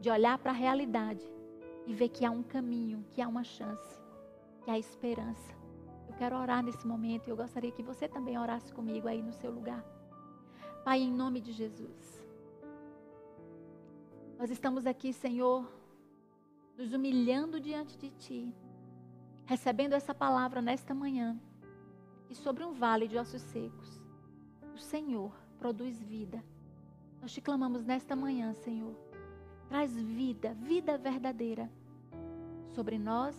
de 0.00 0.10
olhar 0.10 0.38
para 0.38 0.50
a 0.50 0.54
realidade 0.54 1.24
e 1.86 1.94
ver 1.94 2.08
que 2.08 2.24
há 2.24 2.30
um 2.30 2.42
caminho, 2.42 3.04
que 3.12 3.22
há 3.22 3.28
uma 3.28 3.44
chance, 3.44 4.00
que 4.64 4.70
há 4.70 4.78
esperança. 4.78 5.52
Eu 6.08 6.14
quero 6.14 6.36
orar 6.36 6.62
nesse 6.62 6.86
momento 6.86 7.28
e 7.28 7.30
eu 7.30 7.36
gostaria 7.36 7.70
que 7.70 7.82
você 7.82 8.08
também 8.08 8.38
orasse 8.38 8.72
comigo 8.72 9.06
aí 9.06 9.22
no 9.22 9.32
seu 9.32 9.50
lugar. 9.50 9.84
Pai, 10.84 11.00
em 11.00 11.12
nome 11.12 11.40
de 11.40 11.52
Jesus, 11.52 12.26
nós 14.38 14.50
estamos 14.50 14.86
aqui, 14.86 15.12
Senhor, 15.12 15.70
nos 16.78 16.92
humilhando 16.92 17.58
diante 17.58 17.98
de 17.98 18.08
Ti, 18.10 18.54
recebendo 19.44 19.94
essa 19.94 20.14
palavra 20.14 20.62
nesta 20.62 20.94
manhã, 20.94 21.36
e 22.30 22.36
sobre 22.36 22.64
um 22.64 22.72
vale 22.72 23.08
de 23.08 23.18
ossos 23.18 23.42
secos, 23.42 24.00
o 24.72 24.78
Senhor 24.78 25.32
produz 25.58 26.00
vida. 26.00 26.42
Nós 27.20 27.32
te 27.32 27.40
clamamos 27.40 27.84
nesta 27.84 28.14
manhã, 28.14 28.54
Senhor. 28.54 28.94
Traz 29.68 29.96
vida, 29.96 30.54
vida 30.54 30.96
verdadeira 30.96 31.68
sobre 32.68 32.96
nós, 32.96 33.34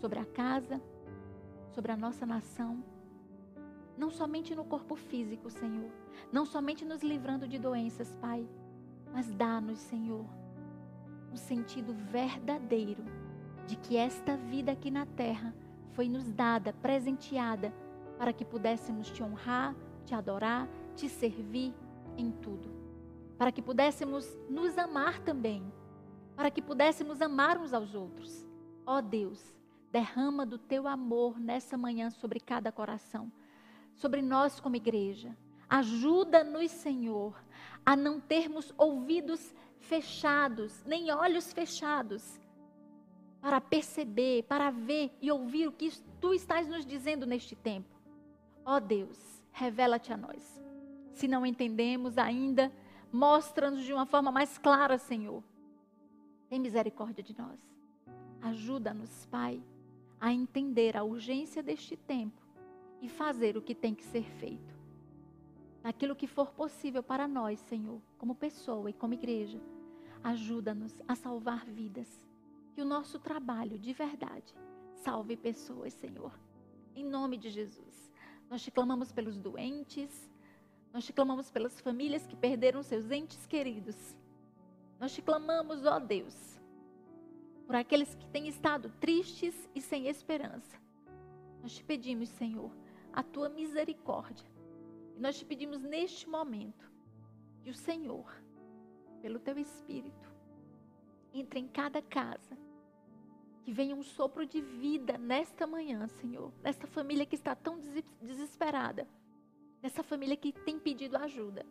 sobre 0.00 0.18
a 0.18 0.24
casa, 0.24 0.80
sobre 1.74 1.92
a 1.92 1.96
nossa 1.96 2.24
nação. 2.24 2.82
Não 3.98 4.10
somente 4.10 4.54
no 4.54 4.64
corpo 4.64 4.96
físico, 4.96 5.50
Senhor. 5.50 5.90
Não 6.32 6.46
somente 6.46 6.86
nos 6.86 7.02
livrando 7.02 7.46
de 7.46 7.58
doenças, 7.58 8.14
Pai. 8.14 8.48
Mas 9.12 9.30
dá-nos, 9.34 9.78
Senhor, 9.78 10.24
um 11.32 11.36
sentido 11.36 11.94
verdadeiro 11.94 13.04
de 13.66 13.76
que 13.76 13.96
esta 13.96 14.36
vida 14.36 14.72
aqui 14.72 14.90
na 14.90 15.06
terra 15.06 15.54
foi 15.92 16.08
nos 16.08 16.30
dada, 16.30 16.72
presenteada, 16.74 17.72
para 18.18 18.32
que 18.32 18.44
pudéssemos 18.44 19.10
te 19.10 19.22
honrar, 19.22 19.74
te 20.04 20.14
adorar, 20.14 20.68
te 20.94 21.08
servir 21.08 21.74
em 22.16 22.30
tudo. 22.30 22.70
Para 23.38 23.50
que 23.50 23.62
pudéssemos 23.62 24.26
nos 24.48 24.76
amar 24.76 25.20
também. 25.20 25.64
Para 26.36 26.50
que 26.50 26.62
pudéssemos 26.62 27.20
amar 27.20 27.58
uns 27.58 27.72
aos 27.72 27.94
outros. 27.94 28.46
Ó 28.86 29.00
Deus, 29.00 29.54
derrama 29.90 30.44
do 30.44 30.58
teu 30.58 30.86
amor 30.86 31.38
nessa 31.38 31.76
manhã 31.76 32.10
sobre 32.10 32.40
cada 32.40 32.72
coração, 32.72 33.30
sobre 33.94 34.22
nós 34.22 34.60
como 34.60 34.76
igreja. 34.76 35.36
Ajuda-nos, 35.68 36.70
Senhor, 36.70 37.34
a 37.84 37.96
não 37.96 38.20
termos 38.20 38.72
ouvidos 38.76 39.54
fechados, 39.82 40.82
nem 40.84 41.10
olhos 41.12 41.52
fechados, 41.52 42.40
para 43.40 43.60
perceber, 43.60 44.44
para 44.44 44.70
ver 44.70 45.12
e 45.20 45.30
ouvir 45.30 45.66
o 45.66 45.72
que 45.72 45.90
tu 46.20 46.32
estás 46.32 46.68
nos 46.68 46.86
dizendo 46.86 47.26
neste 47.26 47.56
tempo. 47.56 47.88
Ó 48.64 48.76
oh 48.76 48.80
Deus, 48.80 49.18
revela-te 49.50 50.12
a 50.12 50.16
nós. 50.16 50.62
Se 51.12 51.26
não 51.26 51.44
entendemos 51.44 52.16
ainda, 52.16 52.72
mostra-nos 53.12 53.84
de 53.84 53.92
uma 53.92 54.06
forma 54.06 54.30
mais 54.30 54.56
clara, 54.56 54.96
Senhor. 54.96 55.42
Tem 56.48 56.60
misericórdia 56.60 57.22
de 57.22 57.36
nós. 57.36 57.60
Ajuda-nos, 58.40 59.26
Pai, 59.26 59.62
a 60.20 60.32
entender 60.32 60.96
a 60.96 61.02
urgência 61.02 61.62
deste 61.62 61.96
tempo 61.96 62.40
e 63.00 63.08
fazer 63.08 63.56
o 63.56 63.62
que 63.62 63.74
tem 63.74 63.94
que 63.94 64.04
ser 64.04 64.24
feito. 64.38 64.72
Naquilo 65.82 66.14
que 66.14 66.28
for 66.28 66.52
possível 66.52 67.02
para 67.02 67.26
nós, 67.26 67.58
Senhor, 67.58 68.00
como 68.22 68.36
pessoa 68.36 68.88
e 68.88 68.92
como 68.92 69.14
igreja, 69.14 69.60
ajuda-nos 70.22 71.02
a 71.08 71.16
salvar 71.16 71.66
vidas. 71.66 72.06
Que 72.72 72.80
o 72.80 72.84
nosso 72.84 73.18
trabalho, 73.18 73.76
de 73.76 73.92
verdade, 73.92 74.54
salve 74.94 75.36
pessoas, 75.36 75.92
Senhor. 75.94 76.32
Em 76.94 77.04
nome 77.04 77.36
de 77.36 77.50
Jesus. 77.50 78.12
Nós 78.48 78.62
te 78.62 78.70
clamamos 78.70 79.10
pelos 79.10 79.36
doentes, 79.36 80.30
nós 80.92 81.04
te 81.04 81.12
clamamos 81.12 81.50
pelas 81.50 81.80
famílias 81.80 82.24
que 82.24 82.36
perderam 82.36 82.80
seus 82.84 83.10
entes 83.10 83.44
queridos. 83.44 84.14
Nós 85.00 85.12
te 85.12 85.20
clamamos, 85.20 85.84
ó 85.84 85.98
Deus, 85.98 86.60
por 87.66 87.74
aqueles 87.74 88.14
que 88.14 88.28
têm 88.28 88.46
estado 88.46 88.88
tristes 89.00 89.68
e 89.74 89.80
sem 89.80 90.06
esperança. 90.06 90.80
Nós 91.60 91.74
te 91.74 91.82
pedimos, 91.82 92.28
Senhor, 92.28 92.70
a 93.12 93.24
tua 93.24 93.48
misericórdia. 93.48 94.46
E 95.16 95.20
nós 95.20 95.36
te 95.36 95.44
pedimos 95.44 95.82
neste 95.82 96.28
momento 96.28 96.91
que 97.62 97.70
o 97.70 97.74
Senhor, 97.74 98.26
pelo 99.20 99.38
teu 99.38 99.58
Espírito, 99.58 100.30
entre 101.32 101.60
em 101.60 101.68
cada 101.68 102.02
casa. 102.02 102.56
Que 103.62 103.72
venha 103.72 103.94
um 103.94 104.02
sopro 104.02 104.44
de 104.44 104.60
vida 104.60 105.16
nesta 105.16 105.66
manhã, 105.66 106.08
Senhor. 106.08 106.52
Nesta 106.62 106.86
família 106.86 107.24
que 107.24 107.36
está 107.36 107.54
tão 107.54 107.78
desesperada. 108.20 109.06
Nessa 109.80 110.02
família 110.02 110.36
que 110.36 110.52
tem 110.52 110.78
pedido 110.78 111.16
ajuda. 111.16 111.64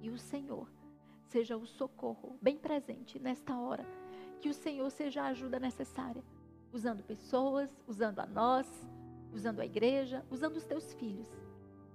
E 0.00 0.08
o 0.08 0.16
Senhor 0.16 0.66
seja 1.26 1.56
o 1.56 1.66
socorro 1.66 2.38
bem 2.40 2.56
presente 2.56 3.18
nesta 3.18 3.54
hora 3.58 3.84
que 4.40 4.48
o 4.48 4.54
Senhor 4.54 4.88
seja 4.90 5.22
a 5.22 5.28
ajuda 5.28 5.58
necessária, 5.58 6.22
usando 6.72 7.02
pessoas, 7.02 7.70
usando 7.86 8.20
a 8.20 8.26
nós, 8.26 8.66
usando 9.32 9.60
a 9.60 9.66
igreja, 9.66 10.24
usando 10.30 10.56
os 10.56 10.64
teus 10.64 10.94
filhos, 10.94 11.28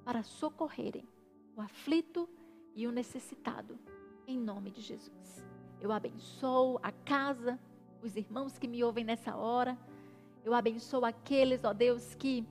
para 0.03 0.23
socorrerem 0.23 1.07
o 1.55 1.61
aflito 1.61 2.27
e 2.75 2.87
o 2.87 2.91
necessitado, 2.91 3.77
em 4.27 4.39
nome 4.39 4.71
de 4.71 4.81
Jesus. 4.81 5.45
Eu 5.79 5.91
abençoo 5.91 6.79
a 6.81 6.91
casa, 6.91 7.59
os 8.01 8.15
irmãos 8.15 8.57
que 8.57 8.67
me 8.67 8.83
ouvem 8.83 9.03
nessa 9.03 9.35
hora. 9.35 9.77
Eu 10.43 10.53
abençoo 10.53 11.05
aqueles, 11.05 11.63
ó 11.63 11.73
Deus, 11.73 12.15
que 12.15 12.47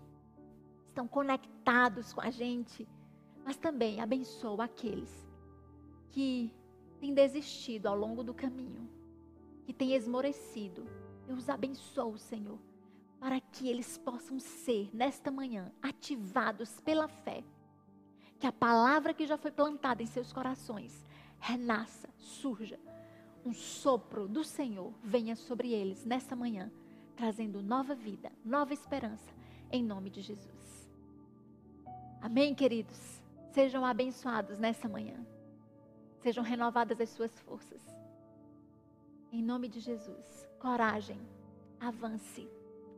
estão 0.88 1.08
conectados 1.08 2.12
com 2.12 2.20
a 2.20 2.30
gente, 2.30 2.86
mas 3.44 3.56
também 3.56 4.00
abençoo 4.00 4.60
aqueles 4.60 5.26
que 6.10 6.54
têm 7.00 7.14
desistido 7.14 7.86
ao 7.86 7.96
longo 7.96 8.22
do 8.22 8.34
caminho 8.34 8.88
que 9.64 9.72
tem 9.72 9.94
esmorecido. 9.94 10.86
Eu 11.26 11.36
os 11.36 11.48
abençoo, 11.48 12.18
Senhor, 12.18 12.58
para 13.18 13.40
que 13.40 13.68
eles 13.68 13.96
possam 13.96 14.38
ser, 14.38 14.90
nesta 14.92 15.30
manhã, 15.30 15.72
ativados 15.80 16.80
pela 16.80 17.08
fé. 17.08 17.44
Que 18.42 18.48
a 18.48 18.50
palavra 18.50 19.14
que 19.14 19.24
já 19.24 19.38
foi 19.38 19.52
plantada 19.52 20.02
em 20.02 20.06
seus 20.06 20.32
corações 20.32 21.06
renasça, 21.38 22.08
surja. 22.18 22.76
Um 23.46 23.54
sopro 23.54 24.26
do 24.26 24.42
Senhor 24.42 24.92
venha 25.00 25.36
sobre 25.36 25.72
eles 25.72 26.04
nessa 26.04 26.34
manhã, 26.34 26.68
trazendo 27.14 27.62
nova 27.62 27.94
vida, 27.94 28.32
nova 28.44 28.74
esperança, 28.74 29.30
em 29.70 29.84
nome 29.84 30.10
de 30.10 30.20
Jesus. 30.20 30.90
Amém, 32.20 32.52
queridos? 32.52 33.22
Sejam 33.52 33.86
abençoados 33.86 34.58
nessa 34.58 34.88
manhã. 34.88 35.24
Sejam 36.18 36.42
renovadas 36.42 37.00
as 37.00 37.10
suas 37.10 37.38
forças. 37.42 37.80
Em 39.30 39.40
nome 39.40 39.68
de 39.68 39.78
Jesus, 39.78 40.48
coragem, 40.58 41.20
avance 41.78 42.50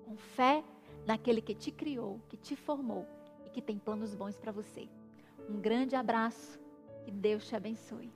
com 0.07 0.17
fé 0.17 0.65
naquele 1.07 1.43
que 1.43 1.55
te 1.55 1.71
criou, 1.71 2.19
que 2.31 2.39
te 2.39 2.57
formou 2.57 3.07
e 3.45 3.51
que 3.51 3.61
tem 3.61 3.79
planos 3.79 4.15
bons 4.15 4.39
para 4.39 4.51
você. 4.51 4.89
Um 5.49 5.61
grande 5.61 5.95
abraço, 5.95 6.59
que 7.05 7.11
Deus 7.11 7.47
te 7.47 7.55
abençoe. 7.55 8.11